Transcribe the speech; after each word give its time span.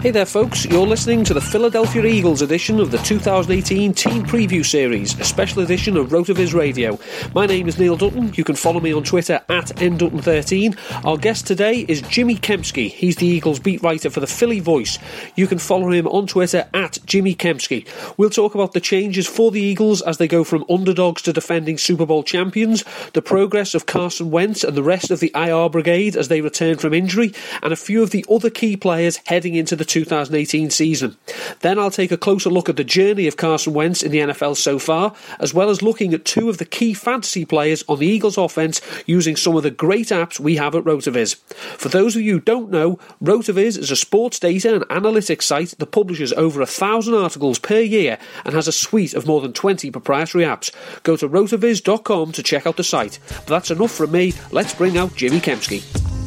Hey 0.00 0.12
there, 0.12 0.26
folks. 0.26 0.64
You're 0.64 0.86
listening 0.86 1.24
to 1.24 1.34
the 1.34 1.40
Philadelphia 1.40 2.04
Eagles 2.04 2.40
edition 2.40 2.78
of 2.78 2.92
the 2.92 2.98
2018 2.98 3.92
Team 3.92 4.22
Preview 4.24 4.64
Series, 4.64 5.18
a 5.18 5.24
special 5.24 5.60
edition 5.60 5.96
of 5.96 6.10
Rotoviz 6.10 6.54
Radio. 6.54 6.96
My 7.34 7.46
name 7.46 7.66
is 7.66 7.80
Neil 7.80 7.96
Dutton. 7.96 8.32
You 8.34 8.44
can 8.44 8.54
follow 8.54 8.78
me 8.78 8.94
on 8.94 9.02
Twitter 9.02 9.40
at 9.48 9.66
ndutton13. 9.74 11.04
Our 11.04 11.16
guest 11.16 11.48
today 11.48 11.84
is 11.88 12.00
Jimmy 12.02 12.36
Kempski. 12.36 12.92
He's 12.92 13.16
the 13.16 13.26
Eagles 13.26 13.58
beat 13.58 13.82
writer 13.82 14.08
for 14.08 14.20
the 14.20 14.28
Philly 14.28 14.60
Voice. 14.60 15.00
You 15.34 15.48
can 15.48 15.58
follow 15.58 15.90
him 15.90 16.06
on 16.06 16.28
Twitter 16.28 16.68
at 16.72 16.98
Jimmy 17.04 17.34
Kempski. 17.34 17.84
We'll 18.16 18.30
talk 18.30 18.54
about 18.54 18.74
the 18.74 18.80
changes 18.80 19.26
for 19.26 19.50
the 19.50 19.60
Eagles 19.60 20.00
as 20.02 20.18
they 20.18 20.28
go 20.28 20.44
from 20.44 20.64
underdogs 20.70 21.22
to 21.22 21.32
defending 21.32 21.76
Super 21.76 22.06
Bowl 22.06 22.22
champions, 22.22 22.84
the 23.14 23.22
progress 23.22 23.74
of 23.74 23.86
Carson 23.86 24.30
Wentz 24.30 24.62
and 24.62 24.76
the 24.76 24.82
rest 24.84 25.10
of 25.10 25.18
the 25.18 25.32
IR 25.34 25.68
brigade 25.68 26.14
as 26.14 26.28
they 26.28 26.40
return 26.40 26.78
from 26.78 26.94
injury, 26.94 27.32
and 27.64 27.72
a 27.72 27.76
few 27.76 28.00
of 28.00 28.10
the 28.10 28.24
other 28.30 28.48
key 28.48 28.76
players 28.76 29.18
heading 29.26 29.56
into 29.56 29.74
the 29.74 29.87
2018 29.88 30.70
season. 30.70 31.16
Then 31.60 31.78
I'll 31.78 31.90
take 31.90 32.12
a 32.12 32.16
closer 32.16 32.50
look 32.50 32.68
at 32.68 32.76
the 32.76 32.84
journey 32.84 33.26
of 33.26 33.36
Carson 33.36 33.74
Wentz 33.74 34.02
in 34.02 34.12
the 34.12 34.18
NFL 34.18 34.56
so 34.56 34.78
far, 34.78 35.14
as 35.40 35.52
well 35.52 35.70
as 35.70 35.82
looking 35.82 36.14
at 36.14 36.24
two 36.24 36.48
of 36.48 36.58
the 36.58 36.64
key 36.64 36.94
fantasy 36.94 37.44
players 37.44 37.82
on 37.88 37.98
the 37.98 38.06
Eagles 38.06 38.38
offense 38.38 38.80
using 39.06 39.36
some 39.36 39.56
of 39.56 39.62
the 39.62 39.70
great 39.70 40.08
apps 40.08 40.38
we 40.38 40.56
have 40.56 40.74
at 40.74 40.84
Rotoviz. 40.84 41.36
For 41.36 41.88
those 41.88 42.14
of 42.14 42.22
you 42.22 42.34
who 42.34 42.40
don't 42.40 42.70
know, 42.70 42.98
Rotoviz 43.22 43.78
is 43.78 43.90
a 43.90 43.96
sports 43.96 44.38
data 44.38 44.74
and 44.74 44.84
analytics 44.84 45.42
site 45.42 45.74
that 45.78 45.86
publishes 45.86 46.32
over 46.34 46.60
a 46.60 46.66
thousand 46.66 47.14
articles 47.14 47.58
per 47.58 47.80
year 47.80 48.18
and 48.44 48.54
has 48.54 48.68
a 48.68 48.72
suite 48.72 49.14
of 49.14 49.26
more 49.26 49.40
than 49.40 49.52
20 49.52 49.90
proprietary 49.90 50.44
apps. 50.44 50.70
Go 51.02 51.16
to 51.16 51.28
rotoviz.com 51.28 52.32
to 52.32 52.42
check 52.42 52.66
out 52.66 52.76
the 52.76 52.84
site. 52.84 53.18
But 53.28 53.46
that's 53.46 53.70
enough 53.70 53.92
from 53.92 54.12
me. 54.12 54.34
Let's 54.52 54.74
bring 54.74 54.96
out 54.96 55.14
Jimmy 55.14 55.40
Kempski. 55.40 56.17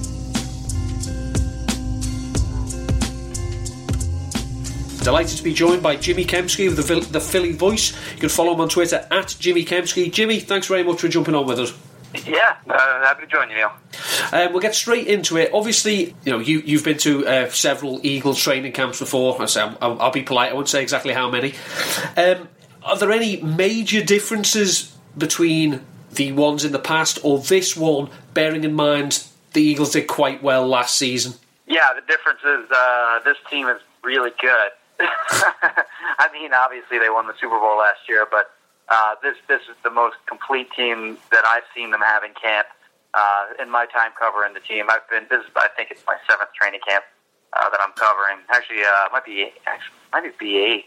Delighted 5.02 5.38
to 5.38 5.44
be 5.44 5.52
joined 5.52 5.82
by 5.82 5.96
Jimmy 5.96 6.26
Kempski 6.26 6.68
of 6.68 6.76
the, 6.76 7.00
the 7.12 7.20
Philly 7.20 7.54
Voice. 7.54 7.92
You 8.14 8.20
can 8.20 8.30
follow 8.30 8.54
him 8.54 8.62
on 8.62 8.70
Twitter 8.70 9.08
at 9.10 9.36
Jimmy 9.40 9.66
Kempski. 9.66 10.12
Jimmy, 10.12 10.40
thanks 10.40 10.68
very 10.68 10.84
much 10.84 11.02
for 11.02 11.08
jumping 11.08 11.34
on 11.34 11.48
with 11.48 11.58
us. 11.58 11.74
Yeah, 12.28 12.58
uh, 12.70 13.02
happy 13.02 13.26
to 13.26 13.28
join 13.28 13.50
you, 13.50 13.56
Neil. 13.56 13.72
Um, 14.32 14.52
we'll 14.52 14.62
get 14.62 14.76
straight 14.76 15.08
into 15.08 15.38
it. 15.38 15.50
Obviously, 15.54 16.16
you 16.24 16.32
know 16.32 16.38
you 16.38 16.60
you've 16.60 16.84
been 16.84 17.00
to 17.00 17.26
uh, 17.26 17.50
several 17.50 18.00
Eagles 18.04 18.40
training 18.40 18.74
camps 18.74 19.00
before. 19.00 19.42
I 19.42 19.46
say 19.46 19.62
I'll, 19.62 20.00
I'll, 20.00 20.12
be 20.12 20.22
polite. 20.22 20.52
I 20.52 20.54
won't 20.54 20.70
say 20.70 20.84
exactly 20.84 21.14
how 21.14 21.32
many. 21.32 21.56
Um, 22.16 22.48
are 22.84 22.98
there 22.98 23.12
any 23.12 23.42
major 23.42 24.04
differences 24.04 24.96
between 25.18 25.82
the 26.12 26.34
ones 26.34 26.64
in 26.64 26.74
the 26.74 26.80
past 26.80 27.18
or 27.24 27.40
this 27.40 27.76
one? 27.76 28.10
Bearing 28.36 28.64
in 28.64 28.76
mind 28.76 29.24
the 29.54 29.64
Eagles 29.64 29.94
did 29.94 30.08
quite 30.08 30.44
well 30.44 30.68
last 30.68 30.96
season. 30.98 31.34
Yeah, 31.66 31.94
the 31.96 32.02
difference 32.02 32.42
is 32.44 32.70
uh, 32.70 33.20
this 33.26 33.38
team 33.50 33.68
is 33.68 33.82
really 34.04 34.32
good. 34.40 34.72
I 36.20 36.30
mean, 36.34 36.54
obviously 36.54 37.00
they 37.00 37.10
won 37.10 37.28
the 37.28 37.34
Super 37.40 37.60
Bowl 37.60 37.78
last 37.78 38.08
year, 38.08 38.28
but 38.30 38.52
uh, 38.90 39.16
this 39.24 39.36
this 39.48 39.62
is 39.70 39.76
the 39.84 39.90
most 39.90 40.18
complete 40.28 40.68
team 40.76 41.18
that 41.32 41.46
I've 41.46 41.66
seen 41.76 41.92
them 41.92 42.02
have 42.02 42.24
in 42.24 42.34
camp. 42.34 42.68
Uh, 43.14 43.52
in 43.60 43.70
my 43.70 43.86
time 43.86 44.12
covering 44.18 44.54
the 44.54 44.62
team, 44.64 44.88
I've 44.90 45.08
been. 45.10 45.28
This 45.30 45.44
is, 45.44 45.52
I 45.56 45.68
think, 45.76 45.92
it's 45.92 46.04
my 46.08 46.16
seventh 46.30 46.54
training 46.54 46.80
camp 46.88 47.04
uh, 47.54 47.70
that 47.70 47.80
I'm 47.82 47.92
covering. 47.94 48.40
Actually, 48.50 48.84
uh, 48.84 49.12
might 49.12 49.26
be 49.26 49.52
actually, 49.68 49.96
might 50.14 50.38
be 50.40 50.58
eight. 50.60 50.86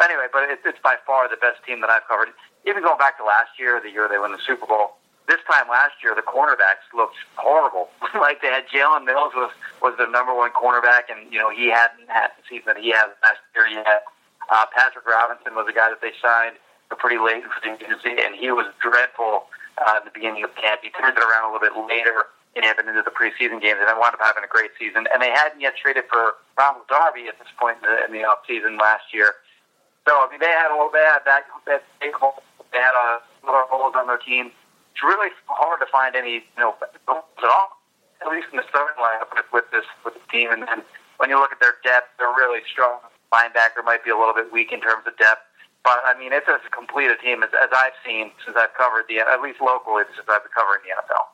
Anyway, 0.00 0.26
but 0.32 0.48
it, 0.48 0.60
it's 0.64 0.80
by 0.80 0.96
far 1.06 1.28
the 1.28 1.36
best 1.36 1.60
team 1.66 1.80
that 1.80 1.90
I've 1.90 2.06
covered. 2.08 2.28
Even 2.66 2.82
going 2.82 2.98
back 2.98 3.18
to 3.18 3.24
last 3.24 3.56
year, 3.58 3.80
the 3.80 3.90
year 3.90 4.08
they 4.08 4.18
won 4.18 4.32
the 4.32 4.40
Super 4.46 4.66
Bowl, 4.66 4.96
this 5.30 5.38
time 5.46 5.70
last 5.70 6.02
year, 6.02 6.18
the 6.18 6.26
cornerbacks 6.26 6.82
looked 6.90 7.14
horrible. 7.38 7.88
like 8.18 8.42
they 8.42 8.50
had 8.50 8.66
Jalen 8.66 9.06
Mills 9.06 9.30
was 9.38 9.54
was 9.80 9.94
their 9.96 10.10
number 10.10 10.34
one 10.34 10.50
cornerback, 10.50 11.06
and 11.06 11.30
you 11.30 11.38
know 11.38 11.54
he 11.54 11.70
hadn't 11.70 12.10
had 12.10 12.34
the 12.34 12.42
season 12.50 12.74
that 12.74 12.82
he 12.82 12.90
had 12.90 13.14
last 13.22 13.38
year 13.54 13.70
yet. 13.70 14.02
Uh, 14.50 14.66
Patrick 14.74 15.06
Robinson 15.06 15.54
was 15.54 15.70
a 15.70 15.72
guy 15.72 15.88
that 15.88 16.02
they 16.02 16.10
signed 16.18 16.58
pretty 16.98 17.22
late 17.22 17.46
in 17.46 17.50
free 17.62 17.70
agency, 17.78 18.18
and 18.18 18.34
he 18.34 18.50
was 18.50 18.66
dreadful 18.82 19.46
uh, 19.78 20.02
at 20.02 20.04
the 20.04 20.10
beginning 20.10 20.42
of 20.42 20.50
camp. 20.58 20.82
He 20.82 20.90
turned 20.90 21.16
it 21.16 21.22
around 21.22 21.46
a 21.46 21.54
little 21.54 21.62
bit 21.62 21.78
later 21.86 22.26
and 22.58 22.66
even 22.66 22.90
into 22.90 23.06
the 23.06 23.14
preseason 23.14 23.62
games, 23.62 23.78
and 23.78 23.86
then 23.86 23.94
wound 23.94 24.10
up 24.10 24.18
having 24.18 24.42
a 24.42 24.50
great 24.50 24.74
season. 24.74 25.06
And 25.14 25.22
they 25.22 25.30
hadn't 25.30 25.62
yet 25.62 25.78
traded 25.78 26.10
for 26.10 26.34
Ronald 26.58 26.90
Darby 26.90 27.30
at 27.30 27.38
this 27.38 27.46
point 27.54 27.78
in 27.78 27.86
the, 27.86 27.96
in 28.04 28.10
the 28.10 28.26
off 28.26 28.42
season 28.42 28.74
last 28.74 29.14
year. 29.14 29.38
So 30.02 30.18
I 30.18 30.26
mean, 30.30 30.42
they 30.42 30.50
had 30.50 30.74
a 30.74 30.74
little 30.74 30.90
of 30.90 30.98
that 30.98 31.22
that. 31.24 31.46
They 31.66 32.78
had 32.78 32.94
a 32.94 33.22
lot 33.46 33.62
of 33.62 33.70
holes 33.70 33.94
on 33.94 34.06
their 34.06 34.18
team 34.18 34.50
it's 34.92 35.02
really 35.02 35.30
hard 35.46 35.80
to 35.80 35.86
find 35.90 36.16
any 36.16 36.44
you 36.44 36.60
know 36.60 36.74
goals 37.06 37.24
at 37.38 37.44
all. 37.44 37.78
At 38.20 38.28
least 38.28 38.48
in 38.52 38.58
the 38.60 38.66
starting 38.68 39.00
lineup 39.00 39.32
with, 39.32 39.48
with 39.52 39.66
this 39.72 39.86
with 40.04 40.14
the 40.14 40.24
team, 40.30 40.52
and 40.52 40.62
then 40.62 40.82
when 41.16 41.30
you 41.30 41.40
look 41.40 41.52
at 41.52 41.60
their 41.60 41.76
depth, 41.82 42.08
they're 42.18 42.28
really 42.28 42.60
strong. 42.70 43.00
Linebacker 43.32 43.84
might 43.84 44.04
be 44.04 44.10
a 44.10 44.18
little 44.18 44.34
bit 44.34 44.52
weak 44.52 44.72
in 44.72 44.80
terms 44.80 45.06
of 45.06 45.16
depth, 45.16 45.46
but 45.84 46.00
I 46.04 46.18
mean 46.18 46.32
it's 46.32 46.48
as 46.48 46.60
complete 46.70 47.10
a 47.10 47.16
team 47.16 47.42
as, 47.42 47.50
as 47.56 47.70
I've 47.72 47.96
seen 48.04 48.32
since 48.44 48.56
I've 48.58 48.74
covered 48.74 49.04
the 49.08 49.20
at 49.20 49.40
least 49.40 49.60
locally 49.60 50.04
since 50.14 50.26
I've 50.28 50.42
been 50.42 50.52
covering 50.52 50.82
the 50.84 50.92
NFL. 50.98 51.24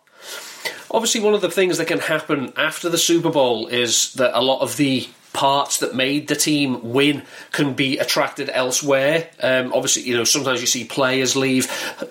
Obviously, 0.90 1.20
one 1.20 1.34
of 1.34 1.40
the 1.40 1.50
things 1.50 1.78
that 1.78 1.86
can 1.86 1.98
happen 1.98 2.52
after 2.56 2.88
the 2.88 2.98
Super 2.98 3.30
Bowl 3.30 3.66
is 3.66 4.14
that 4.14 4.36
a 4.38 4.40
lot 4.40 4.60
of 4.60 4.76
the 4.76 5.08
parts 5.36 5.80
that 5.80 5.94
made 5.94 6.28
the 6.28 6.34
team 6.34 6.92
win 6.92 7.22
can 7.52 7.74
be 7.74 7.98
attracted 7.98 8.48
elsewhere. 8.48 9.28
Um, 9.42 9.72
obviously, 9.74 10.02
you 10.02 10.16
know, 10.16 10.24
sometimes 10.24 10.62
you 10.62 10.66
see 10.66 10.84
players 10.84 11.36
leave. 11.36 11.66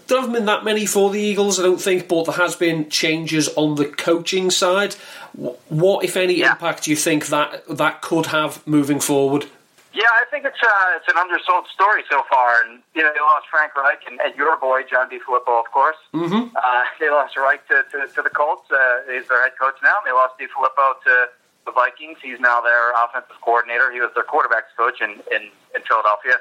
There 0.07 0.19
haven't 0.19 0.33
been 0.33 0.45
that 0.45 0.63
many 0.63 0.85
for 0.85 1.09
the 1.09 1.19
Eagles, 1.19 1.59
I 1.59 1.63
don't 1.63 1.81
think, 1.81 2.07
but 2.07 2.25
there 2.25 2.35
has 2.35 2.55
been 2.55 2.87
changes 2.89 3.49
on 3.55 3.75
the 3.75 3.85
coaching 3.85 4.51
side. 4.51 4.93
What, 5.33 6.05
if 6.05 6.15
any, 6.15 6.35
yeah. 6.35 6.51
impact 6.51 6.83
do 6.83 6.91
you 6.91 6.95
think 6.95 7.27
that 7.27 7.63
that 7.67 8.03
could 8.03 8.27
have 8.27 8.65
moving 8.67 8.99
forward? 8.99 9.47
Yeah, 9.95 10.11
I 10.11 10.25
think 10.29 10.43
it's 10.43 10.59
uh, 10.61 10.97
it's 10.99 11.07
an 11.07 11.15
undersold 11.15 11.67
story 11.73 12.03
so 12.11 12.21
far, 12.29 12.61
and 12.63 12.83
you 12.93 13.01
know 13.01 13.13
they 13.13 13.19
lost 13.21 13.47
Frank 13.49 13.75
Reich 13.77 14.03
and, 14.05 14.19
and 14.19 14.35
your 14.35 14.57
boy 14.57 14.83
John 14.83 15.09
DeFilippo, 15.09 15.57
of 15.57 15.71
course. 15.71 15.95
Mm-hmm. 16.13 16.51
Uh, 16.53 16.83
they 16.99 17.09
lost 17.09 17.37
Reich 17.37 17.65
to, 17.69 17.83
to, 17.91 18.07
to 18.13 18.21
the 18.21 18.29
Colts. 18.29 18.69
Uh, 18.69 19.07
he's 19.09 19.25
their 19.29 19.41
head 19.41 19.53
coach 19.57 19.75
now. 19.81 19.95
They 20.03 20.11
lost 20.11 20.35
DeFilippo 20.37 20.99
to 21.07 21.27
the 21.65 21.71
Vikings. 21.71 22.17
He's 22.21 22.39
now 22.39 22.61
their 22.61 22.91
offensive 22.93 23.35
coordinator. 23.41 23.91
He 23.91 23.99
was 23.99 24.11
their 24.13 24.23
quarterbacks 24.23 24.71
coach 24.77 25.01
in, 25.01 25.11
in, 25.33 25.49
in 25.75 25.81
Philadelphia. 25.87 26.37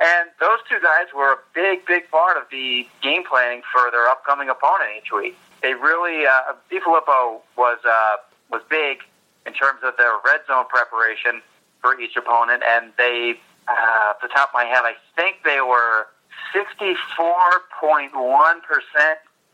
And 0.00 0.30
those 0.40 0.58
two 0.68 0.80
guys 0.82 1.06
were 1.14 1.32
a 1.32 1.38
big, 1.54 1.86
big 1.86 2.10
part 2.10 2.36
of 2.36 2.44
the 2.50 2.86
game 3.02 3.22
planning 3.24 3.62
for 3.72 3.90
their 3.92 4.08
upcoming 4.08 4.48
opponent 4.48 4.90
each 4.98 5.12
week. 5.12 5.36
They 5.62 5.74
really, 5.74 6.26
uh, 6.26 6.54
DeFilippo 6.70 7.40
was, 7.56 7.78
uh, 7.84 8.16
was 8.50 8.62
big 8.68 8.98
in 9.46 9.52
terms 9.52 9.80
of 9.84 9.96
their 9.96 10.14
red 10.24 10.40
zone 10.46 10.64
preparation 10.68 11.42
for 11.80 11.98
each 12.00 12.16
opponent. 12.16 12.62
And 12.66 12.92
they, 12.98 13.38
uh, 13.68 14.14
the 14.20 14.28
top 14.28 14.48
of 14.48 14.54
my 14.54 14.64
head, 14.64 14.82
I 14.82 14.94
think 15.14 15.44
they 15.44 15.60
were 15.60 16.08
64.1% 16.52 18.10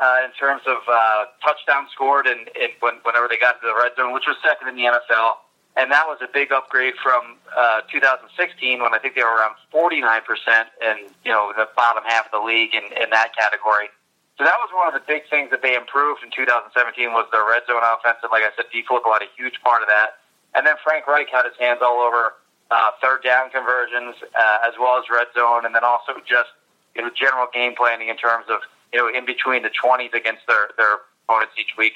uh, 0.00 0.25
in 0.25 0.32
terms 0.32 0.62
of 0.67 0.81
uh, 0.88 1.29
touchdown 1.44 1.87
scored 1.93 2.26
and, 2.26 2.49
and 2.56 2.73
when, 2.81 2.97
whenever 3.05 3.29
they 3.29 3.37
got 3.37 3.61
to 3.61 3.67
the 3.69 3.76
red 3.76 3.93
zone, 3.97 4.12
which 4.12 4.25
was 4.26 4.37
second 4.43 4.69
in 4.69 4.76
the 4.76 4.88
NFL. 4.88 5.44
And 5.76 5.93
that 5.93 6.08
was 6.08 6.19
a 6.19 6.26
big 6.26 6.50
upgrade 6.50 6.94
from 6.99 7.38
uh, 7.55 7.87
2016 7.93 8.82
when 8.82 8.93
I 8.93 8.99
think 8.99 9.14
they 9.14 9.23
were 9.23 9.38
around 9.38 9.55
49% 9.70 10.25
and, 10.82 10.99
you 11.23 11.31
know, 11.31 11.52
the 11.55 11.69
bottom 11.76 12.02
half 12.02 12.26
of 12.26 12.32
the 12.32 12.43
league 12.43 12.75
in, 12.75 12.82
in 12.97 13.12
that 13.14 13.37
category. 13.37 13.87
So 14.41 14.49
that 14.49 14.56
was 14.58 14.73
one 14.73 14.88
of 14.88 14.97
the 14.97 15.05
big 15.05 15.29
things 15.29 15.52
that 15.52 15.61
they 15.62 15.76
improved 15.76 16.25
in 16.25 16.32
2017 16.32 16.73
was 17.12 17.29
their 17.31 17.44
red 17.44 17.62
zone 17.69 17.85
offense. 17.85 18.19
And 18.25 18.32
like 18.32 18.43
I 18.43 18.50
said, 18.56 18.73
D. 18.73 18.82
DeFilippo 18.82 19.12
had 19.12 19.23
a 19.23 19.31
huge 19.37 19.61
part 19.62 19.85
of 19.85 19.88
that. 19.93 20.19
And 20.56 20.67
then 20.67 20.75
Frank 20.82 21.06
Reich 21.06 21.29
had 21.29 21.44
his 21.44 21.55
hands 21.61 21.85
all 21.85 22.00
over 22.00 22.41
uh, 22.73 22.91
third 22.99 23.23
down 23.23 23.52
conversions 23.52 24.17
uh, 24.32 24.67
as 24.67 24.75
well 24.81 24.99
as 24.99 25.05
red 25.12 25.29
zone 25.37 25.69
and 25.69 25.75
then 25.75 25.85
also 25.85 26.19
just 26.26 26.50
you 26.97 27.02
know, 27.02 27.11
general 27.14 27.47
game 27.52 27.76
planning 27.76 28.08
in 28.08 28.17
terms 28.17 28.47
of 28.49 28.64
you 28.93 28.99
know, 28.99 29.09
in 29.09 29.25
between 29.25 29.63
the 29.63 29.71
20s 29.71 30.13
against 30.15 30.47
their, 30.47 30.71
their 30.77 30.99
opponents 31.25 31.55
each 31.59 31.77
week. 31.79 31.95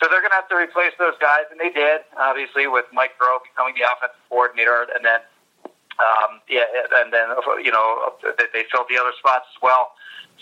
So 0.00 0.08
they're 0.10 0.20
going 0.20 0.34
to 0.34 0.40
have 0.40 0.48
to 0.48 0.56
replace 0.56 0.92
those 0.98 1.14
guys, 1.20 1.46
and 1.50 1.60
they 1.60 1.70
did, 1.70 2.02
obviously, 2.18 2.66
with 2.66 2.86
Mike 2.92 3.12
Groh 3.20 3.38
becoming 3.44 3.74
the 3.78 3.86
offensive 3.86 4.18
coordinator, 4.28 4.88
and 4.94 5.04
then 5.04 5.20
Um, 6.00 6.40
yeah, 6.48 6.64
and 7.04 7.12
then 7.12 7.28
you 7.62 7.70
know 7.70 8.14
they, 8.24 8.64
filled 8.72 8.86
the 8.88 8.98
other 8.98 9.12
spots 9.18 9.44
as 9.54 9.62
well. 9.62 9.92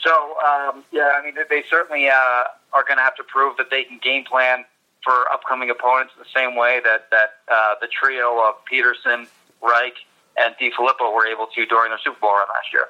So 0.01 0.39
um, 0.39 0.85
yeah, 0.93 1.19
I 1.19 1.25
mean 1.25 1.35
they 1.35 1.65
certainly 1.69 2.09
uh, 2.09 2.45
are 2.73 2.85
going 2.87 2.99
to 2.99 3.03
have 3.03 3.17
to 3.17 3.25
prove 3.25 3.57
that 3.59 3.69
they 3.69 3.85
can 3.85 3.99
game 3.99 4.25
plan 4.25 4.65
for 5.03 5.27
upcoming 5.33 5.69
opponents 5.69 6.15
the 6.17 6.31
same 6.35 6.55
way 6.57 6.81
that 6.85 7.11
that 7.11 7.43
uh, 7.51 7.75
the 7.81 7.89
trio 7.89 8.39
of 8.47 8.55
Pederson, 8.71 9.27
Reich, 9.61 9.99
and 10.39 10.55
DeFilippo 10.57 11.13
were 11.13 11.27
able 11.27 11.49
to 11.55 11.67
during 11.67 11.91
their 11.91 11.99
Super 11.99 12.21
Bowl 12.21 12.31
run 12.31 12.47
last 12.49 12.73
year. 12.73 12.87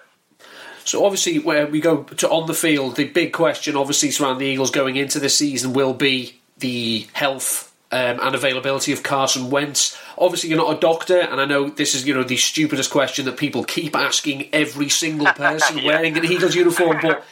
So 0.84 1.04
obviously, 1.04 1.38
where 1.38 1.66
we 1.66 1.81
go 1.81 2.02
to 2.04 2.28
on 2.28 2.46
the 2.46 2.54
field, 2.54 2.96
the 2.96 3.06
big 3.06 3.32
question, 3.32 3.76
obviously, 3.76 4.10
surrounding 4.10 4.40
the 4.40 4.46
Eagles 4.46 4.70
going 4.70 4.96
into 4.96 5.20
the 5.20 5.28
season 5.28 5.72
will 5.72 5.94
be 5.94 6.40
the 6.58 7.06
health 7.12 7.72
um, 7.92 8.19
and 8.20 8.34
availability 8.34 8.92
of 8.92 9.02
Carson 9.02 9.50
Wentz. 9.50 9.98
Obviously, 10.16 10.50
you're 10.50 10.58
not 10.58 10.76
a 10.76 10.81
doctor, 10.81 11.19
and 11.19 11.40
I 11.40 11.44
know 11.44 11.69
this 11.69 11.94
is 11.94 12.06
you 12.06 12.14
know 12.14 12.22
the 12.22 12.37
stupidest 12.37 12.90
question 12.90 13.25
that 13.26 13.37
people 13.37 13.64
keep 13.64 13.96
asking 13.96 14.48
every 14.52 14.88
single 14.88 15.26
person 15.34 15.78
yeah. 15.78 15.87
wearing 15.87 16.16
an 16.16 16.25
Eagles 16.25 16.54
uniform. 16.54 16.98
But 17.02 17.25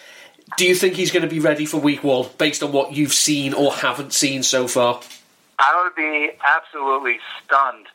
do 0.57 0.67
you 0.67 0.75
think 0.75 0.95
he's 0.95 1.11
going 1.11 1.23
to 1.23 1.29
be 1.29 1.41
ready 1.41 1.67
for 1.67 1.79
Week 1.79 2.03
One 2.03 2.29
based 2.39 2.63
on 2.63 2.73
what 2.73 2.93
you've 2.93 3.13
seen 3.13 3.55
or 3.55 3.73
haven't 3.73 4.13
seen 4.13 4.43
so 4.43 4.69
far? 4.69 5.01
I 5.59 5.83
would 5.83 5.95
be 5.97 6.31
absolutely 6.47 7.19
stunned 7.45 7.87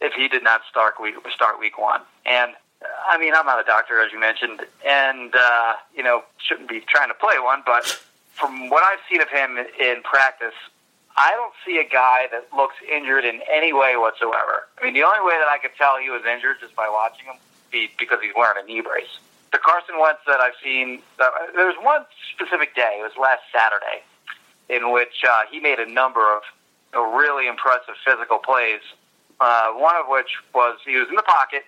if 0.00 0.14
he 0.14 0.28
did 0.28 0.42
not 0.42 0.62
start 0.68 1.00
week 1.00 1.14
start 1.34 1.60
Week 1.60 1.78
One. 1.78 2.00
And 2.26 2.52
I 3.10 3.18
mean, 3.18 3.34
I'm 3.34 3.46
not 3.46 3.60
a 3.60 3.64
doctor, 3.64 4.00
as 4.00 4.12
you 4.12 4.20
mentioned, 4.20 4.62
and 4.86 5.34
uh, 5.34 5.74
you 5.94 6.02
know 6.02 6.22
shouldn't 6.38 6.68
be 6.68 6.80
trying 6.80 7.08
to 7.08 7.14
play 7.14 7.38
one, 7.38 7.62
but 7.66 7.84
from 8.34 8.70
what 8.70 8.82
I've 8.82 9.00
seen 9.08 9.20
of 9.20 9.28
him 9.28 9.58
in 9.58 10.02
practice, 10.02 10.54
I 11.16 11.32
don't 11.32 11.52
see 11.66 11.78
a 11.78 11.88
guy 11.88 12.28
that 12.32 12.48
looks 12.56 12.76
injured 12.90 13.24
in 13.24 13.40
any 13.52 13.72
way 13.72 13.96
whatsoever. 13.96 14.68
I 14.80 14.84
mean, 14.84 14.94
the 14.94 15.02
only 15.02 15.20
way 15.20 15.36
that 15.38 15.48
I 15.48 15.58
could 15.60 15.76
tell 15.76 15.98
he 15.98 16.08
was 16.08 16.22
injured 16.24 16.56
just 16.60 16.74
by 16.74 16.88
watching 16.88 17.26
him 17.26 17.36
be 17.70 17.90
because 17.98 18.18
he's 18.22 18.32
wearing 18.34 18.62
a 18.62 18.66
knee 18.66 18.80
brace. 18.80 19.18
The 19.52 19.58
Carson 19.58 19.98
Wentz 20.00 20.20
that 20.26 20.40
I've 20.40 20.54
seen, 20.62 21.02
uh, 21.18 21.30
there 21.54 21.66
was 21.66 21.76
one 21.82 22.06
specific 22.32 22.74
day, 22.74 22.98
it 23.00 23.02
was 23.02 23.12
last 23.20 23.42
Saturday, 23.52 24.06
in 24.68 24.92
which 24.92 25.24
uh, 25.28 25.42
he 25.50 25.58
made 25.60 25.78
a 25.78 25.90
number 25.90 26.22
of 26.22 26.42
really 26.94 27.48
impressive 27.48 27.94
physical 28.04 28.38
plays. 28.38 28.80
Uh, 29.40 29.72
one 29.72 29.96
of 29.96 30.06
which 30.08 30.36
was 30.54 30.78
he 30.86 30.96
was 30.96 31.08
in 31.08 31.16
the 31.16 31.22
pocket, 31.22 31.64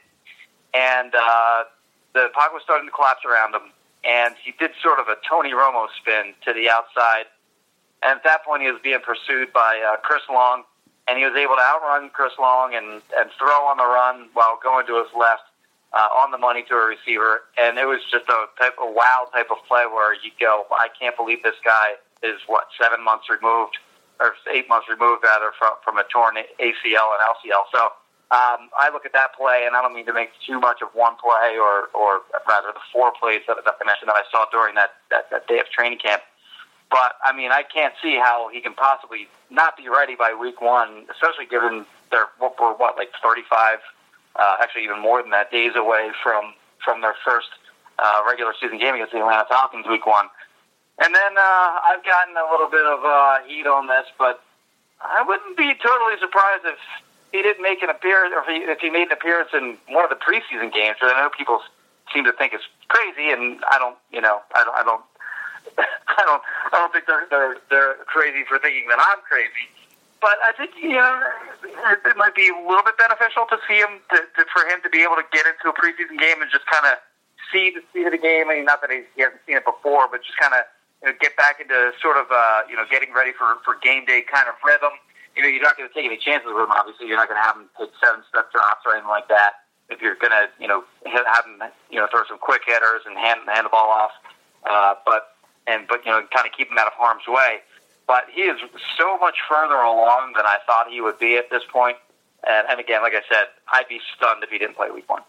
and 0.74 1.14
uh, 1.14 1.64
the 2.14 2.28
pocket 2.34 2.54
was 2.54 2.62
starting 2.64 2.88
to 2.88 2.92
collapse 2.92 3.24
around 3.24 3.54
him, 3.54 3.72
and 4.04 4.34
he 4.42 4.52
did 4.58 4.72
sort 4.82 4.98
of 4.98 5.08
a 5.08 5.16
Tony 5.28 5.52
Romo 5.52 5.86
spin 6.00 6.34
to 6.44 6.52
the 6.52 6.68
outside 6.68 7.26
and 8.02 8.18
at 8.18 8.24
that 8.24 8.44
point, 8.44 8.62
he 8.62 8.70
was 8.70 8.80
being 8.82 8.98
pursued 9.00 9.52
by 9.52 9.78
uh, 9.78 9.96
Chris 10.02 10.22
Long, 10.28 10.64
and 11.06 11.18
he 11.18 11.24
was 11.24 11.34
able 11.38 11.54
to 11.54 11.62
outrun 11.62 12.10
Chris 12.10 12.34
Long 12.38 12.74
and, 12.74 13.00
and 13.14 13.30
throw 13.38 13.62
on 13.70 13.78
the 13.78 13.86
run 13.86 14.28
while 14.34 14.58
going 14.62 14.86
to 14.86 14.98
his 14.98 15.10
left 15.14 15.46
uh, 15.94 16.10
on 16.18 16.30
the 16.32 16.38
money 16.38 16.64
to 16.66 16.74
a 16.74 16.84
receiver. 16.84 17.46
And 17.56 17.78
it 17.78 17.86
was 17.86 18.02
just 18.10 18.26
a 18.26 18.50
type 18.58 18.74
of 18.82 18.92
wow 18.94 19.30
type 19.32 19.50
of 19.50 19.58
play 19.68 19.86
where 19.86 20.14
you 20.14 20.34
go, 20.40 20.66
I 20.72 20.88
can't 20.98 21.16
believe 21.16 21.42
this 21.42 21.58
guy 21.64 21.94
is 22.22 22.42
what 22.46 22.66
seven 22.80 23.02
months 23.02 23.30
removed 23.30 23.78
or 24.18 24.34
eight 24.50 24.68
months 24.68 24.86
removed 24.90 25.22
rather 25.22 25.52
from 25.58 25.74
from 25.82 25.98
a 25.98 26.04
torn 26.10 26.34
ACL 26.58 27.08
and 27.14 27.22
LCL. 27.22 27.70
So 27.70 27.90
um, 28.32 28.72
I 28.72 28.88
look 28.88 29.04
at 29.04 29.12
that 29.12 29.36
play, 29.36 29.64
and 29.66 29.76
I 29.76 29.82
don't 29.82 29.92
mean 29.92 30.06
to 30.06 30.12
make 30.14 30.30
too 30.40 30.58
much 30.58 30.80
of 30.80 30.88
one 30.94 31.16
play, 31.20 31.60
or 31.60 31.92
or 31.92 32.22
rather 32.48 32.72
the 32.72 32.80
four 32.90 33.12
plays 33.12 33.42
that, 33.46 33.60
that 33.62 33.76
I 33.76 33.84
mentioned 33.84 34.08
that 34.08 34.16
I 34.16 34.24
saw 34.32 34.46
during 34.50 34.74
that, 34.74 34.96
that 35.10 35.28
that 35.28 35.46
day 35.46 35.60
of 35.60 35.68
training 35.68 35.98
camp. 35.98 36.22
But 36.90 37.20
I 37.22 37.36
mean, 37.36 37.52
I 37.52 37.62
can't 37.62 37.92
see 38.02 38.16
how 38.16 38.48
he 38.48 38.62
can 38.62 38.72
possibly 38.72 39.28
not 39.50 39.76
be 39.76 39.90
ready 39.90 40.16
by 40.16 40.32
week 40.32 40.62
one, 40.62 41.04
especially 41.12 41.44
given 41.44 41.84
they're 42.10 42.32
we're 42.40 42.72
what 42.72 42.96
like 42.96 43.12
35, 43.22 43.80
uh, 44.36 44.56
actually 44.62 44.84
even 44.84 45.00
more 45.00 45.20
than 45.20 45.30
that, 45.32 45.52
days 45.52 45.76
away 45.76 46.08
from 46.22 46.54
from 46.82 47.02
their 47.02 47.14
first 47.22 47.52
uh, 47.98 48.22
regular 48.26 48.54
season 48.58 48.78
game 48.78 48.94
against 48.94 49.12
the 49.12 49.20
Atlanta 49.20 49.44
Falcons 49.44 49.84
week 49.86 50.06
one. 50.06 50.32
And 51.04 51.14
then 51.14 51.36
uh, 51.36 51.68
I've 51.84 52.04
gotten 52.04 52.32
a 52.32 52.48
little 52.50 52.70
bit 52.72 52.86
of 52.86 53.04
uh, 53.04 53.44
heat 53.44 53.66
on 53.66 53.88
this, 53.88 54.08
but 54.16 54.40
I 55.02 55.20
wouldn't 55.20 55.56
be 55.58 55.74
totally 55.84 56.16
surprised 56.18 56.64
if 56.64 56.80
he 57.32 57.42
didn't 57.42 57.62
make 57.62 57.82
an 57.82 57.90
appearance, 57.90 58.32
or 58.36 58.44
if 58.44 58.48
he, 58.48 58.64
if 58.70 58.78
he 58.80 58.90
made 58.90 59.08
an 59.08 59.12
appearance 59.12 59.50
in 59.52 59.76
one 59.88 60.04
of 60.04 60.10
the 60.10 60.20
preseason 60.20 60.72
games. 60.72 60.96
But 61.00 61.16
I 61.16 61.20
know 61.20 61.30
people 61.36 61.60
seem 62.12 62.24
to 62.24 62.32
think 62.32 62.52
it's 62.52 62.68
crazy, 62.88 63.32
and 63.32 63.64
I 63.70 63.78
don't, 63.78 63.96
you 64.12 64.20
know, 64.20 64.40
I 64.54 64.64
don't, 64.64 64.76
I 64.76 64.82
don't 64.84 65.02
I 65.78 66.22
don't 66.26 66.42
I 66.72 66.76
don't 66.76 66.92
think 66.92 67.06
they're 67.06 67.26
they're 67.30 67.56
they're 67.70 67.94
crazy 68.06 68.44
for 68.48 68.58
thinking 68.58 68.88
that 68.88 68.98
I'm 69.00 69.22
crazy. 69.24 69.70
But 70.20 70.38
I 70.44 70.52
think 70.54 70.76
you 70.78 70.94
know 70.94 71.18
it 71.62 72.16
might 72.16 72.34
be 72.34 72.48
a 72.50 72.58
little 72.68 72.84
bit 72.84 72.98
beneficial 72.98 73.46
to 73.50 73.58
see 73.66 73.78
him 73.80 74.02
to, 74.10 74.18
to 74.18 74.40
for 74.52 74.62
him 74.68 74.82
to 74.82 74.90
be 74.90 75.02
able 75.02 75.16
to 75.16 75.26
get 75.32 75.46
into 75.46 75.70
a 75.70 75.74
preseason 75.74 76.18
game 76.18 76.42
and 76.42 76.50
just 76.50 76.66
kind 76.66 76.86
of 76.86 76.98
see 77.50 77.72
the 77.74 77.82
see 77.92 78.04
the 78.04 78.18
game. 78.18 78.50
I 78.50 78.60
mean, 78.60 78.66
not 78.66 78.80
that 78.82 78.90
he, 78.90 79.02
he 79.16 79.22
hasn't 79.22 79.42
seen 79.46 79.56
it 79.56 79.64
before, 79.64 80.06
but 80.10 80.22
just 80.22 80.36
kind 80.38 80.54
of 80.54 80.62
you 81.02 81.10
know, 81.10 81.14
get 81.18 81.34
back 81.36 81.58
into 81.58 81.92
sort 81.98 82.16
of 82.16 82.30
uh, 82.30 82.68
you 82.68 82.76
know 82.76 82.84
getting 82.90 83.12
ready 83.14 83.32
for 83.32 83.58
for 83.64 83.78
game 83.82 84.04
day 84.04 84.22
kind 84.22 84.48
of 84.48 84.54
rhythm. 84.62 84.94
You 85.36 85.42
know, 85.42 85.48
you're 85.48 85.62
not 85.62 85.76
going 85.76 85.88
to 85.88 85.94
take 85.94 86.04
any 86.04 86.18
chances 86.18 86.48
with 86.48 86.62
him. 86.62 86.70
Obviously, 86.70 87.08
you're 87.08 87.16
not 87.16 87.28
going 87.28 87.40
to 87.40 87.46
have 87.46 87.56
him 87.56 87.68
take 87.78 87.90
seven 88.02 88.20
step 88.28 88.52
drops 88.52 88.84
or 88.84 88.92
anything 88.92 89.08
like 89.08 89.28
that. 89.28 89.64
If 89.88 90.00
you're 90.00 90.16
going 90.16 90.32
to, 90.32 90.48
you 90.60 90.68
know, 90.68 90.84
have 91.04 91.44
him, 91.44 91.62
you 91.90 91.98
know, 91.98 92.06
throw 92.10 92.22
some 92.28 92.38
quick 92.38 92.62
hitters 92.66 93.02
and 93.06 93.16
hand 93.16 93.40
hand 93.48 93.66
the 93.66 93.70
ball 93.70 93.90
off. 93.90 94.12
Uh, 94.64 94.94
but 95.04 95.32
and 95.66 95.86
but 95.88 96.04
you 96.04 96.10
know 96.12 96.22
kind 96.32 96.46
of 96.46 96.52
keep 96.56 96.70
him 96.70 96.78
out 96.78 96.86
of 96.86 96.92
harm's 96.94 97.26
way. 97.26 97.60
But 98.06 98.24
he 98.32 98.42
is 98.42 98.58
so 98.98 99.18
much 99.18 99.36
further 99.48 99.74
along 99.74 100.34
than 100.36 100.44
I 100.44 100.58
thought 100.66 100.88
he 100.90 101.00
would 101.00 101.18
be 101.18 101.36
at 101.36 101.50
this 101.50 101.62
point. 101.72 101.96
And, 102.44 102.66
and 102.68 102.80
again, 102.80 103.00
like 103.00 103.12
I 103.14 103.22
said, 103.28 103.46
I'd 103.72 103.88
be 103.88 104.00
stunned 104.16 104.42
if 104.42 104.50
he 104.50 104.58
didn't 104.58 104.76
play 104.76 104.90
week 104.90 105.08
one. 105.08 105.22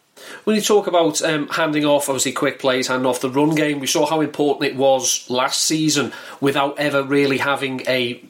When 0.43 0.55
you 0.55 0.61
talk 0.61 0.87
about 0.87 1.21
um, 1.21 1.47
handing 1.49 1.85
off, 1.85 2.09
obviously 2.09 2.31
quick 2.31 2.59
plays, 2.59 2.87
handing 2.87 3.05
off 3.05 3.21
the 3.21 3.29
run 3.29 3.55
game, 3.55 3.79
we 3.79 3.87
saw 3.87 4.05
how 4.05 4.21
important 4.21 4.71
it 4.71 4.75
was 4.75 5.29
last 5.29 5.63
season 5.63 6.11
without 6.41 6.77
ever 6.79 7.03
really 7.03 7.37
having 7.37 7.81
a 7.87 8.21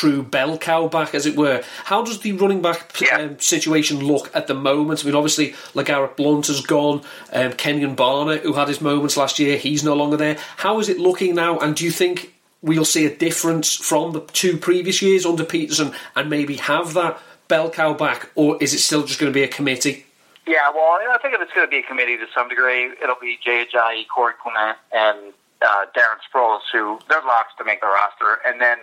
true 0.00 0.22
bell 0.22 0.56
cow 0.56 0.88
back, 0.88 1.14
as 1.14 1.26
it 1.26 1.36
were. 1.36 1.62
How 1.84 2.02
does 2.02 2.20
the 2.20 2.32
running 2.32 2.62
back 2.62 2.96
um, 3.12 3.38
situation 3.38 3.98
look 3.98 4.34
at 4.34 4.46
the 4.46 4.54
moment? 4.54 5.02
I 5.02 5.06
mean, 5.06 5.14
obviously, 5.14 5.52
LeGarrette 5.74 6.16
Blunt 6.16 6.46
has 6.46 6.62
gone, 6.62 7.02
um, 7.34 7.52
Kenjon 7.52 7.96
Barner, 7.96 8.40
who 8.40 8.54
had 8.54 8.68
his 8.68 8.80
moments 8.80 9.18
last 9.18 9.38
year, 9.38 9.58
he's 9.58 9.84
no 9.84 9.94
longer 9.94 10.16
there. 10.16 10.38
How 10.56 10.80
is 10.80 10.88
it 10.88 10.98
looking 10.98 11.34
now, 11.34 11.58
and 11.58 11.76
do 11.76 11.84
you 11.84 11.90
think 11.90 12.32
we'll 12.62 12.86
see 12.86 13.04
a 13.04 13.14
difference 13.14 13.74
from 13.74 14.12
the 14.12 14.20
two 14.20 14.56
previous 14.56 15.02
years 15.02 15.26
under 15.26 15.44
Pederson 15.44 15.94
and 16.16 16.30
maybe 16.30 16.56
have 16.56 16.94
that 16.94 17.20
bell 17.48 17.68
cow 17.68 17.92
back, 17.92 18.30
or 18.34 18.56
is 18.62 18.72
it 18.72 18.78
still 18.78 19.04
just 19.04 19.20
going 19.20 19.30
to 19.30 19.38
be 19.38 19.42
a 19.42 19.48
committee? 19.48 20.06
Yeah, 20.46 20.70
well, 20.74 20.98
I 21.12 21.18
think 21.20 21.34
if 21.34 21.42
it's 21.42 21.52
going 21.52 21.66
to 21.66 21.70
be 21.70 21.78
a 21.80 21.82
committee 21.82 22.16
to 22.16 22.26
some 22.34 22.48
degree, 22.48 22.90
it'll 23.02 23.20
be 23.20 23.38
Jay 23.44 23.66
Ajayi, 23.66 24.08
Corey 24.08 24.32
Clement, 24.42 24.78
and 24.92 25.34
uh, 25.60 25.84
Darren 25.94 26.20
Sproles, 26.24 26.60
who 26.72 26.98
they're 27.10 27.20
locks 27.20 27.52
to 27.58 27.64
make 27.64 27.82
the 27.82 27.86
roster. 27.86 28.38
And 28.46 28.60
then 28.60 28.78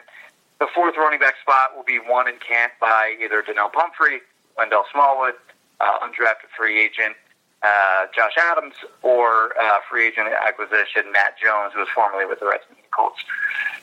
the 0.60 0.68
fourth 0.74 0.96
running 0.98 1.20
back 1.20 1.36
spot 1.42 1.76
will 1.76 1.84
be 1.84 2.00
won 2.00 2.28
in 2.28 2.36
camp 2.40 2.74
by 2.80 3.16
either 3.22 3.42
Donnel 3.42 3.70
Pumphrey, 3.70 4.22
Wendell 4.58 4.86
Smallwood, 4.92 5.34
uh, 5.80 6.00
undrafted 6.00 6.50
free 6.58 6.82
agent 6.82 7.16
uh, 7.64 8.06
Josh 8.16 8.34
Adams, 8.52 8.76
or 9.02 9.54
uh, 9.60 9.80
free 9.90 10.08
agent 10.08 10.28
acquisition 10.30 11.12
Matt 11.12 11.36
Jones, 11.42 11.74
who 11.74 11.80
was 11.80 11.90
formerly 11.94 12.26
with 12.26 12.40
the 12.40 12.46
Redskins 12.46 12.78
and 12.78 12.92
Colts. 12.92 13.20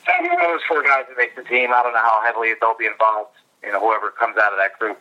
So 0.06 0.12
those 0.40 0.60
four 0.68 0.82
guys 0.82 1.04
that 1.08 1.16
make 1.16 1.34
the 1.34 1.42
team. 1.42 1.70
I 1.72 1.82
don't 1.82 1.92
know 1.92 1.98
how 1.98 2.22
heavily 2.24 2.52
they'll 2.60 2.76
be 2.78 2.86
involved. 2.86 3.30
You 3.64 3.72
know, 3.72 3.80
whoever 3.80 4.10
comes 4.10 4.36
out 4.36 4.52
of 4.52 4.58
that 4.58 4.78
group. 4.78 4.98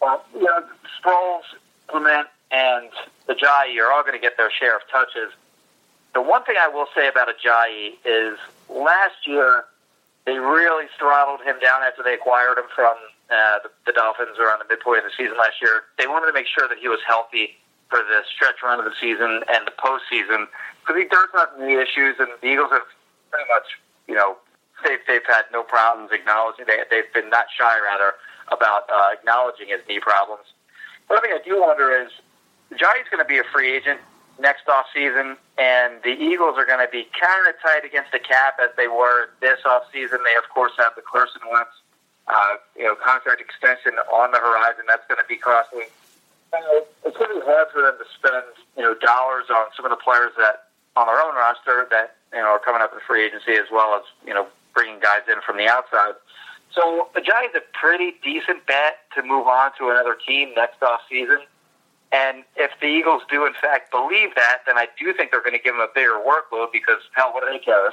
But 0.00 0.26
you 0.34 0.44
know, 0.44 0.64
Sproles 0.98 1.44
Clement 1.88 2.28
and 2.50 2.90
Ajayi 3.28 3.78
are 3.80 3.92
all 3.92 4.02
going 4.02 4.14
to 4.14 4.20
get 4.20 4.36
their 4.36 4.50
share 4.50 4.76
of 4.76 4.82
touches. 4.90 5.32
The 6.14 6.22
one 6.22 6.42
thing 6.44 6.56
I 6.58 6.68
will 6.68 6.86
say 6.94 7.08
about 7.08 7.28
Ajayi 7.28 7.94
is 8.04 8.38
last 8.68 9.26
year 9.26 9.64
they 10.26 10.38
really 10.38 10.86
throttled 10.98 11.40
him 11.40 11.56
down 11.62 11.82
after 11.82 12.02
they 12.02 12.14
acquired 12.14 12.58
him 12.58 12.66
from 12.74 12.94
uh, 13.30 13.62
the, 13.62 13.70
the 13.86 13.92
Dolphins 13.92 14.38
around 14.38 14.58
the 14.58 14.68
midpoint 14.68 14.98
of 14.98 15.06
the 15.06 15.14
season 15.16 15.38
last 15.38 15.62
year. 15.62 15.86
They 15.98 16.06
wanted 16.06 16.26
to 16.26 16.34
make 16.34 16.46
sure 16.50 16.68
that 16.68 16.78
he 16.78 16.88
was 16.88 16.98
healthy 17.06 17.56
for 17.88 18.02
the 18.02 18.26
stretch 18.26 18.58
run 18.62 18.78
of 18.78 18.84
the 18.84 18.94
season 19.00 19.46
and 19.46 19.62
the 19.66 19.74
postseason 19.78 20.50
because 20.82 21.02
he 21.02 21.08
does 21.08 21.30
have 21.34 21.54
knee 21.58 21.78
issues, 21.78 22.14
and 22.18 22.28
the 22.42 22.46
Eagles 22.46 22.70
have 22.70 22.86
pretty 23.30 23.46
much, 23.50 23.78
you 24.06 24.14
know, 24.14 24.36
they've, 24.84 25.02
they've 25.06 25.26
had 25.26 25.42
no 25.52 25.62
problems 25.62 26.10
acknowledging, 26.12 26.66
they, 26.66 26.78
they've 26.90 27.10
been 27.14 27.30
not 27.30 27.46
shy, 27.50 27.74
rather, 27.82 28.14
about 28.50 28.86
uh, 28.90 29.10
acknowledging 29.12 29.66
his 29.66 29.80
knee 29.88 29.98
problems. 29.98 30.46
One 31.08 31.20
thing 31.22 31.32
I 31.34 31.42
do 31.42 31.60
wonder 31.60 31.90
is 31.90 32.10
Johnny's 32.78 33.06
going 33.10 33.22
to 33.22 33.28
be 33.28 33.38
a 33.38 33.44
free 33.52 33.74
agent 33.74 34.00
next 34.38 34.68
off 34.68 34.86
season, 34.92 35.36
and 35.58 36.02
the 36.02 36.12
Eagles 36.12 36.56
are 36.58 36.66
going 36.66 36.84
to 36.84 36.90
be 36.90 37.08
kind 37.16 37.48
of 37.48 37.54
tight 37.62 37.84
against 37.84 38.12
the 38.12 38.18
cap 38.18 38.58
as 38.62 38.70
they 38.76 38.88
were 38.88 39.30
this 39.40 39.60
off 39.64 39.84
season. 39.92 40.18
They 40.24 40.36
of 40.36 40.48
course 40.52 40.72
have 40.78 40.94
the 40.96 41.02
Carson 41.02 41.42
Wentz, 41.50 41.70
uh, 42.28 42.56
you 42.76 42.84
know, 42.84 42.94
contract 42.94 43.40
extension 43.40 43.94
on 44.12 44.30
the 44.32 44.38
horizon. 44.38 44.84
That's 44.88 45.06
going 45.08 45.20
to 45.20 45.28
be 45.28 45.36
costly. 45.36 45.88
Uh, 46.52 46.84
it's 47.04 47.16
going 47.16 47.32
to 47.32 47.40
be 47.40 47.46
hard 47.46 47.68
for 47.72 47.82
them 47.82 47.96
to 47.98 48.06
spend 48.14 48.44
you 48.76 48.82
know 48.82 48.94
dollars 48.94 49.46
on 49.50 49.66
some 49.76 49.84
of 49.84 49.90
the 49.90 50.00
players 50.00 50.32
that 50.36 50.68
on 50.96 51.06
their 51.06 51.20
own 51.20 51.34
roster 51.34 51.86
that 51.90 52.16
you 52.32 52.40
know 52.40 52.52
are 52.56 52.62
coming 52.62 52.82
up 52.82 52.92
in 52.92 53.00
free 53.06 53.24
agency 53.24 53.54
as 53.54 53.66
well 53.72 53.96
as 53.96 54.04
you 54.26 54.34
know 54.34 54.46
bringing 54.74 55.00
guys 55.00 55.24
in 55.28 55.40
from 55.40 55.56
the 55.56 55.68
outside. 55.68 56.14
So 56.74 57.08
the 57.14 57.22
Giants 57.22 57.56
a 57.56 57.64
pretty 57.72 58.14
decent 58.22 58.66
bet 58.66 59.00
to 59.14 59.22
move 59.22 59.46
on 59.46 59.70
to 59.78 59.88
another 59.88 60.14
team 60.14 60.52
next 60.54 60.82
off 60.82 61.00
season. 61.08 61.40
And 62.12 62.44
if 62.54 62.70
the 62.80 62.86
Eagles 62.86 63.22
do 63.30 63.46
in 63.46 63.54
fact 63.54 63.90
believe 63.90 64.34
that, 64.36 64.62
then 64.66 64.78
I 64.78 64.86
do 64.98 65.12
think 65.12 65.30
they're 65.30 65.42
going 65.42 65.58
to 65.58 65.62
give 65.62 65.74
him 65.74 65.80
a 65.80 65.90
bigger 65.92 66.22
workload 66.22 66.70
because 66.72 67.02
hell, 67.12 67.34
what 67.34 67.42
do 67.44 67.50
they 67.50 67.58
care? 67.58 67.90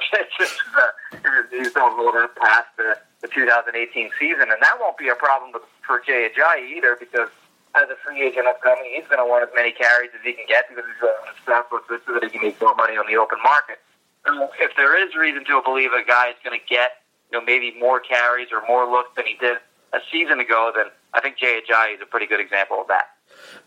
Uh, 1.24 1.42
he's 1.50 1.72
don't 1.72 1.96
hold 1.96 2.14
past 2.36 2.68
the, 2.76 2.98
the 3.22 3.28
2018 3.28 4.10
season, 4.18 4.42
and 4.42 4.60
that 4.60 4.76
won't 4.78 4.98
be 4.98 5.08
a 5.08 5.14
problem 5.14 5.52
with, 5.52 5.62
for 5.86 6.02
Jay 6.04 6.28
Ajayi 6.28 6.76
either 6.76 6.96
because 6.98 7.30
as 7.74 7.88
a 7.90 7.96
free 8.04 8.22
agent 8.22 8.46
upcoming, 8.46 8.84
he's 8.94 9.06
going 9.06 9.18
to 9.18 9.24
want 9.24 9.42
as 9.42 9.50
many 9.54 9.72
carries 9.72 10.10
as 10.14 10.20
he 10.22 10.32
can 10.32 10.44
get 10.46 10.68
because 10.68 10.84
he's 10.84 11.00
going 11.00 11.14
to 11.16 11.42
staff 11.42 11.64
so 11.70 12.12
that 12.14 12.22
he 12.24 12.30
can 12.30 12.42
make 12.42 12.60
more 12.60 12.74
money 12.74 12.96
on 12.96 13.06
the 13.06 13.16
open 13.16 13.38
market. 13.42 13.78
So 14.26 14.50
if 14.60 14.76
there 14.76 14.94
is 14.96 15.14
reason 15.14 15.44
to 15.44 15.62
believe 15.64 15.90
a 15.92 16.04
guy 16.04 16.30
is 16.30 16.36
going 16.44 16.58
to 16.58 16.66
get, 16.66 17.02
you 17.30 17.38
know, 17.38 17.44
maybe 17.44 17.74
more 17.78 18.00
carries 18.00 18.48
or 18.52 18.62
more 18.66 18.88
looks 18.90 19.10
than 19.16 19.26
he 19.26 19.36
did 19.40 19.58
a 19.92 19.98
season 20.10 20.40
ago, 20.40 20.72
then 20.74 20.86
I 21.12 21.20
think 21.20 21.36
Jay 21.36 21.60
Ajayi 21.60 21.94
is 21.94 22.00
a 22.02 22.06
pretty 22.06 22.26
good 22.26 22.40
example 22.40 22.80
of 22.80 22.88
that. 22.88 23.13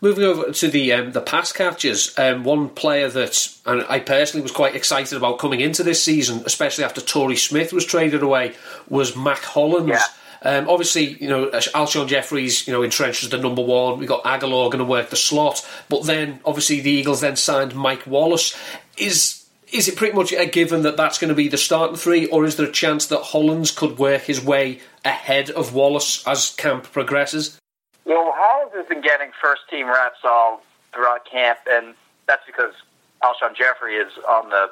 Moving 0.00 0.24
over 0.24 0.52
to 0.52 0.68
the 0.68 0.92
um, 0.92 1.10
the 1.10 1.20
pass 1.20 1.50
catches, 1.50 2.16
um, 2.16 2.44
one 2.44 2.68
player 2.68 3.08
that 3.08 3.48
and 3.66 3.84
I 3.88 3.98
personally 3.98 4.42
was 4.42 4.52
quite 4.52 4.76
excited 4.76 5.16
about 5.16 5.40
coming 5.40 5.60
into 5.60 5.82
this 5.82 6.00
season, 6.02 6.42
especially 6.46 6.84
after 6.84 7.00
Torrey 7.00 7.34
Smith 7.34 7.72
was 7.72 7.84
traded 7.84 8.22
away, 8.22 8.54
was 8.88 9.16
Mack 9.16 9.42
Hollins. 9.42 9.88
Yeah. 9.88 10.04
Um, 10.40 10.68
obviously, 10.68 11.14
you 11.20 11.28
know, 11.28 11.50
Alshon 11.50 12.06
Jeffery, 12.06 12.44
you 12.44 12.72
know, 12.72 12.82
entrenched 12.82 13.24
as 13.24 13.30
the 13.30 13.38
number 13.38 13.62
one. 13.62 13.98
We 13.98 14.06
got 14.06 14.22
Agholor 14.22 14.70
going 14.70 14.78
to 14.78 14.84
work 14.84 15.10
the 15.10 15.16
slot, 15.16 15.68
but 15.88 16.04
then 16.04 16.38
obviously 16.44 16.80
the 16.80 16.92
Eagles 16.92 17.20
then 17.20 17.34
signed 17.34 17.74
Mike 17.74 18.06
Wallace. 18.06 18.56
Is 18.96 19.46
is 19.72 19.88
it 19.88 19.96
pretty 19.96 20.14
much 20.14 20.32
a 20.32 20.46
given 20.46 20.82
that 20.82 20.96
that's 20.96 21.18
going 21.18 21.30
to 21.30 21.34
be 21.34 21.48
the 21.48 21.58
starting 21.58 21.96
three, 21.96 22.26
or 22.26 22.44
is 22.44 22.54
there 22.54 22.68
a 22.68 22.72
chance 22.72 23.06
that 23.06 23.20
Hollins 23.20 23.72
could 23.72 23.98
work 23.98 24.22
his 24.22 24.40
way 24.40 24.78
ahead 25.04 25.50
of 25.50 25.74
Wallace 25.74 26.24
as 26.24 26.54
camp 26.54 26.92
progresses? 26.92 27.58
Has 28.06 28.57
been 28.88 29.00
getting 29.00 29.30
first 29.40 29.62
team 29.70 29.86
reps 29.86 30.20
all 30.24 30.62
throughout 30.92 31.24
camp, 31.30 31.58
and 31.70 31.94
that's 32.26 32.44
because 32.46 32.74
Alshon 33.22 33.54
Jeffery 33.54 33.96
is 33.96 34.12
on 34.28 34.50
the 34.50 34.70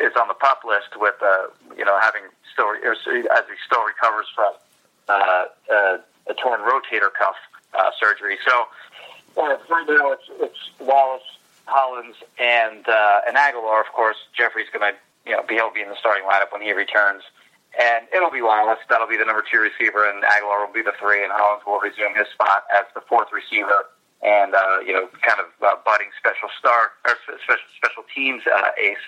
is 0.00 0.12
on 0.18 0.28
the 0.28 0.34
pup 0.34 0.62
list 0.66 0.96
with 0.96 1.14
uh, 1.22 1.46
you 1.76 1.84
know 1.84 1.98
having 2.00 2.22
still 2.52 2.72
as 2.84 2.96
he 3.04 3.22
still 3.66 3.84
recovers 3.84 4.26
from 4.34 4.52
uh, 5.08 5.44
uh, 5.72 5.98
a 6.26 6.34
torn 6.34 6.60
rotator 6.60 7.12
cuff 7.16 7.36
uh, 7.74 7.90
surgery. 7.98 8.38
So 8.46 8.64
uh, 9.36 9.56
right 9.68 9.86
now 9.88 10.12
it's, 10.12 10.24
it's 10.40 10.70
Wallace, 10.80 11.22
Hollins, 11.66 12.16
and 12.38 12.88
uh, 12.88 13.20
and 13.26 13.36
Agholor. 13.36 13.80
Of 13.80 13.92
course, 13.92 14.16
Jeffery's 14.36 14.68
going 14.72 14.92
to 14.92 14.98
you 15.28 15.36
know 15.36 15.42
be 15.42 15.54
he'll 15.54 15.72
be 15.72 15.82
in 15.82 15.88
the 15.88 15.96
starting 15.98 16.24
lineup 16.24 16.52
when 16.52 16.62
he 16.62 16.72
returns, 16.72 17.22
and 17.78 18.06
it'll 18.14 18.30
be 18.30 18.42
Wallace. 18.42 18.80
That'll 18.88 19.06
be 19.06 19.16
the 19.16 19.24
number 19.24 19.44
two 19.44 19.60
receiver, 19.60 20.08
and 20.08 20.24
Agholor 20.24 20.66
will 20.66 20.74
be 20.74 20.82
the 20.82 20.94
three, 20.98 21.22
and 21.22 21.32
Hollins 21.32 21.62
will 21.66 21.78
resume 21.78 22.14
his 22.16 22.26
spot 22.32 22.64
as 22.74 22.84
the 22.94 23.00
fourth 23.02 23.28
receiver. 23.32 23.86
And 24.22 24.54
uh, 24.54 24.80
you 24.84 24.92
know, 24.92 25.08
kind 25.24 25.40
of 25.40 25.48
uh, 25.62 25.76
budding 25.84 26.10
special 26.18 26.50
star 26.58 26.92
or 27.06 27.16
special 27.24 27.64
special 27.76 28.04
teams 28.14 28.42
uh, 28.44 28.72
ace. 28.76 29.00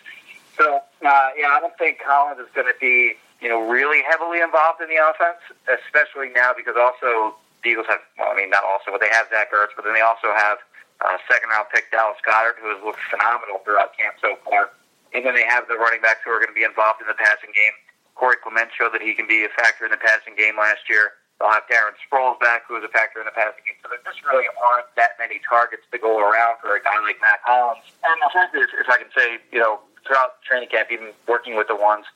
So 0.57 0.81
uh, 1.05 1.29
yeah, 1.37 1.53
I 1.53 1.59
don't 1.61 1.77
think 1.77 1.99
Hollins 2.05 2.41
is 2.41 2.49
going 2.55 2.69
to 2.69 2.79
be 2.81 3.17
you 3.43 3.51
know, 3.51 3.59
really 3.67 4.07
heavily 4.07 4.39
involved 4.39 4.79
in 4.79 4.87
the 4.87 5.03
offense, 5.03 5.43
especially 5.67 6.31
now 6.31 6.55
because 6.55 6.79
also 6.79 7.35
the 7.67 7.75
Eagles 7.75 7.91
have, 7.91 7.99
well, 8.15 8.31
I 8.31 8.39
mean, 8.39 8.55
not 8.55 8.63
also, 8.63 8.95
but 8.95 9.03
they 9.03 9.11
have 9.11 9.27
Zach 9.35 9.51
Ertz, 9.51 9.75
but 9.75 9.83
then 9.83 9.99
they 9.99 10.01
also 10.01 10.31
have 10.31 10.63
uh, 11.03 11.19
second 11.27 11.51
round 11.51 11.67
pick 11.75 11.91
Dallas 11.91 12.23
Goedert, 12.23 12.63
who 12.63 12.71
has 12.71 12.79
looked 12.87 13.03
phenomenal 13.11 13.59
throughout 13.67 13.99
camp 13.99 14.15
so 14.23 14.39
far. 14.47 14.71
And 15.11 15.27
then 15.27 15.35
they 15.35 15.45
have 15.45 15.67
the 15.67 15.75
running 15.75 16.01
backs 16.01 16.23
who 16.25 16.31
are 16.31 16.39
going 16.39 16.55
to 16.55 16.57
be 16.57 16.63
involved 16.63 17.03
in 17.03 17.11
the 17.11 17.19
passing 17.19 17.51
game. 17.51 17.75
Corey 18.15 18.37
Clement 18.43 18.71
showed 18.77 18.93
that 18.93 19.03
he 19.03 19.15
can 19.15 19.27
be 19.27 19.45
a 19.45 19.53
factor 19.57 19.85
in 19.85 19.91
the 19.91 20.01
passing 20.01 20.37
game 20.37 20.57
last 20.57 20.89
year. 20.89 21.19
They'll 21.41 21.51
have 21.51 21.67
Darren 21.67 21.99
Sproles 21.99 22.39
back, 22.39 22.63
who 22.69 22.77
is 22.79 22.85
a 22.85 22.93
factor 22.93 23.19
in 23.19 23.27
the 23.27 23.35
passing 23.35 23.67
game. 23.67 23.75
So 23.83 23.91
there 23.91 23.99
just 24.07 24.23
really 24.23 24.47
aren't 24.63 24.87
that 24.95 25.19
many 25.19 25.41
targets 25.43 25.83
to 25.91 25.99
go 25.99 26.23
around 26.23 26.63
for 26.63 26.77
a 26.77 26.81
guy 26.83 26.95
like 27.03 27.19
Mack 27.21 27.43
Hollins. 27.43 27.83
And 28.05 28.15
the 28.23 28.31
fact 28.31 28.55
is, 28.55 28.71
if 28.79 28.87
I 28.87 28.99
can 28.99 29.11
say, 29.11 29.43
you 29.51 29.59
know, 29.59 29.81
throughout 30.07 30.39
training 30.47 30.71
camp, 30.71 30.95
even 30.95 31.11
working 31.27 31.57
with 31.57 31.67
the 31.67 31.75
ones, 31.75 32.07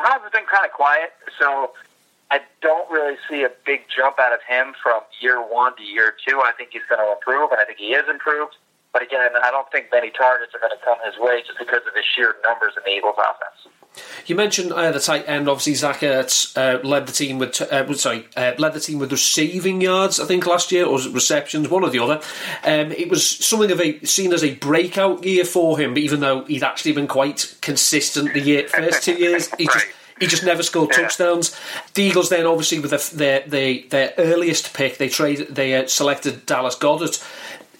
has 0.00 0.20
been 0.32 0.48
kind 0.48 0.64
of 0.64 0.72
quiet, 0.72 1.12
so 1.38 1.72
I 2.30 2.40
don't 2.62 2.88
really 2.90 3.16
see 3.28 3.44
a 3.44 3.52
big 3.64 3.84
jump 3.94 4.18
out 4.18 4.32
of 4.32 4.40
him 4.48 4.74
from 4.82 5.02
year 5.20 5.40
one 5.40 5.76
to 5.76 5.84
year 5.84 6.14
two. 6.26 6.40
I 6.40 6.52
think 6.56 6.70
he's 6.72 6.84
going 6.88 7.04
to 7.04 7.12
improve, 7.12 7.52
and 7.52 7.60
I 7.60 7.64
think 7.64 7.78
he 7.78 7.92
is 7.92 8.08
improved. 8.08 8.56
But 8.92 9.02
again, 9.02 9.20
I 9.20 9.50
don't 9.50 9.70
think 9.72 9.90
many 9.92 10.10
targets 10.10 10.54
are 10.54 10.62
going 10.62 10.72
to 10.72 10.82
come 10.84 10.98
his 11.04 11.18
way 11.18 11.42
just 11.44 11.58
because 11.58 11.82
of 11.86 11.92
his 11.94 12.04
sheer 12.04 12.36
numbers 12.46 12.74
in 12.76 12.82
the 12.86 12.94
Eagles' 12.96 13.18
offense. 13.18 13.68
You 14.26 14.34
mentioned 14.34 14.72
uh, 14.72 14.90
the 14.90 15.00
tight 15.00 15.28
end. 15.28 15.48
Obviously, 15.48 15.74
Zach 15.74 16.00
Ertz 16.00 16.56
uh, 16.56 16.86
led 16.86 17.06
the 17.06 17.12
team 17.12 17.38
with 17.38 17.60
uh, 17.60 17.92
sorry 17.94 18.26
uh, 18.36 18.52
led 18.58 18.72
the 18.72 18.80
team 18.80 18.98
with 18.98 19.12
receiving 19.12 19.80
yards. 19.80 20.18
I 20.18 20.24
think 20.24 20.46
last 20.46 20.72
year 20.72 20.86
or 20.86 20.98
receptions, 21.10 21.68
one 21.68 21.84
or 21.84 21.90
the 21.90 21.98
other. 21.98 22.20
Um, 22.64 22.92
it 22.92 23.08
was 23.08 23.26
something 23.26 23.70
of 23.70 23.80
a 23.80 24.00
seen 24.04 24.32
as 24.32 24.42
a 24.42 24.54
breakout 24.54 25.24
year 25.24 25.44
for 25.44 25.78
him. 25.78 25.94
But 25.94 26.02
even 26.02 26.20
though 26.20 26.44
he'd 26.44 26.64
actually 26.64 26.92
been 26.92 27.06
quite 27.06 27.56
consistent 27.60 28.32
the 28.32 28.40
year, 28.40 28.68
first 28.68 29.02
two 29.02 29.14
years, 29.14 29.52
he 29.56 29.66
just 29.66 29.86
he 30.20 30.26
just 30.26 30.44
never 30.44 30.62
scored 30.62 30.90
yeah. 30.92 31.02
touchdowns. 31.02 31.58
The 31.94 32.04
Eagles 32.04 32.30
then 32.30 32.46
obviously 32.46 32.78
with 32.80 33.10
their 33.10 33.40
their, 33.40 33.82
their 33.88 34.14
earliest 34.18 34.74
pick, 34.74 34.98
they 34.98 35.08
trade 35.08 35.46
they 35.50 35.74
uh, 35.74 35.86
selected 35.86 36.46
Dallas 36.46 36.76
Goedert. 36.76 37.22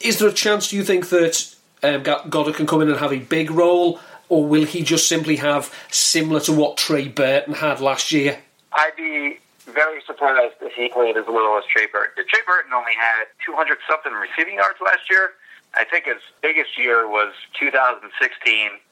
Is 0.00 0.18
there 0.18 0.28
a 0.28 0.32
chance? 0.32 0.68
Do 0.68 0.76
you 0.76 0.84
think 0.84 1.08
that 1.08 1.54
um, 1.82 2.02
Goedert 2.02 2.54
can 2.54 2.66
come 2.66 2.82
in 2.82 2.88
and 2.88 2.98
have 2.98 3.12
a 3.12 3.18
big 3.18 3.50
role? 3.50 4.00
Or 4.34 4.44
will 4.44 4.66
he 4.66 4.82
just 4.82 5.08
simply 5.08 5.36
have 5.36 5.72
similar 5.92 6.40
to 6.40 6.52
what 6.52 6.76
Trey 6.76 7.06
Burton 7.06 7.54
had 7.54 7.78
last 7.78 8.10
year? 8.10 8.42
I'd 8.72 8.96
be 8.96 9.38
very 9.70 10.02
surprised 10.02 10.58
if 10.60 10.74
he 10.74 10.88
played 10.88 11.16
as 11.16 11.26
little 11.30 11.56
as 11.56 11.62
Trey 11.70 11.86
Burton. 11.86 12.24
Trey 12.26 12.42
Burton 12.44 12.72
only 12.74 12.98
had 12.98 13.30
200 13.46 13.78
something 13.88 14.10
receiving 14.12 14.58
yards 14.58 14.82
last 14.82 15.06
year. 15.08 15.38
I 15.74 15.84
think 15.86 16.06
his 16.06 16.18
biggest 16.42 16.74
year 16.74 17.06
was 17.06 17.30
2016. 17.58 18.10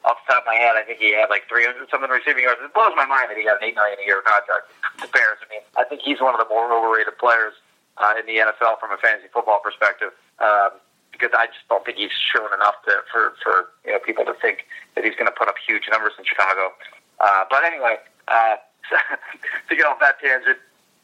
Off 0.06 0.18
the 0.22 0.32
top 0.32 0.42
of 0.42 0.46
my 0.46 0.54
head, 0.54 0.78
I 0.78 0.86
think 0.86 1.02
he 1.02 1.10
had 1.10 1.26
like 1.26 1.50
300 1.50 1.90
something 1.90 2.10
receiving 2.10 2.46
yards. 2.46 2.62
It 2.62 2.70
blows 2.70 2.94
my 2.94 3.06
mind 3.06 3.30
that 3.30 3.36
he 3.36 3.42
got 3.42 3.58
an 3.58 3.66
eight 3.66 3.74
million 3.74 3.98
a 3.98 4.06
year 4.06 4.22
contract. 4.22 4.70
To 5.02 5.10
Bears, 5.10 5.42
I 5.42 5.50
mean, 5.50 5.66
I 5.74 5.82
think 5.82 6.06
he's 6.06 6.22
one 6.22 6.38
of 6.38 6.40
the 6.42 6.46
more 6.46 6.70
overrated 6.70 7.18
players 7.18 7.58
uh, 7.98 8.14
in 8.14 8.30
the 8.30 8.46
NFL 8.46 8.78
from 8.78 8.94
a 8.94 8.98
fantasy 8.98 9.26
football 9.34 9.58
perspective. 9.58 10.14
Um, 10.38 10.78
because 11.22 11.38
I 11.38 11.46
just 11.46 11.62
don't 11.70 11.86
think 11.86 11.98
he's 11.98 12.10
shown 12.10 12.50
enough 12.50 12.82
to, 12.90 13.06
for 13.06 13.38
for 13.38 13.70
you 13.86 13.94
know 13.94 14.02
people 14.02 14.26
to 14.26 14.34
think 14.42 14.66
that 14.98 15.06
he's 15.06 15.14
going 15.14 15.30
to 15.30 15.36
put 15.38 15.46
up 15.46 15.54
huge 15.62 15.86
numbers 15.86 16.18
in 16.18 16.26
Chicago. 16.26 16.74
Uh, 17.22 17.46
but 17.46 17.62
anyway, 17.62 18.02
uh, 18.26 18.58
to 19.70 19.76
get 19.76 19.86
off 19.86 20.02
that 20.02 20.18
tangent, 20.18 20.58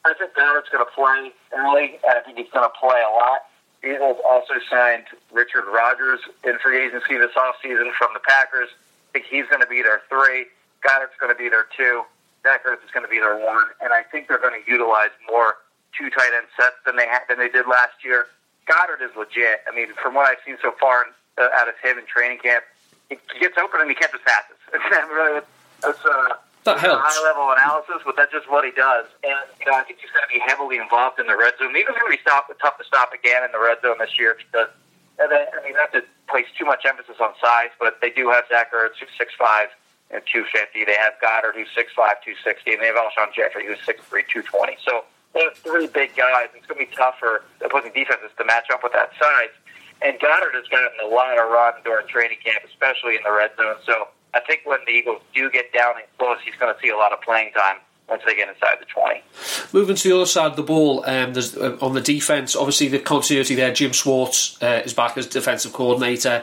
I 0.05 0.15
think 0.19 0.35
Goedert's 0.35 0.69
going 0.75 0.83
to 0.83 0.91
play 0.91 1.31
early, 1.55 2.03
and 2.03 2.19
I 2.19 2.21
think 2.27 2.39
he's 2.43 2.51
going 2.51 2.67
to 2.67 2.75
play 2.75 2.99
a 2.99 3.13
lot. 3.15 3.47
Eagles 3.87 4.19
also 4.27 4.59
signed 4.67 5.07
Richard 5.31 5.63
Rodgers 5.71 6.19
in 6.43 6.59
free 6.59 6.83
agency 6.83 7.15
this 7.15 7.31
offseason 7.39 7.95
from 7.95 8.11
the 8.11 8.21
Packers. 8.27 8.75
I 9.15 9.23
think 9.23 9.27
he's 9.31 9.47
going 9.47 9.63
to 9.63 9.71
be 9.71 9.87
their 9.87 10.03
three. 10.11 10.51
Goedert's 10.83 11.15
going 11.23 11.31
to 11.31 11.39
be 11.39 11.49
their 11.49 11.71
two. 11.71 12.03
Zach 12.43 12.63
is 12.67 12.91
going 12.91 13.07
to 13.07 13.11
be 13.11 13.19
their 13.19 13.39
one, 13.39 13.71
and 13.81 13.93
I 13.93 14.03
think 14.03 14.27
they're 14.27 14.43
going 14.43 14.59
to 14.59 14.71
utilize 14.71 15.15
more 15.31 15.63
two 15.95 16.11
tight 16.11 16.31
end 16.35 16.47
sets 16.59 16.77
than 16.87 16.97
they 16.97 17.07
had, 17.07 17.23
than 17.29 17.39
they 17.39 17.49
did 17.49 17.67
last 17.67 18.03
year. 18.05 18.27
Goedert 18.69 19.01
is 19.03 19.11
legit. 19.17 19.65
I 19.67 19.75
mean, 19.75 19.89
from 19.97 20.15
what 20.15 20.29
I've 20.29 20.39
seen 20.45 20.57
so 20.61 20.73
far 20.79 21.07
uh, 21.41 21.49
out 21.57 21.69
of 21.69 21.75
him 21.83 21.99
in 21.99 22.05
training 22.07 22.39
camp, 22.39 22.65
he 23.09 23.17
gets 23.41 23.57
open 23.57 23.81
and 23.81 23.89
he 23.89 23.97
catches 23.97 24.21
passes. 24.25 24.57
It's 24.69 24.85
really 25.09 25.41
that's 25.81 26.05
uh, 26.05 26.37
that 26.65 26.79
helps. 26.79 27.01
high 27.01 27.23
level 27.25 27.49
analysis, 27.57 28.05
but 28.05 28.17
that's 28.17 28.33
just 28.33 28.51
what 28.51 28.65
he 28.65 28.73
does. 28.73 29.07
And 29.25 29.41
you 29.59 29.65
know, 29.65 29.79
I 29.79 29.83
think 29.89 29.99
he's 30.05 30.13
going 30.13 30.27
to 30.29 30.33
be 30.33 30.43
heavily 30.45 30.77
involved 30.77 31.19
in 31.19 31.27
the 31.27 31.37
red 31.37 31.57
zone. 31.57 31.73
He's 31.73 31.89
going 31.89 31.97
to 31.97 32.11
be 32.11 32.21
stop, 32.21 32.53
tough 32.61 32.77
to 32.77 32.85
stop 32.85 33.15
again 33.17 33.45
in 33.45 33.51
the 33.53 33.63
red 33.63 33.81
zone 33.81 33.97
this 33.99 34.19
year 34.19 34.37
because 34.37 34.69
and 35.19 35.33
then, 35.33 35.47
I 35.51 35.65
mean, 35.65 35.75
not 35.75 35.93
to 35.93 36.03
place 36.29 36.47
too 36.57 36.65
much 36.65 36.85
emphasis 36.87 37.17
on 37.21 37.35
size, 37.43 37.75
but 37.81 37.99
they 38.01 38.11
do 38.11 38.31
have 38.31 38.45
Zach 38.49 38.73
Ertz, 38.73 39.01
who's 39.01 39.11
six 39.19 39.35
five 39.35 39.69
and 40.11 40.23
two 40.31 40.45
fifty. 40.53 40.85
They 40.85 40.95
have 40.95 41.15
Goedert, 41.23 41.55
who's 41.55 41.69
six 41.75 41.93
five, 41.93 42.23
two 42.25 42.35
sixty, 42.45 42.73
and 42.73 42.83
they 42.83 42.87
have 42.87 42.97
Alshon 42.97 43.35
Jeffery, 43.35 43.67
who's 43.67 43.83
six 43.85 44.01
three, 44.07 44.25
two 44.33 44.43
twenty. 44.43 44.77
So 44.85 45.05
have 45.35 45.55
three 45.55 45.87
big 45.87 46.17
guys. 46.17 46.49
It's 46.55 46.67
going 46.67 46.81
to 46.81 46.91
be 46.91 46.97
tough 46.97 47.17
for 47.19 47.45
opposing 47.65 47.93
defenses 47.93 48.31
to 48.39 48.45
match 48.45 48.67
up 48.73 48.83
with 48.83 48.93
that 48.93 49.11
size. 49.21 49.55
And 50.01 50.19
Goedert 50.19 50.55
has 50.55 50.67
gotten 50.69 50.95
a 51.05 51.09
lot 51.09 51.39
of 51.39 51.51
run 51.51 51.75
during 51.85 52.07
training 52.07 52.39
camp, 52.45 52.63
especially 52.65 53.17
in 53.17 53.23
the 53.25 53.33
red 53.33 53.51
zone. 53.57 53.77
So 53.85 54.09
I 54.35 54.41
think 54.41 54.63
when 54.65 54.79
the 54.87 54.93
Eagles 54.93 55.23
do 55.35 55.51
get 55.51 55.73
down 55.73 55.95
and 55.97 56.07
close, 56.19 56.39
he's 56.45 56.55
going 56.55 56.73
to 56.73 56.81
see 56.81 56.89
a 56.89 56.97
lot 56.97 57.13
of 57.13 57.21
playing 57.21 57.53
time 57.53 57.79
once 58.09 58.23
they 58.27 58.35
get 58.35 58.49
inside 58.49 58.77
the 58.81 58.87
20. 58.87 59.23
Moving 59.73 59.97
to 59.97 60.09
the 60.09 60.17
other 60.17 60.27
side 60.27 60.51
of 60.53 60.57
the 60.57 60.63
ball, 60.63 61.05
um, 61.07 61.35
there's, 61.35 61.57
uh, 61.57 61.77
on 61.81 61.95
the 61.95 62.01
defence, 62.01 62.57
obviously 62.57 62.89
the 62.89 62.99
continuity 62.99 63.55
there. 63.55 63.73
Jim 63.73 63.93
Schwartz 63.93 64.61
uh, 64.63 64.83
is 64.85 64.95
back 64.95 65.17
as 65.19 65.27
defensive 65.27 65.73
coordinator. 65.73 66.43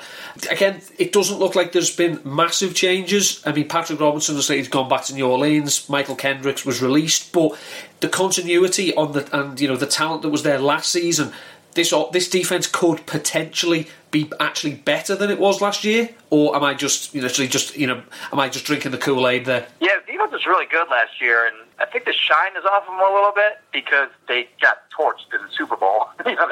Again, 0.50 0.82
it 0.98 1.12
doesn't 1.12 1.40
look 1.40 1.56
like 1.56 1.72
there's 1.72 1.96
been 1.96 2.22
massive 2.24 2.76
changes. 2.76 3.42
I 3.46 3.52
mean, 3.52 3.68
Patrick 3.68 4.00
Robinson 4.00 4.36
has 4.36 4.48
he's 4.48 4.68
gone 4.68 4.90
back 4.90 5.06
to 5.06 5.14
New 5.14 5.28
Orleans. 5.28 5.88
Mychal 5.88 6.18
Kendricks 6.18 6.66
was 6.66 6.82
released, 6.82 7.34
but 7.34 7.58
the 8.02 8.10
continuity 8.10 8.94
on 8.96 9.14
the 9.14 9.28
and 9.38 9.60
you 9.60 9.68
know 9.68 9.78
the 9.78 9.88
talent 9.88 10.22
that 10.22 10.30
was 10.30 10.44
there 10.44 10.60
last 10.60 10.92
season 10.92 11.32
this 11.76 11.94
this 12.12 12.30
defense 12.30 12.68
could 12.68 13.06
potentially 13.06 13.88
be 14.10 14.32
actually 14.40 14.76
better 14.76 15.16
than 15.16 15.30
it 15.30 15.40
was 15.40 15.62
last 15.62 15.84
year, 15.84 16.10
or 16.30 16.56
am 16.56 16.64
I 16.64 16.74
just 16.74 17.14
literally 17.14 17.48
just 17.48 17.78
you 17.78 17.86
know 17.86 18.02
am 18.32 18.40
I 18.40 18.50
just 18.50 18.66
drinking 18.66 18.92
the 18.92 18.98
Kool 18.98 19.28
Aid 19.28 19.46
there? 19.46 19.68
Yeah, 19.80 19.90
the 20.06 20.14
defense 20.14 20.32
was 20.32 20.46
really 20.46 20.66
good 20.66 20.90
last 20.90 21.22
year, 21.22 21.46
and 21.46 21.56
I 21.80 21.86
think 21.86 22.06
the 22.06 22.14
shine 22.14 22.56
is 22.58 22.66
off 22.66 22.84
of 22.84 22.98
them 22.98 23.00
a 23.00 23.14
little 23.14 23.34
bit 23.36 23.60
because 23.72 24.10
they 24.28 24.48
got 24.62 24.78
torched 24.98 25.34
in 25.34 25.46
the 25.46 25.52
Super 25.56 25.76
Bowl. 25.76 26.08
you 26.26 26.36
know, 26.36 26.48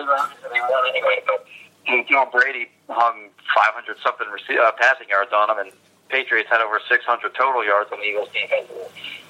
anyway, 0.94 1.24
Brady 2.32 2.70
hung 2.89 3.30
500 3.56 3.98
something 4.03 4.27
uh, 4.27 4.72
passing 4.80 5.08
yards 5.08 5.32
on 5.34 5.48
them, 5.48 5.60
and 5.60 5.72
Patriots 6.13 6.48
had 6.48 6.62
over 6.62 6.77
600 6.77 7.01
total 7.34 7.65
yards 7.65 7.89
on 7.91 7.98
the 7.98 8.05
Eagles 8.05 8.29
defense. 8.29 8.70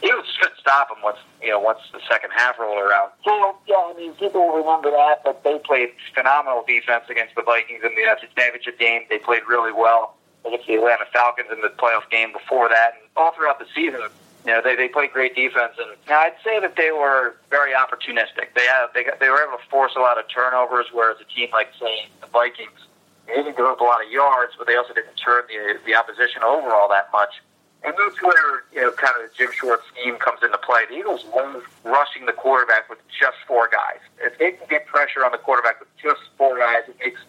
Eagles 0.04 0.28
just 0.28 0.40
couldn't 0.44 0.60
stop 0.60 0.92
them 0.92 1.00
once 1.00 1.18
you 1.42 1.48
know 1.48 1.64
once 1.64 1.80
the 1.96 2.04
second 2.12 2.32
half 2.36 2.60
rolled 2.60 2.84
around. 2.84 3.16
So 3.24 3.56
yeah, 3.66 3.80
I 3.88 3.96
mean 3.96 4.12
people 4.20 4.52
remember 4.52 4.92
that, 4.92 5.24
but 5.24 5.48
they 5.48 5.64
played 5.64 5.96
phenomenal 6.14 6.68
defense 6.68 7.06
against 7.08 7.40
the 7.40 7.42
Vikings 7.42 7.88
in 7.88 7.96
the 7.96 8.04
NFC 8.04 8.28
Championship 8.36 8.78
game. 8.78 9.08
They 9.10 9.18
played 9.18 9.48
really 9.48 9.72
well 9.72 10.20
against 10.44 10.68
the 10.68 10.76
Atlanta 10.76 11.08
Falcons 11.14 11.48
in 11.56 11.62
the 11.62 11.72
playoff 11.80 12.04
game 12.12 12.34
before 12.34 12.68
that, 12.68 13.00
and 13.00 13.08
all 13.16 13.32
throughout 13.32 13.60
the 13.60 13.68
season. 13.74 14.04
You 14.44 14.52
know, 14.52 14.62
they, 14.62 14.76
they 14.76 14.90
played 14.90 15.14
great 15.16 15.40
defense, 15.40 15.80
and 15.80 15.96
I'd 16.12 16.36
say 16.44 16.60
that 16.60 16.76
they 16.76 16.92
were 16.92 17.40
very 17.50 17.72
opportunistic. 17.72 18.52
They 18.60 18.68
have 18.68 18.92
they 18.94 19.06
got, 19.08 19.22
they 19.22 19.30
were 19.30 19.40
able 19.40 19.56
to 19.56 19.64
force 19.72 19.94
a 19.96 20.04
lot 20.04 20.20
of 20.20 20.28
turnovers, 20.28 20.88
whereas 20.92 21.16
a 21.24 21.28
team 21.34 21.48
like 21.54 21.72
say 21.80 22.12
the 22.20 22.28
Vikings 22.28 22.92
they 23.28 23.36
didn't 23.36 23.58
give 23.58 23.66
up 23.66 23.80
a 23.80 23.84
lot 23.84 24.04
of 24.04 24.12
yards, 24.12 24.54
but 24.58 24.68
they 24.68 24.76
also 24.76 24.94
didn't 24.94 25.16
turn 25.16 25.44
the 25.48 25.80
the 25.86 25.96
opposition 25.96 26.44
over 26.44 26.70
all 26.74 26.90
that 26.90 27.10
much. 27.12 27.42
And 27.84 27.94
that's 27.98 28.22
where 28.22 28.64
you 28.72 28.82
know 28.82 28.92
kind 28.92 29.14
of 29.20 29.30
the 29.30 29.36
Jim 29.36 29.52
Schwartz 29.52 29.84
scheme 29.92 30.16
comes 30.18 30.40
into 30.44 30.58
play. 30.58 30.86
The 30.88 30.96
Eagles 30.96 31.26
love 31.36 31.64
rushing 31.84 32.26
the 32.26 32.34
quarterback 32.34 32.90
with 32.90 33.00
just 33.08 33.38
four 33.48 33.68
guys. 33.68 34.00
If 34.20 34.38
they 34.40 34.52
can 34.52 34.68
get 34.70 34.86
pressure 34.88 35.26
on 35.26 35.32
the 35.32 35.38
quarterback 35.38 35.80
with 35.80 35.90
just 36.02 36.22
four 36.38 36.58
guys, 36.58 36.84
it 36.88 36.96
makes 37.00 37.22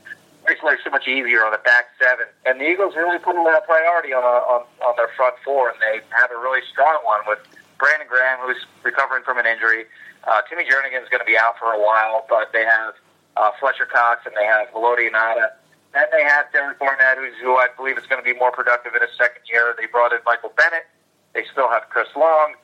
makes 0.46 0.62
life 0.62 0.78
so 0.84 0.90
much 0.90 1.08
easier 1.08 1.44
on 1.44 1.52
the 1.52 1.62
back 1.64 1.86
seven. 1.98 2.26
And 2.44 2.60
the 2.60 2.68
Eagles 2.68 2.94
really 2.94 3.18
put 3.18 3.34
a 3.34 3.42
lot 3.42 3.56
of 3.56 3.64
priority 3.64 4.12
on, 4.12 4.22
a, 4.22 4.36
on 4.46 4.62
on 4.84 4.94
their 4.96 5.08
front 5.16 5.34
four, 5.44 5.70
and 5.70 5.78
they 5.80 6.00
have 6.10 6.30
a 6.30 6.38
really 6.38 6.62
strong 6.70 6.98
one 7.04 7.20
with 7.26 7.38
Brandon 7.78 8.06
Graham, 8.08 8.38
who's 8.46 8.64
recovering 8.82 9.24
from 9.24 9.38
an 9.38 9.46
injury. 9.46 9.86
Uh, 10.26 10.40
Timmy 10.48 10.64
is 10.64 11.08
going 11.10 11.20
to 11.20 11.26
be 11.26 11.36
out 11.36 11.58
for 11.58 11.72
a 11.72 11.78
while, 11.78 12.24
but 12.28 12.52
they 12.52 12.64
have 12.64 12.94
uh, 13.36 13.50
Fletcher 13.60 13.86
Cox 13.86 14.24
and 14.26 14.34
they 14.36 14.44
have 14.44 14.68
Haloti 14.72 15.10
Ngata. 15.10 15.52
And 15.94 16.06
they 16.12 16.22
have 16.22 16.50
Derek 16.52 16.78
Barnett, 16.78 17.18
who's, 17.18 17.34
who 17.40 17.54
I 17.54 17.68
believe 17.76 17.96
is 17.98 18.06
going 18.06 18.22
to 18.22 18.26
be 18.26 18.36
more 18.36 18.50
productive 18.50 18.94
in 18.94 19.00
his 19.00 19.14
second 19.16 19.42
year. 19.46 19.74
They 19.78 19.86
brought 19.86 20.12
in 20.12 20.18
Michael 20.26 20.52
Bennett. 20.56 20.86
They 21.34 21.44
still 21.50 21.70
have 21.70 21.86
Chris 21.90 22.08
Long. 22.16 22.54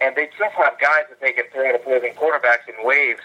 And 0.00 0.16
they 0.16 0.30
just 0.38 0.54
have 0.56 0.80
guys 0.80 1.04
that 1.10 1.20
they 1.20 1.32
can 1.32 1.44
throw 1.52 1.68
at 1.68 1.74
opposing 1.74 2.14
quarterbacks 2.14 2.64
in 2.64 2.80
waves 2.86 3.20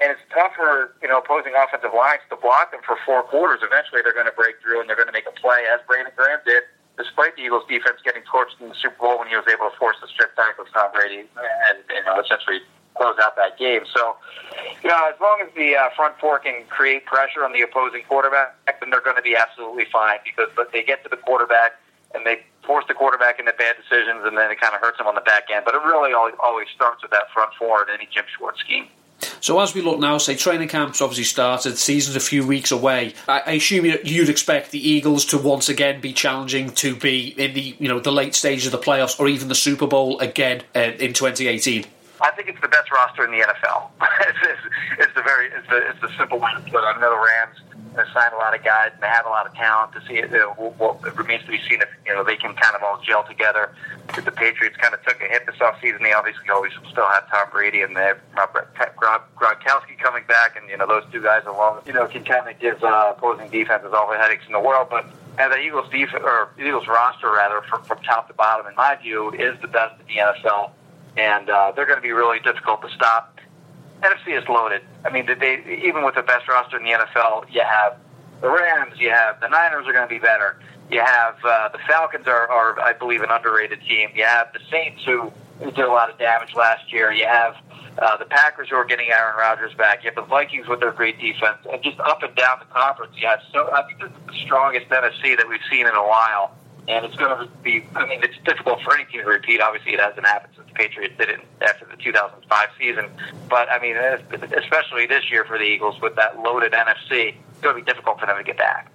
and 0.00 0.14
it's 0.14 0.22
tough 0.30 0.54
for 0.54 0.94
you 1.02 1.08
know 1.08 1.18
opposing 1.18 1.52
offensive 1.58 1.90
lines 1.94 2.22
to 2.30 2.36
block 2.38 2.70
them 2.70 2.80
for 2.86 2.96
four 3.04 3.22
quarters. 3.26 3.60
Eventually, 3.62 4.02
they're 4.02 4.14
going 4.14 4.30
to 4.30 4.38
break 4.38 4.60
through 4.62 4.80
and 4.80 4.86
they're 4.88 4.98
going 4.98 5.10
to 5.10 5.16
make 5.16 5.26
a 5.26 5.34
play, 5.34 5.66
as 5.66 5.82
Brandon 5.86 6.14
Graham 6.14 6.38
did, 6.46 6.62
despite 6.96 7.34
the 7.34 7.42
Eagles' 7.42 7.66
defense 7.66 7.98
getting 8.06 8.22
torched 8.22 8.58
in 8.62 8.70
the 8.70 8.78
Super 8.78 8.98
Bowl 8.98 9.18
when 9.18 9.26
he 9.26 9.34
was 9.34 9.46
able 9.50 9.70
to 9.70 9.74
force 9.76 9.98
the 10.00 10.08
strip 10.08 10.34
sack 10.38 10.58
of 10.58 10.70
Tom 10.70 10.94
Brady 10.94 11.26
and 11.26 11.76
you 11.90 12.02
know 12.06 12.18
essentially 12.22 12.62
close 12.98 13.16
out 13.22 13.36
that 13.36 13.56
game. 13.58 13.82
So, 13.94 14.16
you 14.82 14.90
know, 14.90 15.08
as 15.08 15.18
long 15.20 15.40
as 15.40 15.48
the 15.54 15.76
uh, 15.76 15.88
front 15.96 16.18
four 16.18 16.38
can 16.40 16.64
create 16.68 17.06
pressure 17.06 17.44
on 17.44 17.52
the 17.52 17.62
opposing 17.62 18.02
quarterback, 18.02 18.58
then 18.80 18.90
they're 18.90 19.00
going 19.00 19.16
to 19.16 19.22
be 19.22 19.36
absolutely 19.36 19.86
fine 19.90 20.18
because 20.24 20.50
but 20.54 20.72
they 20.72 20.82
get 20.82 21.02
to 21.04 21.08
the 21.08 21.16
quarterback 21.16 21.78
and 22.14 22.26
they 22.26 22.42
force 22.64 22.84
the 22.88 22.94
quarterback 22.94 23.38
into 23.38 23.52
bad 23.54 23.76
decisions, 23.76 24.24
and 24.24 24.36
then 24.36 24.50
it 24.50 24.60
kind 24.60 24.74
of 24.74 24.80
hurts 24.80 24.98
them 24.98 25.06
on 25.06 25.14
the 25.14 25.22
back 25.22 25.44
end. 25.54 25.64
But 25.64 25.74
it 25.74 25.82
really 25.82 26.12
always 26.12 26.68
starts 26.74 27.02
with 27.02 27.10
that 27.12 27.30
front 27.32 27.52
four 27.58 27.82
in 27.82 27.88
any 27.94 28.08
Jim 28.12 28.24
Schwartz 28.36 28.60
scheme. 28.60 28.88
So 29.40 29.58
as 29.60 29.74
we 29.74 29.80
look 29.80 29.98
now, 29.98 30.18
say 30.18 30.36
training 30.36 30.68
camps 30.68 31.00
obviously 31.00 31.24
started, 31.24 31.76
season's 31.76 32.16
a 32.16 32.20
few 32.20 32.46
weeks 32.46 32.70
away. 32.70 33.14
I, 33.26 33.52
assume 33.52 33.84
you'd 33.84 34.28
expect 34.28 34.70
the 34.70 34.88
Eagles 34.88 35.24
to 35.26 35.38
once 35.38 35.68
again 35.68 36.00
be 36.00 36.12
challenging 36.12 36.70
to 36.74 36.94
be 36.94 37.28
in 37.36 37.54
the 37.54 37.76
you 37.78 37.88
know 37.88 37.98
the 37.98 38.12
late 38.12 38.34
stages 38.34 38.66
of 38.66 38.72
the 38.72 38.78
playoffs 38.78 39.18
or 39.18 39.28
even 39.28 39.48
the 39.48 39.54
Super 39.54 39.86
Bowl 39.86 40.20
again 40.20 40.62
uh, 40.74 40.80
in 40.80 41.14
2018. 41.14 41.84
I 42.20 42.30
think 42.32 42.48
it's 42.48 42.60
the 42.60 42.68
best 42.68 42.90
roster 42.90 43.24
in 43.24 43.30
the 43.30 43.44
NFL. 43.44 43.90
it's, 44.02 44.38
it's, 44.42 44.64
it's, 45.06 45.14
the 45.14 45.22
very 45.22 45.48
it's 45.48 45.68
the, 45.68 45.76
it's 45.88 46.00
the 46.00 46.10
simple 46.18 46.38
way 46.38 46.50
to 46.54 46.60
put 46.62 46.82
it. 46.82 46.86
I 46.86 47.00
know 47.00 47.10
the 47.10 47.22
Rams 47.22 47.58
they 47.98 48.04
signed 48.14 48.32
a 48.32 48.36
lot 48.36 48.54
of 48.54 48.62
guys 48.62 48.90
and 48.94 49.02
they 49.02 49.08
have 49.08 49.26
a 49.26 49.28
lot 49.28 49.46
of 49.46 49.54
talent 49.54 49.92
to 49.92 50.00
see 50.06 50.18
it. 50.18 50.30
You 50.30 50.38
know, 50.38 50.74
well, 50.78 51.00
it 51.04 51.16
remains 51.16 51.44
to 51.44 51.50
be 51.50 51.58
seen 51.68 51.82
if 51.82 51.88
you 52.06 52.14
know 52.14 52.22
they 52.22 52.36
can 52.36 52.54
kind 52.54 52.74
of 52.76 52.82
all 52.82 53.00
gel 53.02 53.24
together. 53.24 53.74
If 54.16 54.24
the 54.24 54.32
Patriots 54.32 54.76
kind 54.76 54.94
of 54.94 55.02
took 55.04 55.20
a 55.20 55.26
hit 55.26 55.46
this 55.46 55.56
offseason, 55.56 56.02
they 56.02 56.12
obviously 56.12 56.48
always 56.50 56.72
still 56.90 57.08
have 57.08 57.28
Tom 57.30 57.48
Brady 57.50 57.82
and 57.82 57.96
they 57.96 58.02
have 58.02 58.20
Gronkowski 58.34 59.98
coming 59.98 60.24
back, 60.28 60.56
and 60.56 60.68
you 60.70 60.76
know 60.76 60.86
those 60.86 61.04
two 61.12 61.22
guys 61.22 61.42
alone, 61.46 61.82
you 61.86 61.92
know, 61.92 62.06
can 62.06 62.24
kind 62.24 62.48
of 62.48 62.58
give 62.60 62.82
uh, 62.82 63.14
opposing 63.16 63.50
defenses 63.50 63.92
all 63.92 64.10
the 64.10 64.16
headaches 64.16 64.46
in 64.46 64.52
the 64.52 64.60
world. 64.60 64.88
But 64.90 65.06
and 65.38 65.52
the 65.52 65.58
Eagles 65.58 65.88
defense 65.90 66.22
or 66.24 66.50
Eagles 66.58 66.88
roster 66.88 67.30
rather, 67.30 67.60
from, 67.62 67.82
from 67.84 68.02
top 68.02 68.26
to 68.28 68.34
bottom, 68.34 68.66
in 68.66 68.74
my 68.74 68.96
view, 68.96 69.30
is 69.30 69.58
the 69.60 69.68
best 69.68 70.00
in 70.00 70.06
the 70.06 70.20
NFL, 70.20 70.72
and 71.18 71.50
uh, 71.50 71.72
they're 71.74 71.86
going 71.86 71.98
to 71.98 72.02
be 72.02 72.12
really 72.12 72.38
difficult 72.40 72.80
to 72.82 72.90
stop. 72.94 73.38
NFC 74.02 74.40
is 74.40 74.48
loaded. 74.48 74.82
I 75.04 75.10
mean, 75.10 75.26
they 75.26 75.82
even 75.84 76.04
with 76.04 76.14
the 76.14 76.22
best 76.22 76.48
roster 76.48 76.78
in 76.78 76.84
the 76.84 76.90
NFL, 76.90 77.52
you 77.52 77.62
have 77.62 77.98
the 78.40 78.48
Rams, 78.48 78.94
you 78.98 79.10
have 79.10 79.40
the 79.40 79.48
Niners 79.48 79.86
are 79.86 79.92
going 79.92 80.08
to 80.08 80.14
be 80.14 80.20
better. 80.20 80.60
You 80.90 81.00
have 81.00 81.34
uh, 81.44 81.68
the 81.70 81.78
Falcons 81.86 82.26
are, 82.26 82.48
are, 82.48 82.80
I 82.80 82.92
believe, 82.92 83.20
an 83.22 83.30
underrated 83.30 83.80
team. 83.82 84.10
You 84.14 84.24
have 84.24 84.52
the 84.52 84.60
Saints 84.70 85.04
who, 85.04 85.32
did 85.58 85.80
a 85.80 85.88
lot 85.88 86.08
of 86.08 86.16
damage 86.18 86.54
last 86.54 86.92
year. 86.92 87.10
You 87.10 87.26
have 87.26 87.56
uh, 87.98 88.16
the 88.16 88.24
Packers 88.24 88.68
who 88.70 88.76
are 88.76 88.84
getting 88.84 89.10
Aaron 89.10 89.36
Rodgers 89.36 89.74
back. 89.74 90.04
You 90.04 90.10
have 90.10 90.14
the 90.14 90.22
Vikings 90.22 90.68
with 90.68 90.78
their 90.78 90.92
great 90.92 91.18
defense, 91.18 91.58
and 91.70 91.82
just 91.82 91.98
up 91.98 92.22
and 92.22 92.32
down 92.36 92.60
the 92.60 92.72
conference. 92.72 93.14
You 93.16 93.26
have 93.26 93.40
so 93.52 93.68
I 93.72 93.82
think 93.82 94.00
this 94.00 94.10
is 94.10 94.26
the 94.28 94.44
strongest 94.46 94.88
NFC 94.88 95.36
that 95.36 95.48
we've 95.48 95.60
seen 95.68 95.88
in 95.88 95.94
a 95.94 96.06
while 96.06 96.56
and 96.88 97.04
it's 97.04 97.16
going 97.16 97.46
to 97.46 97.52
be. 97.62 97.84
I 97.94 98.06
mean, 98.06 98.22
it's 98.22 98.36
difficult 98.44 98.80
for 98.82 98.94
any 98.94 99.04
team 99.04 99.22
to 99.22 99.28
repeat. 99.28 99.60
Obviously, 99.60 99.92
it 99.92 100.00
hasn't 100.00 100.26
happened 100.26 100.54
since 100.56 100.66
the 100.68 100.74
Patriots 100.74 101.14
did 101.18 101.28
it 101.28 101.40
after 101.60 101.84
the 101.84 101.96
2005 102.02 102.68
season. 102.78 103.10
But 103.48 103.70
I 103.70 103.78
mean, 103.78 103.96
especially 103.96 105.06
this 105.06 105.30
year 105.30 105.44
for 105.44 105.58
the 105.58 105.64
Eagles 105.64 106.00
with 106.00 106.16
that 106.16 106.40
loaded 106.40 106.72
NFC, 106.72 107.34
it's 107.34 107.60
going 107.60 107.76
to 107.76 107.82
be 107.82 107.86
difficult 107.86 108.18
for 108.18 108.26
them 108.26 108.38
to 108.38 108.44
get 108.44 108.56
back. 108.56 108.90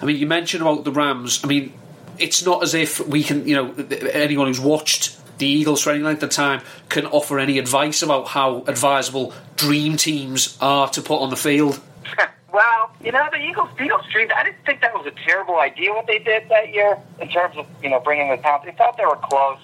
I 0.00 0.04
mean, 0.04 0.16
you 0.16 0.26
mentioned 0.26 0.62
about 0.62 0.84
the 0.84 0.92
Rams. 0.92 1.40
I 1.42 1.46
mean, 1.46 1.72
it's 2.18 2.44
not 2.44 2.62
as 2.62 2.74
if 2.74 3.06
we 3.06 3.22
can, 3.22 3.48
you 3.48 3.56
know, 3.56 3.74
anyone 4.12 4.46
who's 4.46 4.60
watched 4.60 5.16
the 5.38 5.46
Eagles 5.46 5.80
for 5.80 5.90
any 5.90 6.02
length 6.02 6.22
of 6.22 6.30
time 6.30 6.60
can 6.88 7.06
offer 7.06 7.38
any 7.38 7.58
advice 7.58 8.02
about 8.02 8.28
how 8.28 8.64
advisable 8.66 9.32
dream 9.56 9.96
teams 9.96 10.58
are 10.60 10.88
to 10.90 11.00
put 11.00 11.20
on 11.20 11.30
the 11.30 11.36
field. 11.36 11.80
Well, 12.58 12.90
you 13.04 13.12
know, 13.12 13.24
the 13.30 13.38
Eagles 13.38 13.68
Eagles 13.80 14.04
dreamed. 14.10 14.32
I 14.32 14.42
didn't 14.42 14.64
think 14.66 14.80
that 14.80 14.92
was 14.92 15.06
a 15.06 15.12
terrible 15.24 15.60
idea 15.60 15.92
what 15.92 16.08
they 16.08 16.18
did 16.18 16.48
that 16.48 16.74
year 16.74 16.98
in 17.20 17.28
terms 17.28 17.56
of 17.56 17.66
you 17.84 17.88
know 17.88 18.00
bringing 18.00 18.30
the 18.30 18.36
talent. 18.38 18.64
They 18.64 18.72
thought 18.72 18.96
they 18.96 19.06
were 19.06 19.14
close. 19.14 19.60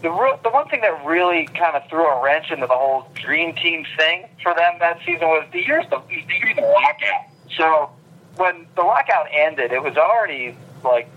The 0.00 0.10
real, 0.10 0.40
the 0.42 0.48
one 0.48 0.66
thing 0.68 0.80
that 0.80 1.04
really 1.04 1.44
kind 1.44 1.76
of 1.76 1.86
threw 1.90 2.06
a 2.06 2.22
wrench 2.24 2.50
into 2.50 2.66
the 2.66 2.72
whole 2.72 3.06
dream 3.12 3.54
team 3.56 3.84
thing 3.98 4.26
for 4.42 4.54
them 4.54 4.72
that 4.80 5.00
season 5.04 5.28
was 5.28 5.46
the 5.52 5.60
years 5.60 5.84
the, 5.90 6.00
the 6.08 6.14
year 6.14 6.52
of 6.52 6.56
the 6.56 6.62
lockout. 6.62 7.26
So 7.58 7.90
when 8.36 8.68
the 8.74 8.84
lockout 8.84 9.26
ended, 9.30 9.72
it 9.72 9.82
was 9.82 9.98
already 9.98 10.56
like 10.82 11.10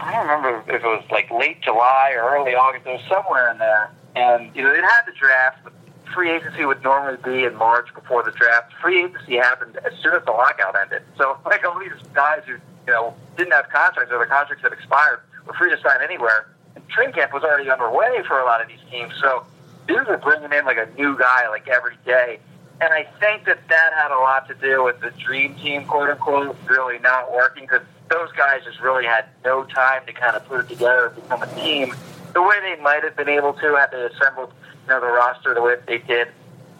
I 0.00 0.12
don't 0.12 0.28
remember 0.28 0.70
if 0.70 0.84
it 0.84 0.86
was 0.86 1.02
like 1.10 1.30
late 1.30 1.62
July 1.62 2.12
or 2.14 2.28
early 2.36 2.54
August. 2.54 2.86
It 2.86 2.90
was 2.90 3.08
somewhere 3.08 3.50
in 3.52 3.56
there, 3.56 3.90
and 4.14 4.54
you 4.54 4.64
know 4.64 4.70
they 4.70 4.82
had 4.82 5.04
the 5.06 5.12
draft. 5.18 5.64
But 5.64 5.72
free 6.12 6.30
agency 6.30 6.64
would 6.64 6.82
normally 6.82 7.18
be 7.22 7.44
in 7.44 7.54
March 7.56 7.92
before 7.94 8.22
the 8.22 8.30
draft. 8.32 8.72
Free 8.80 9.04
agency 9.04 9.36
happened 9.36 9.78
as 9.84 9.92
soon 10.02 10.14
as 10.14 10.24
the 10.24 10.32
lockout 10.32 10.76
ended. 10.76 11.02
So 11.16 11.38
like 11.44 11.64
all 11.64 11.78
these 11.78 11.92
guys 12.14 12.42
who 12.46 12.52
you 12.52 12.92
know 12.92 13.14
didn't 13.36 13.52
have 13.52 13.68
contracts 13.70 14.12
or 14.12 14.18
their 14.18 14.26
contracts 14.26 14.62
had 14.62 14.72
expired 14.72 15.20
were 15.46 15.54
free 15.54 15.70
to 15.70 15.80
sign 15.80 16.02
anywhere. 16.02 16.48
And 16.74 16.88
training 16.88 17.14
camp 17.14 17.32
was 17.32 17.42
already 17.42 17.70
underway 17.70 18.22
for 18.26 18.38
a 18.38 18.44
lot 18.44 18.60
of 18.60 18.68
these 18.68 18.80
teams. 18.90 19.12
So 19.20 19.44
these 19.86 20.06
were 20.06 20.18
bringing 20.18 20.52
in 20.52 20.64
like 20.64 20.78
a 20.78 20.88
new 20.96 21.16
guy 21.18 21.48
like 21.48 21.68
every 21.68 21.96
day. 22.04 22.40
And 22.80 22.92
I 22.92 23.04
think 23.20 23.44
that 23.44 23.60
that 23.68 23.92
had 23.94 24.10
a 24.10 24.18
lot 24.18 24.48
to 24.48 24.54
do 24.54 24.82
with 24.82 25.00
the 25.00 25.10
dream 25.10 25.54
team, 25.56 25.84
quote 25.84 26.10
unquote, 26.10 26.56
really 26.68 26.98
not 26.98 27.32
working 27.32 27.64
because 27.64 27.82
those 28.08 28.32
guys 28.32 28.62
just 28.64 28.80
really 28.80 29.04
had 29.04 29.26
no 29.44 29.64
time 29.64 30.04
to 30.06 30.12
kind 30.12 30.36
of 30.36 30.44
put 30.46 30.60
it 30.60 30.68
together 30.68 31.06
and 31.06 31.16
become 31.16 31.42
a 31.42 31.54
team 31.54 31.94
the 32.32 32.42
way 32.42 32.56
they 32.62 32.80
might 32.82 33.04
have 33.04 33.16
been 33.16 33.28
able 33.28 33.52
to 33.52 33.76
had 33.76 33.90
they 33.90 34.02
assembled 34.04 34.52
you 34.84 34.88
know, 34.88 35.00
the 35.00 35.06
roster 35.06 35.54
the 35.54 35.62
way 35.62 35.76
they 35.86 35.98
did 35.98 36.28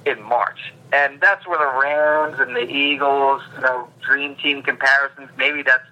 in 0.07 0.23
March. 0.23 0.73
And 0.93 1.21
that's 1.21 1.47
where 1.47 1.59
the 1.59 1.81
Rams 1.81 2.39
and 2.39 2.55
the 2.55 2.71
Eagles, 2.71 3.43
you 3.55 3.63
know, 3.63 3.89
dream 4.03 4.37
team 4.37 4.63
comparisons, 4.63 5.31
maybe 5.39 5.63
that's 5.63 5.85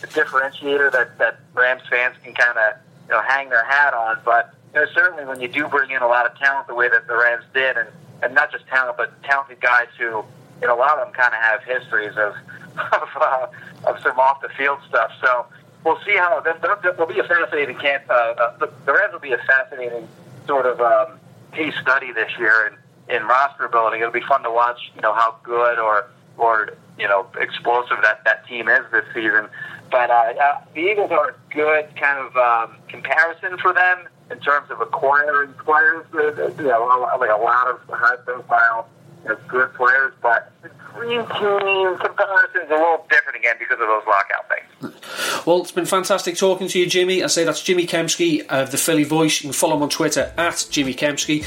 the 0.00 0.06
differentiator 0.08 0.92
that, 0.92 1.18
that 1.18 1.40
Rams 1.54 1.82
fans 1.90 2.16
can 2.24 2.32
kind 2.34 2.56
of, 2.58 2.74
you 3.08 3.14
know, 3.14 3.22
hang 3.22 3.50
their 3.50 3.64
hat 3.64 3.92
on. 3.92 4.18
But, 4.24 4.54
you 4.74 4.80
know, 4.80 4.86
certainly 4.94 5.24
when 5.24 5.40
you 5.40 5.48
do 5.48 5.68
bring 5.68 5.90
in 5.90 6.00
a 6.00 6.06
lot 6.06 6.26
of 6.26 6.38
talent 6.38 6.68
the 6.68 6.74
way 6.74 6.88
that 6.88 7.06
the 7.06 7.16
Rams 7.16 7.44
did, 7.52 7.76
and, 7.76 7.88
and 8.22 8.34
not 8.34 8.50
just 8.50 8.66
talent, 8.68 8.96
but 8.96 9.22
talented 9.24 9.60
guys 9.60 9.88
who, 9.98 10.24
you 10.60 10.66
know, 10.66 10.74
a 10.74 10.78
lot 10.78 10.98
of 10.98 11.06
them 11.06 11.14
kind 11.14 11.34
of 11.34 11.40
have 11.40 11.62
histories 11.62 12.16
of, 12.16 12.34
of, 12.92 13.08
uh, 13.16 13.46
of 13.84 14.00
some 14.02 14.18
off 14.18 14.40
the 14.40 14.48
field 14.50 14.78
stuff. 14.88 15.10
So 15.20 15.46
we'll 15.84 16.00
see 16.06 16.16
how, 16.16 16.40
there, 16.40 16.58
there'll 16.62 17.06
be 17.06 17.20
a 17.20 17.24
fascinating 17.24 17.76
camp, 17.76 18.04
uh, 18.08 18.12
uh, 18.12 18.56
the 18.58 18.92
Rams 18.92 19.12
will 19.12 19.20
be 19.20 19.32
a 19.32 19.38
fascinating 19.46 20.08
sort 20.46 20.64
of, 20.64 20.80
um, 20.80 21.18
case 21.52 21.74
study 21.80 22.12
this 22.12 22.30
year 22.38 22.72
in, 23.08 23.16
in 23.16 23.22
roster 23.26 23.68
building. 23.68 24.00
It'll 24.00 24.12
be 24.12 24.20
fun 24.20 24.42
to 24.42 24.50
watch, 24.50 24.78
you 24.94 25.02
know, 25.02 25.14
how 25.14 25.36
good 25.42 25.78
or 25.78 26.06
or 26.38 26.70
you 26.98 27.08
know 27.08 27.26
explosive 27.38 27.98
that 28.02 28.24
that 28.24 28.46
team 28.46 28.68
is 28.68 28.82
this 28.92 29.04
season. 29.14 29.48
But 29.90 30.10
uh, 30.10 30.14
uh, 30.14 30.60
the 30.74 30.80
Eagles 30.80 31.10
are 31.10 31.30
a 31.30 31.54
good 31.54 31.88
kind 31.96 32.18
of 32.18 32.36
um, 32.36 32.76
comparison 32.88 33.58
for 33.58 33.72
them 33.72 34.08
in 34.30 34.40
terms 34.40 34.70
of 34.70 34.80
acquiring 34.80 35.52
players. 35.64 36.04
You 36.12 36.64
know, 36.64 37.08
like 37.20 37.30
a 37.30 37.40
lot 37.40 37.68
of 37.68 37.80
high 37.88 38.16
profile 38.16 38.88
know, 39.28 39.36
good 39.48 39.72
players, 39.74 40.12
but 40.22 40.52
the 40.62 40.70
dream 40.94 41.20
team 41.26 41.98
comparison 41.98 42.62
is 42.62 42.70
a 42.70 42.74
little 42.74 43.06
different 43.10 43.38
again 43.38 43.56
because 43.58 43.80
of 43.80 43.86
those 43.86 44.02
lockout 44.06 44.48
things. 44.48 45.46
Well, 45.46 45.60
it's 45.60 45.72
been 45.72 45.86
fantastic 45.86 46.36
talking 46.36 46.68
to 46.68 46.78
you, 46.78 46.86
Jimmy. 46.86 47.22
I 47.22 47.26
say 47.28 47.44
that's 47.44 47.62
Jimmy 47.62 47.86
Kempski 47.86 48.46
of 48.46 48.70
the 48.70 48.78
Philly 48.78 49.04
Voice. 49.04 49.42
You 49.42 49.48
can 49.48 49.52
follow 49.52 49.76
him 49.76 49.82
on 49.82 49.90
Twitter 49.90 50.32
at 50.36 50.66
Jimmy 50.70 50.94
Kempski. 50.94 51.46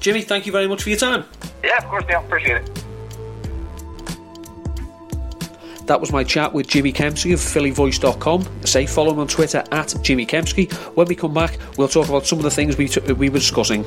Jimmy, 0.00 0.22
thank 0.22 0.46
you 0.46 0.52
very 0.52 0.66
much 0.66 0.82
for 0.82 0.88
your 0.88 0.98
time. 0.98 1.24
Yeah, 1.62 1.76
of 1.78 1.84
course, 1.84 2.04
Neil. 2.08 2.20
Appreciate 2.20 2.62
it. 2.62 2.84
That 5.86 6.00
was 6.00 6.12
my 6.12 6.22
chat 6.22 6.52
with 6.52 6.68
Jimmy 6.68 6.92
Kempski 6.92 7.32
of 7.32 7.40
PhillyVoice.com. 7.40 8.64
Say 8.64 8.86
follow 8.86 9.12
him 9.12 9.18
on 9.18 9.26
Twitter 9.26 9.64
at 9.72 9.92
Jimmy 10.02 10.24
Kempski. 10.24 10.72
When 10.94 11.08
we 11.08 11.16
come 11.16 11.34
back, 11.34 11.58
we'll 11.76 11.88
talk 11.88 12.08
about 12.08 12.26
some 12.26 12.38
of 12.38 12.44
the 12.44 12.50
things 12.50 12.76
we, 12.76 12.86
t- 12.86 13.12
we 13.12 13.28
were 13.28 13.40
discussing. 13.40 13.84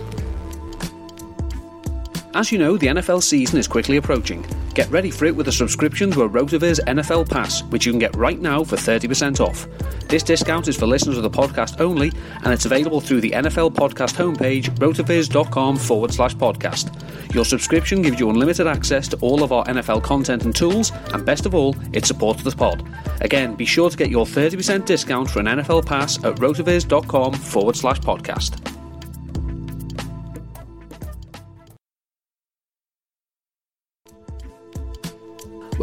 As 2.35 2.51
you 2.51 2.57
know, 2.57 2.77
the 2.77 2.87
NFL 2.87 3.21
season 3.21 3.59
is 3.59 3.67
quickly 3.67 3.97
approaching. 3.97 4.43
Get 4.73 4.89
ready 4.89 5.11
for 5.11 5.25
it 5.25 5.35
with 5.35 5.47
a 5.49 5.51
subscription 5.51 6.09
to 6.11 6.23
a 6.23 6.29
Rotoviz 6.29 6.79
NFL 6.87 7.29
Pass, 7.29 7.61
which 7.65 7.85
you 7.85 7.91
can 7.91 7.99
get 7.99 8.15
right 8.15 8.39
now 8.39 8.63
for 8.63 8.75
30% 8.75 9.39
off. 9.39 9.67
This 10.07 10.23
discount 10.23 10.67
is 10.67 10.75
for 10.75 10.87
listeners 10.87 11.15
of 11.15 11.21
the 11.21 11.29
podcast 11.29 11.79
only, 11.79 12.11
and 12.43 12.51
it's 12.51 12.65
available 12.65 13.01
through 13.01 13.21
the 13.21 13.29
NFL 13.29 13.75
podcast 13.75 14.15
homepage, 14.15 14.63
rotoviz.com 14.77 15.77
forward 15.77 16.11
slash 16.11 16.35
podcast. 16.35 17.35
Your 17.35 17.45
subscription 17.45 18.01
gives 18.01 18.19
you 18.19 18.31
unlimited 18.31 18.65
access 18.65 19.07
to 19.09 19.17
all 19.17 19.43
of 19.43 19.51
our 19.51 19.63
NFL 19.65 20.01
content 20.01 20.43
and 20.43 20.55
tools, 20.55 20.91
and 21.13 21.23
best 21.23 21.45
of 21.45 21.53
all, 21.53 21.75
it 21.93 22.03
supports 22.05 22.41
the 22.41 22.49
pod. 22.49 22.83
Again, 23.21 23.53
be 23.53 23.65
sure 23.65 23.91
to 23.91 23.97
get 23.97 24.09
your 24.09 24.25
30% 24.25 24.85
discount 24.85 25.29
for 25.29 25.39
an 25.39 25.45
NFL 25.45 25.85
Pass 25.85 26.17
at 26.23 26.37
rotoviz.com 26.37 27.33
forward 27.33 27.75
slash 27.75 27.99
podcast. 27.99 28.82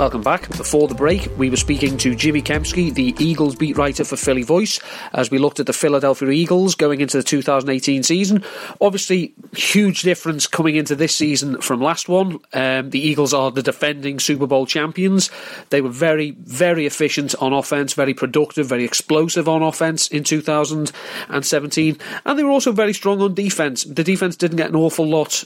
Welcome 0.00 0.22
back. 0.22 0.48
Before 0.56 0.88
the 0.88 0.94
break, 0.94 1.28
we 1.36 1.50
were 1.50 1.58
speaking 1.58 1.98
to 1.98 2.14
Jimmy 2.14 2.40
Kempski, 2.40 2.90
the 2.94 3.14
Eagles 3.18 3.54
beat 3.54 3.76
writer 3.76 4.02
for 4.02 4.16
Philly 4.16 4.42
Voice, 4.42 4.80
as 5.12 5.30
we 5.30 5.36
looked 5.36 5.60
at 5.60 5.66
the 5.66 5.74
Philadelphia 5.74 6.30
Eagles 6.30 6.74
going 6.74 7.02
into 7.02 7.18
the 7.18 7.22
2018 7.22 8.02
season. 8.02 8.42
Obviously, 8.80 9.34
huge 9.54 10.00
difference 10.00 10.46
coming 10.46 10.76
into 10.76 10.96
this 10.96 11.14
season 11.14 11.60
from 11.60 11.82
last 11.82 12.08
one. 12.08 12.38
Um, 12.54 12.88
the 12.88 12.98
Eagles 12.98 13.34
are 13.34 13.50
the 13.50 13.62
defending 13.62 14.20
Super 14.20 14.46
Bowl 14.46 14.64
champions. 14.64 15.28
They 15.68 15.82
were 15.82 15.90
very, 15.90 16.30
very 16.30 16.86
efficient 16.86 17.34
on 17.34 17.52
offense, 17.52 17.92
very 17.92 18.14
productive, 18.14 18.68
very 18.68 18.84
explosive 18.84 19.50
on 19.50 19.62
offense 19.62 20.08
in 20.08 20.24
2017, 20.24 21.98
and 22.24 22.38
they 22.38 22.42
were 22.42 22.48
also 22.48 22.72
very 22.72 22.94
strong 22.94 23.20
on 23.20 23.34
defense. 23.34 23.84
The 23.84 24.02
defense 24.02 24.34
didn't 24.36 24.56
get 24.56 24.70
an 24.70 24.76
awful 24.76 25.06
lot 25.06 25.44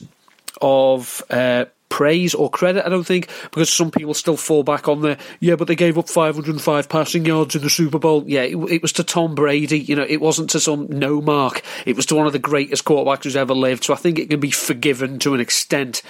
of 0.60 1.24
uh, 1.28 1.64
praise 1.94 2.34
or 2.34 2.50
credit, 2.50 2.84
I 2.84 2.88
don't 2.88 3.06
think, 3.06 3.28
because 3.52 3.72
some 3.72 3.92
people 3.92 4.14
still 4.14 4.36
fall 4.36 4.64
back 4.64 4.88
on 4.88 5.02
the, 5.02 5.16
yeah, 5.38 5.54
but 5.54 5.68
they 5.68 5.76
gave 5.76 5.96
up 5.96 6.08
505 6.08 6.88
passing 6.88 7.24
yards 7.24 7.54
in 7.54 7.62
the 7.62 7.70
Super 7.70 8.00
Bowl. 8.00 8.24
Yeah, 8.26 8.40
it, 8.40 8.56
it 8.68 8.82
was 8.82 8.92
to 8.94 9.04
Tom 9.04 9.36
Brady. 9.36 9.78
You 9.78 9.94
know, 9.94 10.06
it 10.08 10.20
wasn't 10.20 10.50
to 10.50 10.60
some 10.60 10.88
no 10.88 11.20
mark. 11.20 11.62
It 11.86 11.94
was 11.94 12.04
to 12.06 12.16
one 12.16 12.26
of 12.26 12.32
the 12.32 12.40
greatest 12.40 12.84
quarterbacks 12.84 13.22
who's 13.22 13.36
ever 13.36 13.54
lived. 13.54 13.84
So 13.84 13.94
I 13.94 13.96
think 13.96 14.18
it 14.18 14.28
can 14.28 14.40
be 14.40 14.50
forgiven 14.50 15.20
to 15.20 15.34
an 15.34 15.40
extent. 15.40 16.02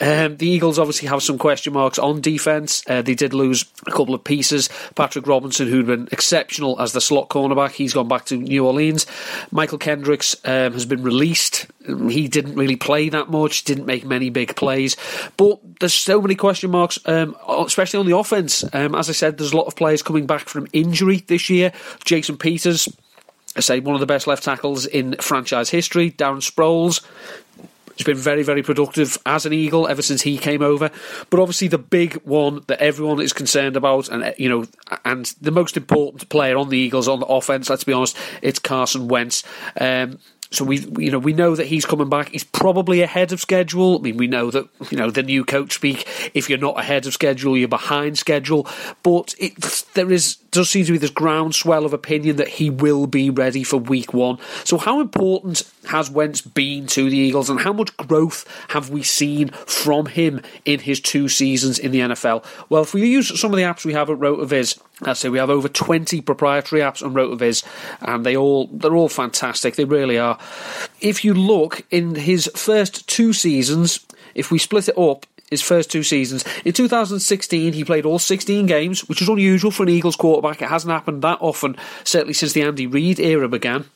Um, 0.00 0.36
the 0.36 0.48
Eagles 0.48 0.80
obviously 0.80 1.06
have 1.06 1.22
some 1.22 1.38
question 1.38 1.74
marks 1.74 2.00
on 2.00 2.20
defense. 2.20 2.82
Uh, 2.88 3.00
they 3.00 3.14
did 3.14 3.32
lose 3.32 3.66
a 3.86 3.92
couple 3.92 4.16
of 4.16 4.24
pieces. 4.24 4.68
Patrick 4.96 5.28
Robinson, 5.28 5.68
who'd 5.68 5.86
been 5.86 6.08
exceptional 6.10 6.80
as 6.80 6.92
the 6.92 7.00
slot 7.00 7.28
cornerback, 7.28 7.70
he's 7.70 7.94
gone 7.94 8.08
back 8.08 8.24
to 8.24 8.36
New 8.36 8.66
Orleans. 8.66 9.06
Mychal 9.52 9.78
Kendricks 9.78 10.34
um, 10.44 10.72
has 10.72 10.86
been 10.86 11.04
released. 11.04 11.66
He 12.10 12.28
didn't 12.28 12.54
really 12.54 12.76
play 12.76 13.08
that 13.08 13.30
much, 13.30 13.64
didn't 13.64 13.86
make 13.86 14.04
many 14.04 14.30
big 14.30 14.56
plays. 14.56 14.96
But 15.36 15.60
there's 15.80 15.94
so 15.94 16.20
many 16.20 16.34
question 16.34 16.70
marks, 16.70 16.98
um, 17.06 17.36
especially 17.48 18.00
on 18.00 18.06
the 18.06 18.16
offense. 18.16 18.64
Um, 18.72 18.94
as 18.94 19.08
I 19.08 19.12
said, 19.12 19.38
there's 19.38 19.52
a 19.52 19.56
lot 19.56 19.66
of 19.66 19.76
players 19.76 20.02
coming 20.02 20.26
back 20.26 20.48
from 20.48 20.66
injury 20.72 21.18
this 21.26 21.50
year. 21.50 21.72
Jason 22.04 22.36
Peters, 22.36 22.88
I 23.56 23.60
say 23.60 23.80
one 23.80 23.94
of 23.94 24.00
the 24.00 24.06
best 24.06 24.26
left 24.26 24.44
tackles 24.44 24.86
in 24.86 25.16
franchise 25.20 25.70
history. 25.70 26.10
Darren 26.12 26.38
Sproles. 26.38 27.04
He's 28.00 28.06
been 28.06 28.16
very, 28.16 28.42
very 28.42 28.62
productive 28.62 29.18
as 29.26 29.44
an 29.44 29.52
Eagle 29.52 29.86
ever 29.86 30.00
since 30.00 30.22
he 30.22 30.38
came 30.38 30.62
over. 30.62 30.90
But 31.28 31.38
obviously, 31.38 31.68
the 31.68 31.76
big 31.76 32.14
one 32.22 32.62
that 32.66 32.80
everyone 32.80 33.20
is 33.20 33.34
concerned 33.34 33.76
about, 33.76 34.08
and 34.08 34.34
you 34.38 34.48
know, 34.48 34.64
and 35.04 35.26
the 35.42 35.50
most 35.50 35.76
important 35.76 36.26
player 36.30 36.56
on 36.56 36.70
the 36.70 36.78
Eagles 36.78 37.08
on 37.08 37.20
the 37.20 37.26
offense, 37.26 37.68
let's 37.68 37.84
be 37.84 37.92
honest, 37.92 38.16
it's 38.40 38.58
Carson 38.58 39.08
Wentz. 39.08 39.44
Um, 39.78 40.18
so 40.52 40.64
we, 40.64 40.78
you 40.98 41.12
know, 41.12 41.18
we 41.18 41.32
know 41.32 41.54
that 41.54 41.66
he's 41.66 41.86
coming 41.86 42.08
back. 42.08 42.30
He's 42.30 42.42
probably 42.42 43.02
ahead 43.02 43.32
of 43.32 43.40
schedule. 43.40 43.98
I 43.98 44.00
mean, 44.00 44.16
we 44.16 44.26
know 44.26 44.50
that 44.50 44.68
you 44.90 44.98
know 44.98 45.10
the 45.10 45.22
new 45.22 45.44
coach 45.44 45.74
speak. 45.74 46.08
If 46.34 46.48
you're 46.48 46.58
not 46.58 46.78
ahead 46.78 47.06
of 47.06 47.12
schedule, 47.12 47.56
you're 47.56 47.68
behind 47.68 48.18
schedule. 48.18 48.66
But 49.04 49.34
it, 49.38 49.56
there 49.94 50.10
is 50.10 50.36
does 50.50 50.68
seem 50.68 50.84
to 50.86 50.92
be 50.92 50.98
this 50.98 51.10
groundswell 51.10 51.84
of 51.84 51.92
opinion 51.92 52.36
that 52.36 52.48
he 52.48 52.68
will 52.68 53.06
be 53.06 53.30
ready 53.30 53.62
for 53.62 53.76
Week 53.76 54.12
One. 54.12 54.38
So 54.64 54.76
how 54.76 55.00
important 55.00 55.62
has 55.90 56.10
Wentz 56.10 56.40
been 56.40 56.86
to 56.88 57.10
the 57.10 57.16
Eagles, 57.16 57.50
and 57.50 57.60
how 57.60 57.72
much 57.72 57.96
growth 57.96 58.46
have 58.68 58.90
we 58.90 59.02
seen 59.02 59.48
from 59.48 60.06
him 60.06 60.40
in 60.64 60.80
his 60.80 61.00
two 61.00 61.28
seasons 61.28 61.78
in 61.78 61.90
the 61.92 62.00
NFL? 62.00 62.44
Well, 62.68 62.82
if 62.82 62.94
we 62.94 63.08
use 63.08 63.38
some 63.38 63.52
of 63.52 63.56
the 63.56 63.64
apps 63.64 63.84
we 63.84 63.92
have 63.92 64.10
at 64.10 64.18
RotoViz. 64.18 64.80
I 65.02 65.14
say 65.14 65.30
we 65.30 65.38
have 65.38 65.48
over 65.48 65.68
20 65.68 66.20
proprietary 66.20 66.82
apps 66.82 67.02
on 67.02 67.14
RotoViz, 67.14 67.64
and 68.02 68.24
they 68.24 68.36
all 68.36 68.66
they're 68.66 68.94
all 68.94 69.08
fantastic. 69.08 69.76
They 69.76 69.84
really 69.84 70.18
are. 70.18 70.38
If 71.00 71.24
you 71.24 71.34
look 71.34 71.86
in 71.90 72.14
his 72.14 72.50
first 72.54 73.08
two 73.08 73.32
seasons, 73.32 74.06
if 74.34 74.50
we 74.50 74.58
split 74.58 74.88
it 74.88 74.98
up, 74.98 75.26
his 75.50 75.62
first 75.62 75.90
two 75.90 76.02
seasons. 76.02 76.44
In 76.64 76.72
2016, 76.72 77.72
he 77.72 77.84
played 77.84 78.06
all 78.06 78.18
16 78.20 78.66
games, 78.66 79.08
which 79.08 79.20
is 79.20 79.28
unusual 79.28 79.72
for 79.72 79.82
an 79.82 79.88
Eagles 79.88 80.16
quarterback. 80.16 80.62
It 80.62 80.68
hasn't 80.68 80.92
happened 80.92 81.22
that 81.22 81.38
often, 81.40 81.76
certainly 82.04 82.34
since 82.34 82.52
the 82.52 82.62
Andy 82.62 82.86
Reid 82.86 83.18
era 83.18 83.48
began. 83.48 83.86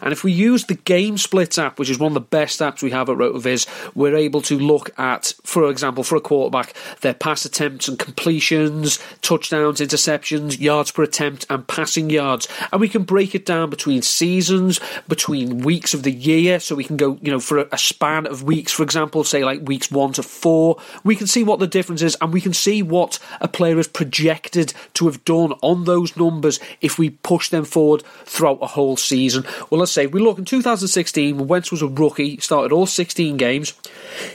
And 0.00 0.12
if 0.12 0.24
we 0.24 0.32
use 0.32 0.64
the 0.64 0.74
Game 0.74 1.18
Splits 1.18 1.58
app, 1.58 1.78
which 1.78 1.90
is 1.90 1.98
one 1.98 2.10
of 2.10 2.14
the 2.14 2.20
best 2.20 2.60
apps 2.60 2.82
we 2.82 2.90
have 2.90 3.08
at 3.08 3.16
RotoViz, 3.16 3.66
we're 3.94 4.16
able 4.16 4.42
to 4.42 4.58
look 4.58 4.98
at, 4.98 5.34
for 5.44 5.70
example, 5.70 6.04
for 6.04 6.16
a 6.16 6.20
quarterback, 6.20 6.74
their 7.00 7.14
pass 7.14 7.44
attempts 7.44 7.88
and 7.88 7.98
completions, 7.98 8.98
touchdowns, 9.22 9.80
interceptions, 9.80 10.60
yards 10.60 10.90
per 10.90 11.02
attempt, 11.02 11.46
and 11.50 11.66
passing 11.66 12.10
yards. 12.10 12.48
And 12.72 12.80
we 12.80 12.88
can 12.88 13.02
break 13.02 13.34
it 13.34 13.46
down 13.46 13.70
between 13.70 14.02
seasons, 14.02 14.80
between 15.08 15.58
weeks 15.58 15.94
of 15.94 16.02
the 16.02 16.12
year. 16.12 16.60
So 16.60 16.74
we 16.74 16.84
can 16.84 16.96
go, 16.96 17.18
you 17.22 17.30
know, 17.30 17.40
for 17.40 17.58
a 17.58 17.78
span 17.78 18.26
of 18.26 18.42
weeks, 18.42 18.72
for 18.72 18.82
example, 18.82 19.24
say 19.24 19.44
like 19.44 19.66
weeks 19.66 19.90
one 19.90 20.12
to 20.14 20.22
four. 20.22 20.78
We 21.04 21.16
can 21.16 21.26
see 21.26 21.44
what 21.44 21.58
the 21.58 21.66
difference 21.66 22.02
is, 22.02 22.16
and 22.20 22.32
we 22.32 22.40
can 22.40 22.52
see 22.52 22.82
what 22.82 23.18
a 23.40 23.48
player 23.48 23.78
is 23.78 23.88
projected 23.88 24.74
to 24.94 25.06
have 25.06 25.24
done 25.24 25.52
on 25.62 25.84
those 25.84 26.16
numbers 26.16 26.60
if 26.80 26.98
we 26.98 27.10
push 27.10 27.48
them 27.48 27.64
forward 27.64 28.02
throughout 28.24 28.58
a 28.62 28.66
whole 28.66 28.96
season. 28.96 29.44
Well, 29.70 29.80
let's 29.80 29.92
say 29.92 30.06
we 30.06 30.20
look 30.20 30.38
in 30.38 30.44
2016 30.44 31.38
when 31.38 31.48
Wentz 31.48 31.70
was 31.70 31.82
a 31.82 31.88
rookie, 31.88 32.38
started 32.38 32.72
all 32.72 32.86
16 32.86 33.36
games. 33.36 33.74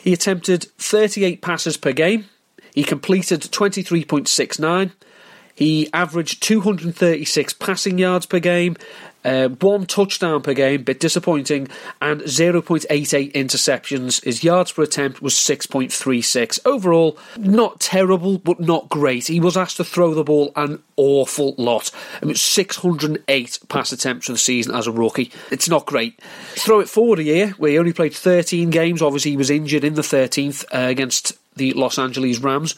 He 0.04 0.14
attempted 0.14 0.66
38 0.78 1.42
passes 1.42 1.78
per 1.78 1.92
game. 1.92 2.26
He 2.74 2.84
completed 2.84 3.42
23.69. 3.42 4.92
He 5.58 5.90
averaged 5.92 6.42
236 6.44 7.54
passing 7.54 7.98
yards 7.98 8.26
per 8.26 8.40
game 8.40 8.78
uh, 9.28 9.50
one 9.50 9.86
touchdown 9.86 10.42
per 10.42 10.54
game, 10.54 10.84
bit 10.84 11.02
disappointing, 11.02 11.68
and 12.02 12.22
0.88 12.22 13.34
interceptions. 13.34 14.24
His 14.24 14.44
yards 14.44 14.72
per 14.72 14.84
attempt 14.84 15.22
was 15.22 15.34
6.36. 15.34 16.60
Overall, 16.66 17.18
not 17.38 17.82
terrible, 17.82 18.38
but 18.38 18.62
not 18.62 18.88
great. 18.88 19.28
He 19.28 19.42
was 19.42 19.58
asked 19.58 19.78
to 19.78 19.84
throw 19.84 20.14
the 20.14 20.24
ball 20.24 20.54
an 20.56 20.82
awful 20.96 21.56
lot. 21.58 21.92
I 22.22 22.26
mean, 22.26 22.36
608 22.36 23.60
pass 23.68 23.92
attempts 23.92 24.28
for 24.28 24.32
the 24.32 24.38
season 24.38 24.74
as 24.74 24.88
a 24.88 24.94
rookie. 24.94 25.32
It's 25.52 25.68
not 25.68 25.86
great. 25.86 26.20
Throw 26.56 26.80
it 26.80 26.88
forward 26.88 27.20
a 27.20 27.24
year, 27.24 27.50
where 27.58 27.72
he 27.72 27.80
only 27.80 27.94
played 27.94 28.14
13 28.14 28.70
games. 28.70 29.02
Obviously, 29.02 29.32
he 29.32 29.38
was 29.38 29.50
injured 29.50 29.84
in 29.84 29.96
the 29.96 30.02
13th 30.04 30.64
uh, 30.74 30.88
against 30.88 31.34
the 31.58 31.74
Los 31.74 32.00
Angeles 32.00 32.40
Rams. 32.40 32.76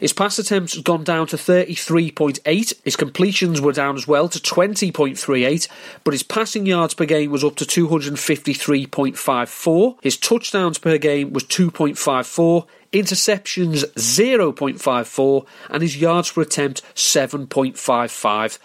His 0.00 0.12
pass 0.12 0.38
attempts 0.38 0.74
had 0.74 0.84
gone 0.84 1.02
down 1.04 1.26
to 1.28 1.36
33.8. 1.36 2.72
His 2.84 2.96
completions 2.96 3.60
were 3.60 3.72
down 3.72 3.96
as 3.96 4.06
well 4.06 4.28
to 4.28 4.38
20.38, 4.38 5.68
but 6.04 6.14
his 6.14 6.22
passing 6.22 6.66
yards 6.66 6.94
per 6.94 7.04
game 7.04 7.30
was 7.30 7.44
up 7.44 7.56
to 7.56 7.64
253.54. 7.64 9.96
His 10.02 10.16
touchdowns 10.16 10.78
per 10.78 10.96
game 10.98 11.32
was 11.32 11.42
2.54 11.44 12.66
interceptions 12.94 13.84
0.54, 13.94 15.46
and 15.68 15.82
his 15.82 15.96
yards 16.00 16.30
per 16.30 16.42
attempt 16.42 16.82
7.55. 16.94 18.58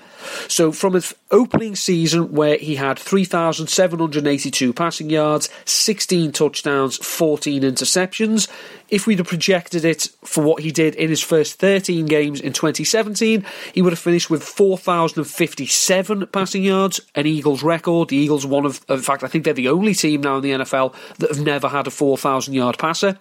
So 0.47 0.71
from 0.71 0.93
his 0.93 1.15
opening 1.31 1.75
season, 1.75 2.33
where 2.33 2.57
he 2.57 2.75
had 2.75 2.99
3,782 2.99 4.73
passing 4.73 5.09
yards, 5.09 5.49
16 5.65 6.31
touchdowns, 6.31 6.97
14 6.97 7.63
interceptions, 7.63 8.47
if 8.89 9.07
we'd 9.07 9.19
have 9.19 9.27
projected 9.27 9.85
it 9.85 10.09
for 10.23 10.43
what 10.43 10.61
he 10.61 10.71
did 10.71 10.95
in 10.95 11.09
his 11.09 11.21
first 11.21 11.59
13 11.59 12.05
games 12.05 12.41
in 12.41 12.53
2017, 12.53 13.45
he 13.73 13.81
would 13.81 13.93
have 13.93 13.99
finished 13.99 14.29
with 14.29 14.43
4,057 14.43 16.27
passing 16.27 16.63
yards, 16.63 16.99
an 17.15 17.25
Eagles 17.25 17.63
record. 17.63 18.09
The 18.09 18.17
Eagles, 18.17 18.45
one 18.45 18.65
of, 18.65 18.81
in 18.89 18.99
fact, 18.99 19.23
I 19.23 19.27
think 19.27 19.45
they're 19.45 19.53
the 19.53 19.69
only 19.69 19.93
team 19.93 20.21
now 20.21 20.37
in 20.37 20.43
the 20.43 20.51
NFL 20.51 20.93
that 21.17 21.29
have 21.29 21.41
never 21.41 21.69
had 21.69 21.87
a 21.87 21.91
4,000 21.91 22.53
yard 22.53 22.77
passer. 22.77 23.17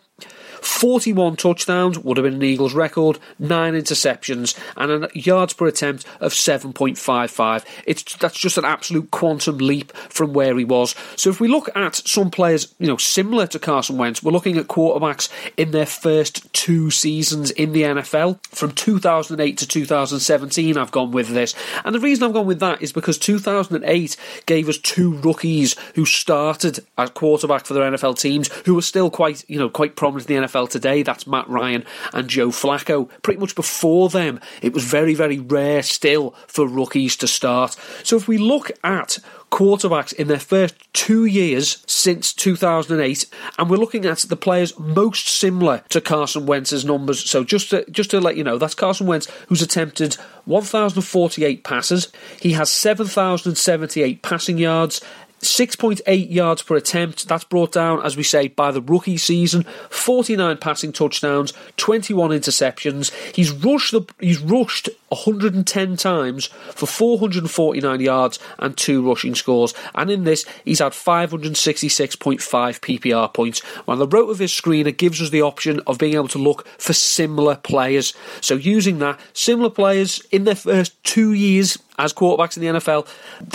41 0.61 1.37
touchdowns 1.37 1.99
would 1.99 2.16
have 2.16 2.25
been 2.25 2.35
an 2.35 2.42
Eagles 2.42 2.75
record, 2.75 3.18
9 3.38 3.75
interceptions, 3.75 4.59
and 4.77 5.05
a 5.05 5.11
yards 5.14 5.53
per 5.53 5.66
attempt 5.66 6.05
of 6.21 6.33
7.55. 6.33 7.64
It's 7.87 8.16
That's 8.16 8.38
just 8.38 8.59
an 8.59 8.64
absolute 8.64 9.11
quantum 9.11 9.59
leap 9.59 9.92
from 9.97 10.33
where 10.33 10.57
he 10.57 10.64
was. 10.64 10.94
So 11.16 11.31
if 11.31 11.40
we 11.40 11.49
look 11.49 11.68
at 11.77 11.97
some 11.97 12.31
players, 12.31 12.75
you 12.79 12.87
know, 12.87 12.97
similar 12.97 13.47
to 13.49 13.59
Carson 13.59 13.99
Wentz, 13.99 14.23
we're 14.23 14.33
looking 14.33 14.57
at 14.57 14.66
quarterbacks 14.66 15.29
in 15.57 15.71
their 15.71 15.87
first 15.87 16.53
two 16.53 16.90
seasons 16.90 17.51
in 17.53 17.73
the 17.73 17.83
NFL. 17.83 18.44
From 18.47 18.73
2008 18.73 19.59
to 19.59 19.66
2017, 19.66 20.77
I've 20.77 20.90
gone 20.90 21.11
with 21.11 21.29
this. 21.29 21.55
And 21.85 21.94
the 21.94 22.01
reason 22.01 22.25
I've 22.25 22.33
gone 22.33 22.47
with 22.47 22.61
that 22.61 22.83
is 22.83 22.92
because 22.92 23.18
2008 23.18 24.16
gave 24.47 24.68
us 24.68 24.79
two 24.79 25.14
rookies 25.14 25.77
who 25.94 26.05
started 26.05 26.81
as 26.97 27.11
quarterback 27.11 27.66
for 27.66 27.75
their 27.75 27.90
NFL 27.90 28.18
teams, 28.18 28.49
who 28.64 28.75
were 28.75 28.83
still 28.83 29.11
quite, 29.11 29.44
you 29.49 29.59
know, 29.59 29.68
quite 29.68 29.97
prominent 29.97 30.31
in 30.31 30.42
the 30.42 30.48
NFL 30.48 30.48
today. 30.49 31.03
That's 31.03 31.27
Matt 31.27 31.49
Ryan 31.49 31.85
and 32.13 32.29
Joe 32.29 32.49
Flacco. 32.49 33.09
Pretty 33.23 33.41
much 33.41 33.55
before 33.55 34.09
them, 34.09 34.41
it 34.63 34.73
was 34.73 34.85
very, 34.85 35.15
very 35.15 35.39
rare 35.39 35.83
still 35.83 36.35
for 36.47 36.67
rookies 36.67 37.17
to 37.17 37.29
start. 37.29 37.77
So 38.03 38.17
if 38.17 38.29
we 38.29 38.39
look 38.39 38.71
at 38.83 39.19
quarterbacks 39.51 40.13
in 40.13 40.29
their 40.29 40.39
first 40.39 40.75
two 40.93 41.25
years 41.25 41.83
since 41.87 42.33
2008, 42.33 43.27
and 43.59 43.71
we're 43.71 43.77
looking 43.77 44.05
at 44.05 44.19
the 44.19 44.37
players 44.37 44.79
most 44.79 45.29
similar 45.29 45.83
to 45.89 46.01
Carson 46.01 46.47
Wentz's 46.47 46.85
numbers. 46.85 47.29
So 47.29 47.45
just 47.45 47.71
to, 47.71 47.89
just 47.91 48.11
to 48.11 48.21
let 48.21 48.37
you 48.37 48.45
know, 48.45 48.59
that's 48.59 48.75
Carson 48.75 49.07
Wentz 49.07 49.29
who's 49.49 49.63
attempted 49.63 50.15
1,048 50.45 51.65
passes. 51.65 52.13
He 52.41 52.53
has 52.53 52.71
7,078 52.71 54.23
passing 54.23 54.59
yards 54.59 55.01
6.8 55.40 56.31
yards 56.31 56.62
per 56.62 56.77
attempt. 56.77 57.29
That's 57.29 57.44
brought 57.44 57.72
down, 57.72 58.05
as 58.05 58.16
we 58.16 58.22
say, 58.22 58.48
by 58.48 58.70
the 58.70 58.83
rookie 58.83 59.16
season. 59.16 59.64
49 59.90 60.57
passing 60.59 60.92
touchdowns, 60.92 61.53
21 61.77 62.31
interceptions. 62.31 63.12
He's 63.35 63.51
rushed 63.51 63.92
the, 63.92 64.03
he's 64.20 64.38
rushed 64.38 64.88
110 65.09 65.97
times 65.97 66.47
for 66.47 66.87
449 66.87 68.01
yards 68.01 68.38
and 68.59 68.77
two 68.77 69.07
rushing 69.07 69.35
scores. 69.35 69.75
And 69.94 70.11
in 70.11 70.25
this, 70.25 70.44
he's 70.64 70.81
had 70.81 70.92
566.5 70.92 72.38
PPR 72.38 73.33
points. 73.33 73.61
While 73.85 73.99
the 73.99 74.09
RotoViz 74.09 74.61
screener 74.61 74.97
gives 74.97 75.23
us 75.23 75.31
the 75.31 75.42
option 75.42 75.81
of 75.87 75.99
being 75.99 76.14
able 76.14 76.29
to 76.29 76.38
look 76.38 76.66
for 76.79 76.92
similar 76.92 77.57
players. 77.57 78.14
So 78.40 78.55
using 78.55 78.99
that, 78.99 79.18
similar 79.33 79.71
players 79.71 80.21
in 80.31 80.44
their 80.44 80.55
first 80.55 81.03
two 81.05 81.33
years 81.33 81.79
as 81.99 82.12
quarterbacks 82.12 82.57
in 82.57 82.62
the 82.62 82.79
NFL, 82.79 83.09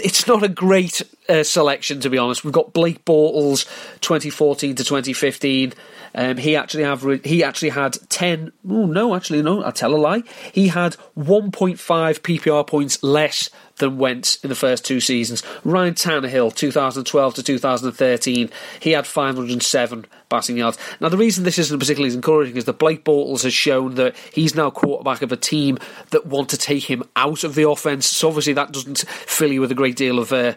it's 0.03 0.27
not 0.27 0.43
a 0.43 0.49
great 0.49 1.01
uh, 1.29 1.43
selection 1.43 1.99
to 2.01 2.09
be 2.09 2.17
honest. 2.17 2.43
We've 2.43 2.53
got 2.53 2.73
Blake 2.73 3.05
Bortles, 3.05 3.65
2014 4.01 4.75
to 4.75 4.83
2015. 4.83 5.73
Um, 6.15 6.38
he 6.38 6.56
actually 6.56 6.84
averaged. 6.84 7.26
He 7.26 7.43
actually 7.43 7.69
had 7.69 7.97
ten. 8.10 8.52
Oh 8.69 8.86
no, 8.86 9.15
actually 9.15 9.41
no. 9.41 9.63
I 9.65 9.71
tell 9.71 9.93
a 9.93 9.97
lie. 9.97 10.23
He 10.52 10.67
had 10.67 10.95
1.5 11.17 11.78
PPR 11.78 12.67
points 12.67 13.02
less 13.04 13.49
than 13.78 13.97
Wentz 13.97 14.36
in 14.43 14.49
the 14.49 14.56
first 14.56 14.86
two 14.86 14.99
seasons. 14.99 15.41
Ryan 15.63 15.95
Tannehill, 15.95 16.56
2012 16.56 17.34
to 17.36 17.43
2013, 17.43 18.49
he 18.80 18.91
had 18.91 19.08
507 19.08 20.06
passing 20.33 20.57
yards. 20.57 20.79
Now, 20.99 21.09
the 21.09 21.17
reason 21.17 21.43
this 21.43 21.59
isn't 21.59 21.77
particularly 21.77 22.15
encouraging 22.15 22.57
is 22.57 22.65
that 22.65 22.79
Blake 22.79 23.05
Bortles 23.05 23.43
has 23.43 23.53
shown 23.53 23.93
that 23.95 24.15
he's 24.33 24.55
now 24.55 24.71
quarterback 24.71 25.21
of 25.21 25.31
a 25.31 25.37
team 25.37 25.77
that 26.09 26.25
want 26.25 26.49
to 26.49 26.57
take 26.57 26.85
him 26.85 27.03
out 27.15 27.43
of 27.43 27.53
the 27.53 27.69
offense. 27.69 28.07
So 28.07 28.29
obviously 28.29 28.53
that 28.53 28.71
doesn't 28.71 28.99
fill 29.07 29.51
you 29.51 29.61
with 29.61 29.71
a 29.71 29.75
great 29.75 29.95
deal 29.95 30.17
of 30.17 30.33
uh, 30.33 30.55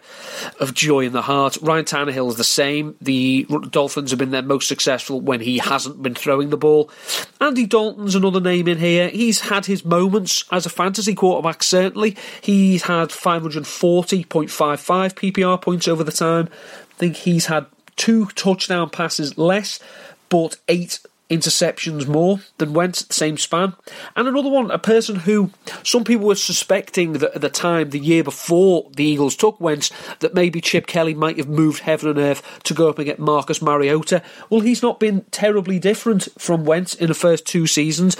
of 0.61 0.73
joy 0.73 1.01
in 1.01 1.13
the 1.13 1.21
heart. 1.23 1.59
Ryan 1.61 1.85
Tannehill 1.85 2.31
is 2.31 2.37
the 2.37 2.45
same. 2.45 2.97
The 3.03 3.47
Dolphins 3.69 4.11
have 4.11 4.19
been 4.19 4.31
their 4.31 4.41
most 4.41 4.67
successful 4.67 5.21
when 5.21 5.41
he 5.41 5.59
hasn't 5.59 6.03
been 6.03 6.15
throwing 6.15 6.49
the 6.49 6.57
ball. 6.57 6.91
Andy 7.39 7.67
Dalton's 7.67 8.15
another 8.15 8.41
name 8.41 8.69
in 8.69 8.79
here. 8.79 9.09
He's 9.09 9.41
had 9.41 9.67
his 9.67 9.85
moments 9.85 10.45
as 10.51 10.65
a 10.65 10.71
fantasy 10.71 11.15
quarterback. 11.15 11.63
Certainly, 11.63 12.17
he's 12.41 12.85
had 12.85 13.11
540.55 13.11 14.47
PPR 14.47 15.61
points 15.61 15.87
over 15.87 16.03
the 16.03 16.13
time. 16.13 16.49
I 16.93 16.99
think 16.99 17.17
he's 17.17 17.45
had 17.47 17.67
two 17.97 18.27
touchdown 18.27 18.91
passes 18.91 19.37
less, 19.37 19.81
but 20.29 20.57
eight 20.69 21.01
interceptions 21.29 22.07
more 22.07 22.41
than 22.59 22.73
Wentz 22.73 23.03
at 23.03 23.09
the 23.09 23.15
same 23.15 23.37
span. 23.37 23.75
And 24.15 24.29
another 24.29 24.49
one, 24.49 24.71
a 24.71 24.79
person 24.79 25.17
who 25.17 25.51
some 25.83 26.05
people 26.05 26.27
were 26.27 26.37
suspecting 26.37 27.15
that 27.15 27.35
at 27.35 27.41
the 27.41 27.49
time, 27.49 27.91
the 27.91 27.99
year 27.99 28.23
before 28.23 28.89
the 28.95 29.05
Eagles 29.05 29.35
took 29.35 29.61
Wentz, 29.61 29.91
that 30.21 30.35
maybe 30.35 30.61
Chip 30.61 30.87
Kelly 30.87 31.15
might 31.15 31.37
have 31.39 31.49
moved 31.49 31.81
heaven 31.81 32.11
and 32.11 32.19
earth 32.19 32.61
to 32.65 32.75
go 32.75 32.89
up 32.89 32.99
and 32.99 33.07
get 33.07 33.19
Marcus 33.19 33.61
Mariota. 33.61 34.23
Well, 34.51 34.61
he's 34.61 34.83
not 34.83 35.01
been 35.01 35.23
terribly 35.31 35.79
different 35.79 36.29
from 36.39 36.65
Wentz 36.65 36.95
in 36.95 37.09
the 37.09 37.15
first 37.15 37.47
two 37.47 37.67
seasons. 37.67 38.17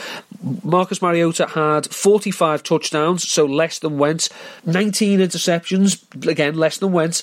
Marcus 0.65 1.01
Mariota 1.01 1.47
had 1.47 1.87
45 1.95 2.63
touchdowns, 2.63 3.29
so 3.29 3.45
less 3.45 3.79
than 3.79 3.99
Wentz, 3.99 4.29
19 4.65 5.21
interceptions, 5.21 6.03
again, 6.27 6.57
less 6.57 6.79
than 6.79 6.93
Wentz, 6.93 7.23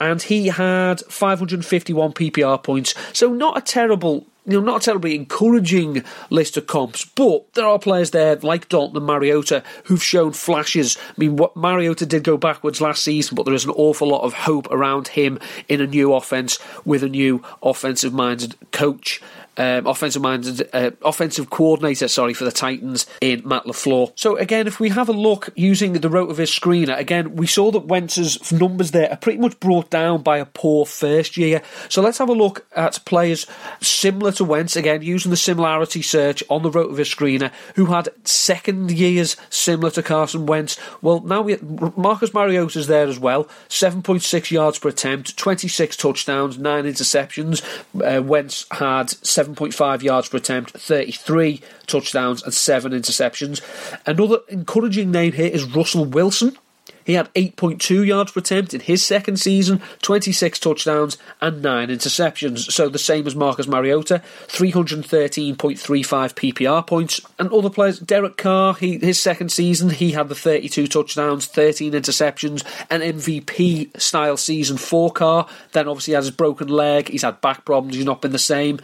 and 0.00 0.22
he 0.22 0.46
had 0.46 1.00
551 1.00 2.12
PPR 2.12 2.62
points, 2.62 2.94
so 3.12 3.32
not 3.32 3.58
a 3.58 3.60
terrible 3.60 4.26
you 4.46 4.60
know, 4.60 4.60
not 4.60 4.82
terribly 4.82 5.14
encouraging 5.14 6.04
list 6.30 6.56
of 6.56 6.66
comps, 6.66 7.04
but 7.04 7.52
there 7.54 7.66
are 7.66 7.78
players 7.78 8.10
there 8.10 8.36
like 8.36 8.68
Dalton 8.68 8.96
and 8.96 9.06
Mariota 9.06 9.62
who've 9.84 10.02
shown 10.02 10.32
flashes. 10.32 10.98
I 11.10 11.14
mean, 11.16 11.36
what 11.36 11.56
Mariota 11.56 12.04
did 12.04 12.24
go 12.24 12.36
backwards 12.36 12.80
last 12.80 13.02
season, 13.02 13.36
but 13.36 13.44
there 13.44 13.54
is 13.54 13.64
an 13.64 13.70
awful 13.70 14.08
lot 14.08 14.22
of 14.22 14.34
hope 14.34 14.70
around 14.70 15.08
him 15.08 15.38
in 15.68 15.80
a 15.80 15.86
new 15.86 16.12
offense 16.12 16.58
with 16.84 17.02
a 17.02 17.08
new 17.08 17.42
offensive 17.62 18.12
minded 18.12 18.56
coach 18.70 19.22
um, 19.56 19.86
offensive 19.86 20.24
uh, 20.72 20.90
offensive 21.02 21.50
coordinator, 21.50 22.08
sorry, 22.08 22.34
for 22.34 22.44
the 22.44 22.52
Titans 22.52 23.06
in 23.20 23.46
Matt 23.46 23.64
LaFleur. 23.64 24.12
So 24.16 24.36
again, 24.36 24.66
if 24.66 24.80
we 24.80 24.88
have 24.90 25.08
a 25.08 25.12
look 25.12 25.50
using 25.54 25.92
the 25.92 26.08
RotoViz 26.08 26.58
screener, 26.58 26.98
again, 26.98 27.36
we 27.36 27.46
saw 27.46 27.70
that 27.70 27.86
Wentz's 27.86 28.52
numbers 28.52 28.90
there 28.90 29.10
are 29.10 29.16
pretty 29.16 29.38
much 29.38 29.58
brought 29.60 29.90
down 29.90 30.22
by 30.22 30.38
a 30.38 30.46
poor 30.46 30.86
first 30.86 31.36
year. 31.36 31.62
So 31.88 32.02
let's 32.02 32.18
have 32.18 32.28
a 32.28 32.34
look 32.34 32.66
at 32.74 33.04
players 33.04 33.46
similar 33.80 34.32
to 34.32 34.44
Wentz, 34.44 34.76
again, 34.76 35.02
using 35.02 35.30
the 35.30 35.36
similarity 35.36 36.02
search 36.02 36.42
on 36.48 36.62
the 36.62 36.70
RotoViz 36.70 37.14
screener, 37.14 37.52
who 37.76 37.86
had 37.86 38.08
second 38.24 38.90
years 38.90 39.36
similar 39.50 39.90
to 39.92 40.02
Carson 40.02 40.46
Wentz. 40.46 40.78
Well, 41.02 41.20
now 41.20 41.42
we 41.42 41.58
Marcus 41.96 42.34
Mariota's 42.34 42.86
there 42.86 43.06
as 43.06 43.18
well, 43.18 43.44
7.6 43.68 44.50
yards 44.50 44.78
per 44.78 44.88
attempt, 44.88 45.36
26 45.36 45.96
touchdowns, 45.96 46.58
9 46.58 46.84
interceptions. 46.84 47.62
Uh, 47.94 48.22
Wentz 48.22 48.66
had 48.70 49.10
7 49.10 49.43
7.5 49.44 50.02
yards 50.02 50.28
per 50.28 50.38
attempt, 50.38 50.72
33 50.72 51.60
touchdowns, 51.86 52.42
and 52.42 52.54
7 52.54 52.92
interceptions. 52.92 53.60
Another 54.06 54.38
encouraging 54.48 55.10
name 55.10 55.32
here 55.32 55.50
is 55.50 55.64
Russell 55.64 56.04
Wilson. 56.04 56.56
He 57.04 57.14
had 57.14 57.32
8.2 57.34 58.06
yards 58.06 58.32
per 58.32 58.40
attempt 58.40 58.74
in 58.74 58.80
his 58.80 59.04
second 59.04 59.38
season, 59.38 59.80
26 60.02 60.58
touchdowns, 60.58 61.18
and 61.40 61.62
9 61.62 61.88
interceptions. 61.88 62.70
So 62.70 62.88
the 62.88 62.98
same 62.98 63.26
as 63.26 63.36
Marcus 63.36 63.66
Mariota, 63.66 64.22
313.35 64.48 65.54
PPR 65.56 66.86
points. 66.86 67.20
And 67.38 67.52
other 67.52 67.70
players, 67.70 67.98
Derek 67.98 68.36
Carr, 68.36 68.74
he, 68.74 68.98
his 68.98 69.20
second 69.20 69.50
season, 69.50 69.90
he 69.90 70.12
had 70.12 70.28
the 70.28 70.34
32 70.34 70.86
touchdowns, 70.86 71.46
13 71.46 71.92
interceptions, 71.92 72.64
an 72.90 73.00
MVP 73.00 74.00
style 74.00 74.36
season 74.36 74.76
for 74.76 75.10
Carr. 75.10 75.46
Then 75.72 75.88
obviously 75.88 76.14
has 76.14 76.26
his 76.26 76.34
broken 76.34 76.68
leg, 76.68 77.08
he's 77.08 77.22
had 77.22 77.40
back 77.40 77.64
problems, 77.64 77.96
he's 77.96 78.04
not 78.04 78.22
been 78.22 78.32
the 78.32 78.38
same. 78.38 78.80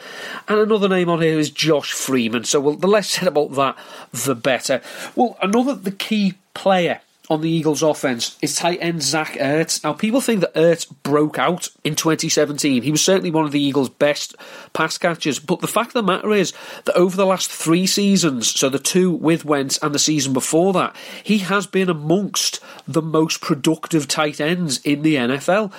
And 0.49 0.59
another 0.59 0.89
name 0.89 1.09
on 1.09 1.21
here 1.21 1.39
is 1.39 1.51
Josh 1.51 1.93
Freeman. 1.93 2.45
So 2.45 2.61
well, 2.61 2.77
the 2.77 2.87
less 2.87 3.11
said 3.11 3.29
about 3.29 3.55
that, 3.55 3.77
the 4.13 4.35
better. 4.35 4.81
Well, 5.15 5.37
another 5.43 5.75
the 5.75 5.91
key 5.91 6.35
player 6.55 7.01
on 7.31 7.41
the 7.41 7.49
Eagles' 7.49 7.83
offense 7.83 8.37
is 8.43 8.57
tight 8.57 8.79
end 8.83 9.03
Zach 9.03 9.35
Ertz. 9.35 9.83
Now, 9.85 9.93
people 9.93 10.21
think 10.21 10.41
that 10.41 10.55
Ertz 10.55 10.93
broke 11.05 11.39
out 11.39 11.69
in 11.85 11.95
2017. 11.95 12.83
He 12.83 12.91
was 12.91 13.03
certainly 13.03 13.31
one 13.31 13.45
of 13.45 13.53
the 13.53 13.63
Eagles' 13.63 13.89
best 13.89 14.35
pass 14.73 14.99
catchers, 14.99 15.39
but 15.39 15.61
the 15.61 15.69
fact 15.69 15.91
of 15.91 15.95
the 15.95 16.03
matter 16.03 16.33
is 16.33 16.53
that 16.85 16.97
over 16.97 17.17
the 17.17 17.25
last 17.25 17.49
three 17.49 17.87
seasons, 17.87 18.51
so 18.51 18.69
the 18.69 18.81
two 18.81 19.13
with 19.13 19.45
Wentz 19.45 19.79
and 19.81 19.95
the 19.95 19.99
season 20.01 20.33
before 20.33 20.73
that, 20.73 20.95
he 21.23 21.39
has 21.39 21.69
been 21.69 21.89
amongst 21.89 22.59
the 22.89 23.03
most 23.03 23.41
productive 23.41 24.09
tight 24.09 24.41
ends 24.41 24.81
in 24.85 25.03
the 25.03 25.15
NFL. 25.15 25.73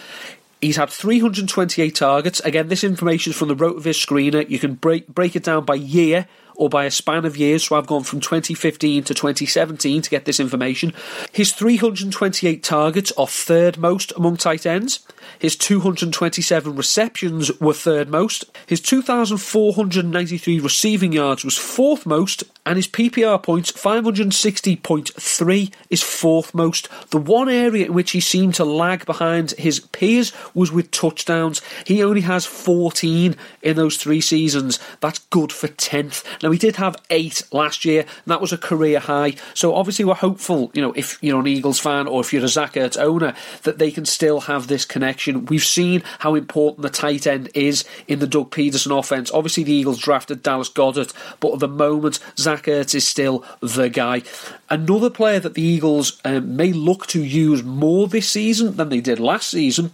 He's 0.62 0.78
had 0.78 0.90
328 0.90 1.96
targets. 1.96 2.40
Again, 2.42 2.70
this 2.70 2.84
information 2.84 3.32
is 3.32 3.38
from 3.38 3.50
the 3.50 3.56
RotoViz 3.56 4.06
screener. 4.06 4.48
You 4.48 4.60
can 4.60 4.76
break 4.76 5.08
break 5.08 5.36
it 5.36 5.44
down 5.44 5.66
by 5.66 5.74
year 5.76 6.28
or 6.62 6.70
by 6.70 6.86
a 6.86 6.92
span 6.92 7.26
of 7.26 7.36
years. 7.36 7.64
So 7.64 7.76
I've 7.76 7.88
gone 7.88 8.04
from 8.04 8.20
2015 8.20 9.04
to 9.06 9.16
2017 9.16 10.04
to 10.04 10.10
get 10.12 10.26
this 10.26 10.40
information. 10.40 10.94
His 11.32 11.54
328 11.54 12.64
targets 12.64 13.12
are 13.14 13.26
third 13.26 13.80
most 13.80 14.14
among 14.16 14.38
tight 14.38 14.68
ends. 14.68 15.00
His 15.40 15.56
227 15.56 16.76
receptions 16.76 17.60
were 17.60 17.74
third 17.74 18.10
most. 18.10 18.46
His 18.68 18.82
2,493 18.82 20.60
receiving 20.60 21.14
yards 21.14 21.44
was 21.44 21.58
fourth 21.58 22.06
most. 22.06 22.44
And 22.64 22.76
his 22.76 22.88
PPR 22.88 23.42
points, 23.42 23.72
560.3, 23.72 25.74
is 25.90 26.04
fourth 26.04 26.54
most. 26.54 26.88
The 27.10 27.18
one 27.18 27.50
area 27.50 27.88
in 27.88 27.94
which 27.94 28.12
he 28.12 28.20
seemed 28.20 28.54
to 28.56 28.64
lag 28.64 29.04
behind 29.08 29.50
his 29.52 29.80
peers 29.80 30.32
was 30.54 30.72
with 30.72 30.92
touchdowns. 30.92 31.64
He 31.88 32.04
only 32.04 32.22
has 32.22 32.46
14 32.46 33.36
in 33.64 33.76
those 33.76 33.98
three 33.98 34.22
seasons. 34.22 34.80
That's 35.00 35.18
good 35.32 35.52
for 35.52 35.70
10th. 35.70 36.24
Now, 36.44 36.52
he 36.52 36.60
did 36.60 36.76
have 36.76 36.98
eight 37.10 37.42
last 37.52 37.84
year, 37.84 38.02
and 38.02 38.28
that 38.28 38.42
was 38.42 38.54
a 38.54 38.60
career 38.60 39.00
high. 39.00 39.34
So 39.56 39.74
obviously, 39.74 40.06
we're 40.06 40.14
hopeful, 40.14 40.70
you 40.76 40.84
know, 40.84 40.94
if 40.96 41.18
you're 41.24 41.40
an 41.40 41.48
Eagles 41.48 41.80
fan 41.80 42.08
or 42.08 42.22
if 42.22 42.32
you're 42.32 42.46
a 42.46 42.48
Zach 42.48 42.74
Ertz 42.74 43.02
owner, 43.02 43.34
that 43.64 43.80
they 43.80 43.90
can 43.90 44.06
still 44.06 44.42
have 44.42 44.68
this 44.68 44.86
connection. 44.86 45.21
We've 45.28 45.64
seen 45.64 46.04
how 46.20 46.36
important 46.36 46.82
the 46.82 46.90
tight 46.90 47.28
end 47.28 47.50
is 47.54 47.86
in 48.08 48.20
the 48.20 48.28
Doug 48.28 48.52
Pederson 48.52 48.98
offense. 48.98 49.32
Obviously, 49.32 49.64
the 49.64 49.74
Eagles 49.74 50.00
drafted 50.00 50.44
Dallas 50.44 50.70
Goedert, 50.70 51.14
but 51.40 51.54
at 51.54 51.60
the 51.60 51.68
moment, 51.68 52.20
Zach 52.38 52.64
Ertz 52.64 52.96
is 52.96 53.08
still 53.08 53.46
the 53.60 53.90
guy. 53.90 54.24
Another 54.70 55.10
player 55.10 55.40
that 55.40 55.54
the 55.54 55.62
Eagles 55.62 56.20
um, 56.26 56.56
may 56.56 56.74
look 56.74 57.08
to 57.08 57.24
use 57.24 57.64
more 57.64 58.08
this 58.08 58.30
season 58.30 58.76
than 58.76 58.90
they 58.90 59.02
did 59.02 59.20
last 59.20 59.50
season 59.50 59.94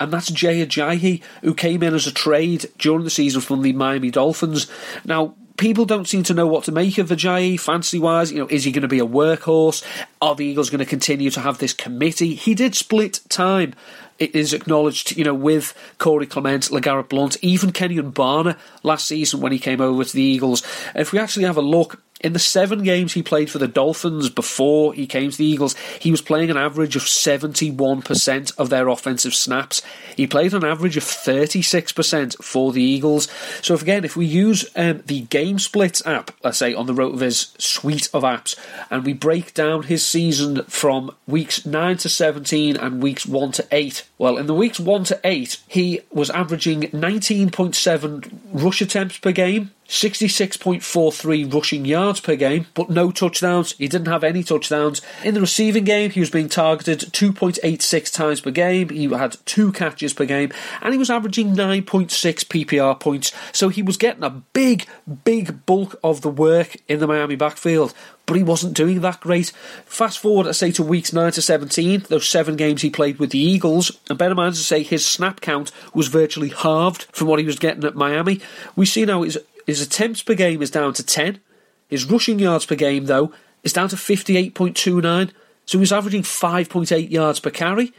and 0.00 0.12
that's 0.12 0.30
Jay 0.30 0.64
Ajayi, 0.64 1.22
who 1.42 1.54
came 1.54 1.82
in 1.82 1.94
as 1.94 2.06
a 2.06 2.12
trade 2.12 2.66
during 2.78 3.04
the 3.04 3.10
season 3.10 3.40
from 3.40 3.62
the 3.62 3.72
Miami 3.72 4.10
Dolphins. 4.10 4.70
Now, 5.04 5.34
people 5.56 5.84
don't 5.84 6.08
seem 6.08 6.22
to 6.24 6.34
know 6.34 6.46
what 6.46 6.64
to 6.64 6.72
make 6.72 6.98
of 6.98 7.08
Ajayi 7.08 7.58
fantasy 7.58 7.98
wise. 7.98 8.32
You 8.32 8.38
know, 8.38 8.48
is 8.48 8.64
he 8.64 8.72
going 8.72 8.82
to 8.82 8.88
be 8.88 9.00
a 9.00 9.06
workhorse? 9.06 9.84
Are 10.22 10.34
the 10.34 10.46
Eagles 10.46 10.70
going 10.70 10.78
to 10.78 10.86
continue 10.86 11.30
to 11.30 11.40
have 11.40 11.58
this 11.58 11.72
committee? 11.72 12.34
He 12.34 12.54
did 12.54 12.74
split 12.74 13.20
time. 13.28 13.74
It 14.18 14.34
is 14.34 14.52
acknowledged, 14.52 15.16
you 15.16 15.24
know, 15.24 15.34
with 15.34 15.74
Corey 15.98 16.26
Clement, 16.26 16.64
LeGarrette 16.64 17.08
Blount, 17.08 17.36
even 17.40 17.70
Kenjon 17.70 18.12
Barner 18.12 18.58
last 18.82 19.06
season 19.06 19.40
when 19.40 19.52
he 19.52 19.58
came 19.58 19.80
over 19.80 20.04
to 20.04 20.12
the 20.12 20.22
Eagles. 20.22 20.62
If 20.94 21.12
we 21.12 21.20
actually 21.20 21.44
have 21.44 21.56
a 21.56 21.62
look 21.62 22.02
in 22.20 22.32
the 22.32 22.38
seven 22.38 22.82
games 22.82 23.12
he 23.12 23.22
played 23.22 23.50
for 23.50 23.58
the 23.58 23.68
Dolphins 23.68 24.28
before 24.28 24.92
he 24.92 25.06
came 25.06 25.30
to 25.30 25.36
the 25.36 25.44
Eagles, 25.44 25.76
he 26.00 26.10
was 26.10 26.20
playing 26.20 26.50
an 26.50 26.56
average 26.56 26.96
of 26.96 27.02
71% 27.02 28.58
of 28.58 28.70
their 28.70 28.88
offensive 28.88 29.34
snaps. 29.34 29.82
He 30.16 30.26
played 30.26 30.52
an 30.52 30.64
average 30.64 30.96
of 30.96 31.04
36% 31.04 32.42
for 32.42 32.72
the 32.72 32.82
Eagles. 32.82 33.28
So, 33.62 33.74
if, 33.74 33.82
again, 33.82 34.04
if 34.04 34.16
we 34.16 34.26
use 34.26 34.68
um, 34.74 35.02
the 35.06 35.22
Game 35.22 35.58
Splits 35.58 36.04
app, 36.06 36.32
let's 36.42 36.58
say 36.58 36.74
on 36.74 36.86
the 36.86 36.94
Rotoviz 36.94 37.60
suite 37.60 38.08
of 38.12 38.24
apps, 38.24 38.56
and 38.90 39.04
we 39.04 39.12
break 39.12 39.54
down 39.54 39.84
his 39.84 40.04
season 40.04 40.62
from 40.64 41.14
weeks 41.26 41.64
9 41.64 41.98
to 41.98 42.08
17 42.08 42.76
and 42.76 43.02
weeks 43.02 43.26
1 43.26 43.52
to 43.52 43.66
8, 43.70 44.04
well, 44.18 44.36
in 44.36 44.46
the 44.46 44.54
weeks 44.54 44.80
1 44.80 45.04
to 45.04 45.20
8, 45.22 45.58
he 45.68 46.00
was 46.10 46.30
averaging 46.30 46.82
19.7 46.82 48.38
rush 48.52 48.80
attempts 48.80 49.18
per 49.18 49.30
game, 49.30 49.70
66.43 49.88 51.52
rushing 51.52 51.86
yards 51.86 52.20
per 52.20 52.36
game, 52.36 52.66
but 52.74 52.90
no 52.90 53.10
touchdowns. 53.10 53.72
He 53.72 53.88
didn't 53.88 54.08
have 54.08 54.22
any 54.22 54.42
touchdowns. 54.42 55.00
In 55.24 55.32
the 55.32 55.40
receiving 55.40 55.84
game, 55.84 56.10
he 56.10 56.20
was 56.20 56.30
being 56.30 56.50
targeted 56.50 57.00
2.86 57.00 58.12
times 58.12 58.42
per 58.42 58.50
game. 58.50 58.90
He 58.90 59.06
had 59.06 59.38
two 59.46 59.72
catches 59.72 60.12
per 60.12 60.26
game, 60.26 60.52
and 60.82 60.92
he 60.92 60.98
was 60.98 61.08
averaging 61.08 61.56
9.6 61.56 62.10
PPR 62.10 63.00
points. 63.00 63.32
So 63.52 63.70
he 63.70 63.82
was 63.82 63.96
getting 63.96 64.24
a 64.24 64.30
big, 64.30 64.86
big 65.24 65.64
bulk 65.64 65.98
of 66.04 66.20
the 66.20 66.30
work 66.30 66.76
in 66.86 67.00
the 67.00 67.06
Miami 67.06 67.36
backfield. 67.36 67.94
But 68.26 68.36
he 68.36 68.42
wasn't 68.42 68.76
doing 68.76 69.00
that 69.00 69.20
great. 69.20 69.52
Fast 69.86 70.18
forward, 70.18 70.46
I 70.46 70.52
say, 70.52 70.70
to 70.72 70.82
weeks 70.82 71.14
9 71.14 71.32
to 71.32 71.40
17, 71.40 72.04
those 72.10 72.28
seven 72.28 72.56
games 72.56 72.82
he 72.82 72.90
played 72.90 73.18
with 73.18 73.30
the 73.30 73.38
Eagles, 73.38 73.90
and 74.10 74.18
bear 74.18 74.28
in 74.28 74.36
mind 74.36 74.54
to 74.54 74.60
say 74.60 74.82
his 74.82 75.06
snap 75.06 75.40
count 75.40 75.72
was 75.94 76.08
virtually 76.08 76.50
halved 76.50 77.04
from 77.04 77.26
what 77.26 77.38
he 77.38 77.46
was 77.46 77.58
getting 77.58 77.84
at 77.84 77.94
Miami. 77.94 78.42
We 78.76 78.84
see 78.84 79.06
now 79.06 79.22
his 79.22 79.38
his 79.68 79.82
attempts 79.82 80.22
per 80.22 80.32
game 80.32 80.62
is 80.62 80.70
down 80.70 80.94
to 80.94 81.04
10. 81.04 81.40
His 81.88 82.06
rushing 82.06 82.38
yards 82.38 82.64
per 82.64 82.74
game, 82.74 83.04
though, 83.04 83.34
is 83.62 83.74
down 83.74 83.90
to 83.90 83.96
58.29. 83.96 85.30
So 85.66 85.78
he's 85.78 85.92
averaging 85.92 86.22
5.8 86.22 87.10
yards 87.10 87.38
per 87.38 87.50
carry. 87.50 87.92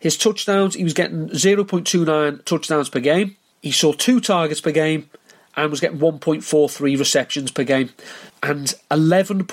His 0.00 0.18
touchdowns, 0.18 0.74
he 0.74 0.82
was 0.82 0.92
getting 0.92 1.28
0.29 1.28 2.44
touchdowns 2.44 2.88
per 2.88 2.98
game. 2.98 3.36
He 3.62 3.70
saw 3.70 3.92
two 3.92 4.20
targets 4.20 4.60
per 4.60 4.72
game 4.72 5.08
and 5.56 5.70
was 5.70 5.78
getting 5.78 6.00
1.43 6.00 6.98
receptions 6.98 7.52
per 7.52 7.62
game 7.62 7.90
and 8.42 8.74
11.13 8.90 9.46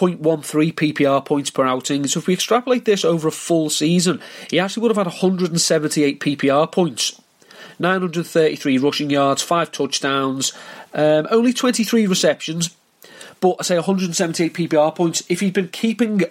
PPR 0.73 1.23
points 1.23 1.51
per 1.51 1.63
outing. 1.63 2.07
So 2.07 2.21
if 2.21 2.25
we 2.25 2.33
extrapolate 2.33 2.85
this 2.85 3.05
over 3.05 3.27
a 3.27 3.31
full 3.31 3.69
season, 3.69 4.19
he 4.49 4.59
actually 4.59 4.81
would 4.81 4.89
have 4.89 4.97
had 4.97 5.05
178 5.05 6.19
PPR 6.19 6.71
points. 6.71 7.21
933 7.79 8.77
rushing 8.77 9.09
yards, 9.09 9.41
5 9.41 9.71
touchdowns, 9.71 10.53
um, 10.93 11.27
only 11.31 11.53
23 11.53 12.07
receptions, 12.07 12.75
but 13.39 13.55
I 13.59 13.63
say 13.63 13.75
178 13.75 14.53
PPR 14.53 14.95
points. 14.95 15.23
If 15.29 15.39
he'd 15.39 15.53
been 15.53 15.69
keeping 15.69 16.23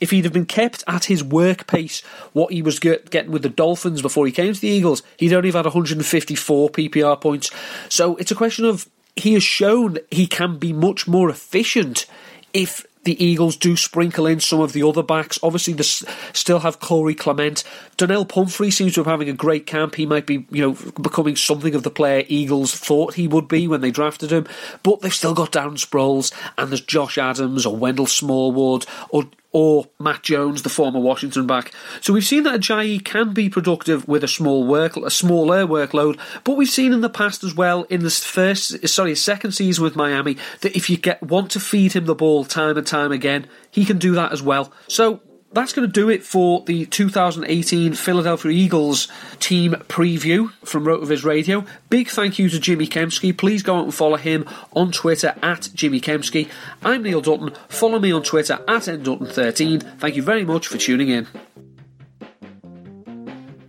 if 0.00 0.10
he'd 0.10 0.24
have 0.24 0.32
been 0.32 0.46
kept 0.46 0.84
at 0.86 1.06
his 1.06 1.24
work 1.24 1.66
pace, 1.66 2.02
what 2.32 2.52
he 2.52 2.62
was 2.62 2.78
get, 2.78 3.10
getting 3.10 3.30
with 3.30 3.42
the 3.42 3.48
Dolphins 3.48 4.02
before 4.02 4.26
he 4.26 4.32
came 4.32 4.52
to 4.52 4.60
the 4.60 4.68
Eagles, 4.68 5.02
he'd 5.16 5.32
only 5.32 5.48
have 5.48 5.54
had 5.54 5.64
154 5.64 6.68
PPR 6.70 7.20
points. 7.20 7.50
So 7.88 8.16
it's 8.16 8.30
a 8.30 8.34
question 8.34 8.64
of 8.64 8.88
he 9.14 9.32
has 9.32 9.42
shown 9.42 9.98
he 10.10 10.26
can 10.26 10.58
be 10.58 10.72
much 10.72 11.08
more 11.08 11.30
efficient 11.30 12.06
if 12.52 12.86
the 13.06 13.24
Eagles 13.24 13.56
do 13.56 13.76
sprinkle 13.76 14.26
in 14.26 14.40
some 14.40 14.60
of 14.60 14.72
the 14.72 14.82
other 14.82 15.02
backs. 15.02 15.38
Obviously, 15.42 15.72
they 15.72 15.84
still 16.32 16.58
have 16.58 16.80
Corey 16.80 17.14
Clement. 17.14 17.62
Donnel 17.96 18.24
Pumphrey 18.26 18.70
seems 18.70 18.94
to 18.94 19.04
be 19.04 19.10
having 19.10 19.28
a 19.28 19.32
great 19.32 19.64
camp. 19.64 19.94
He 19.94 20.06
might 20.06 20.26
be, 20.26 20.44
you 20.50 20.62
know, 20.62 20.92
becoming 21.00 21.36
something 21.36 21.74
of 21.74 21.84
the 21.84 21.90
player 21.90 22.24
Eagles 22.28 22.74
thought 22.74 23.14
he 23.14 23.28
would 23.28 23.46
be 23.46 23.68
when 23.68 23.80
they 23.80 23.92
drafted 23.92 24.32
him. 24.32 24.46
But 24.82 25.00
they've 25.00 25.14
still 25.14 25.34
got 25.34 25.52
Darren 25.52 25.78
Sproles, 25.78 26.32
and 26.58 26.70
there's 26.70 26.80
Josh 26.80 27.16
Adams 27.16 27.64
or 27.64 27.76
Wendell 27.76 28.06
Smallwood 28.06 28.86
or 29.10 29.28
or 29.56 29.86
Matt 29.98 30.22
Jones, 30.22 30.60
the 30.60 30.68
former 30.68 31.00
Washington 31.00 31.46
back. 31.46 31.72
So 32.02 32.12
we've 32.12 32.26
seen 32.26 32.42
that 32.42 32.60
Ajayi 32.60 33.02
can 33.02 33.32
be 33.32 33.48
productive 33.48 34.06
with 34.06 34.22
a 34.22 34.28
small 34.28 34.66
work, 34.66 34.98
a 34.98 35.08
smaller 35.08 35.66
workload, 35.66 36.20
but 36.44 36.58
we've 36.58 36.68
seen 36.68 36.92
in 36.92 37.00
the 37.00 37.08
past 37.08 37.42
as 37.42 37.54
well 37.54 37.84
in 37.84 38.02
this 38.02 38.22
first, 38.22 38.86
sorry, 38.86 39.14
second 39.14 39.52
season 39.52 39.82
with 39.82 39.96
Miami 39.96 40.36
that 40.60 40.76
if 40.76 40.90
you 40.90 40.98
get 40.98 41.22
want 41.22 41.50
to 41.52 41.60
feed 41.60 41.94
him 41.94 42.04
the 42.04 42.14
ball 42.14 42.44
time 42.44 42.76
and 42.76 42.86
time 42.86 43.12
again, 43.12 43.46
he 43.70 43.86
can 43.86 43.96
do 43.96 44.12
that 44.12 44.30
as 44.30 44.42
well. 44.42 44.70
So 44.88 45.22
that's 45.52 45.72
going 45.72 45.88
to 45.88 45.92
do 45.92 46.10
it 46.10 46.22
for 46.22 46.62
the 46.62 46.86
2018 46.86 47.94
Philadelphia 47.94 48.50
Eagles 48.50 49.08
team 49.40 49.72
preview 49.88 50.52
from 50.64 50.84
Rotoviz 50.84 51.24
Radio. 51.24 51.64
Big 51.88 52.08
thank 52.08 52.38
you 52.38 52.48
to 52.50 52.60
Jimmy 52.60 52.86
Kempski. 52.86 53.36
Please 53.36 53.62
go 53.62 53.76
out 53.76 53.84
and 53.84 53.94
follow 53.94 54.16
him 54.16 54.48
on 54.72 54.92
Twitter 54.92 55.34
at 55.42 55.70
Jimmy 55.74 56.00
Kempski. 56.00 56.50
I'm 56.82 57.02
Neil 57.02 57.20
Dutton. 57.20 57.54
Follow 57.68 57.98
me 57.98 58.12
on 58.12 58.22
Twitter 58.22 58.54
at 58.54 58.82
ndutton13. 58.82 59.98
Thank 59.98 60.16
you 60.16 60.22
very 60.22 60.44
much 60.44 60.66
for 60.66 60.78
tuning 60.78 61.08
in. 61.08 61.26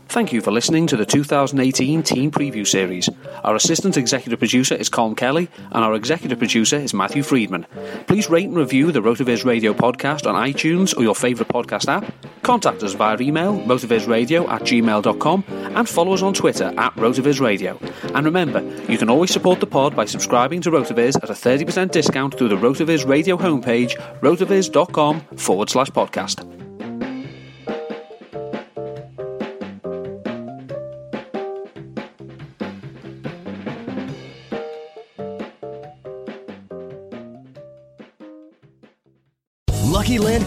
Thank 0.10 0.32
you 0.32 0.41
for 0.41 0.52
listening 0.52 0.88
to 0.88 0.98
the 0.98 1.06
2018 1.06 2.02
Team 2.02 2.32
Preview 2.32 2.65
Series. 2.65 3.10
Our 3.43 3.56
assistant 3.56 3.98
executive 3.98 4.39
producer 4.39 4.74
is 4.74 4.89
Colin 4.89 5.15
Kelly, 5.15 5.50
and 5.72 5.84
our 5.84 5.93
executive 5.96 6.39
producer 6.39 6.78
is 6.78 6.93
Matthew 6.93 7.24
Friedman. 7.24 7.67
Please 8.08 8.30
rate 8.30 8.46
and 8.48 8.56
review 8.56 8.91
the 8.91 9.02
Rotoviz 9.02 9.43
Radio 9.43 9.74
podcast 9.74 10.26
on 10.26 10.36
iTunes 10.36 10.98
or 10.98 11.04
your 11.04 11.13
favourite 11.13 11.52
podcast 11.52 11.88
app. 11.88 12.12
Contact 12.41 12.82
us 12.84 12.93
via 12.93 13.20
email, 13.20 13.60
rotovizradio 13.62 14.48
at 14.50 14.62
gmail.com, 14.62 15.43
and 15.50 15.89
follow 15.89 16.13
us 16.13 16.22
on 16.22 16.34
Twitter 16.34 16.74
at 16.78 16.96
Rotoviz 16.96 17.41
Radio. 17.41 17.78
And 18.15 18.26
remember, 18.26 18.62
you 18.89 18.98
can 18.98 19.10
always 19.10 19.32
support 19.32 19.60
the 19.60 19.67
pod 19.67 19.96
by 19.96 20.06
subscribing 20.06 20.62
to 20.62 20.72
Rotoviz 20.72 21.22
at 21.22 21.30
a 21.30 21.34
30% 21.34 21.91
discount 21.91 22.38
through 22.38 22.50
the 22.50 22.56
Rotoviz 22.56 23.06
Radio 23.06 23.38
homepage, 23.38 23.96
rotoviz.com 24.22 25.22
forward 25.36 25.70
slash 25.70 25.89
podcast. 25.89 26.66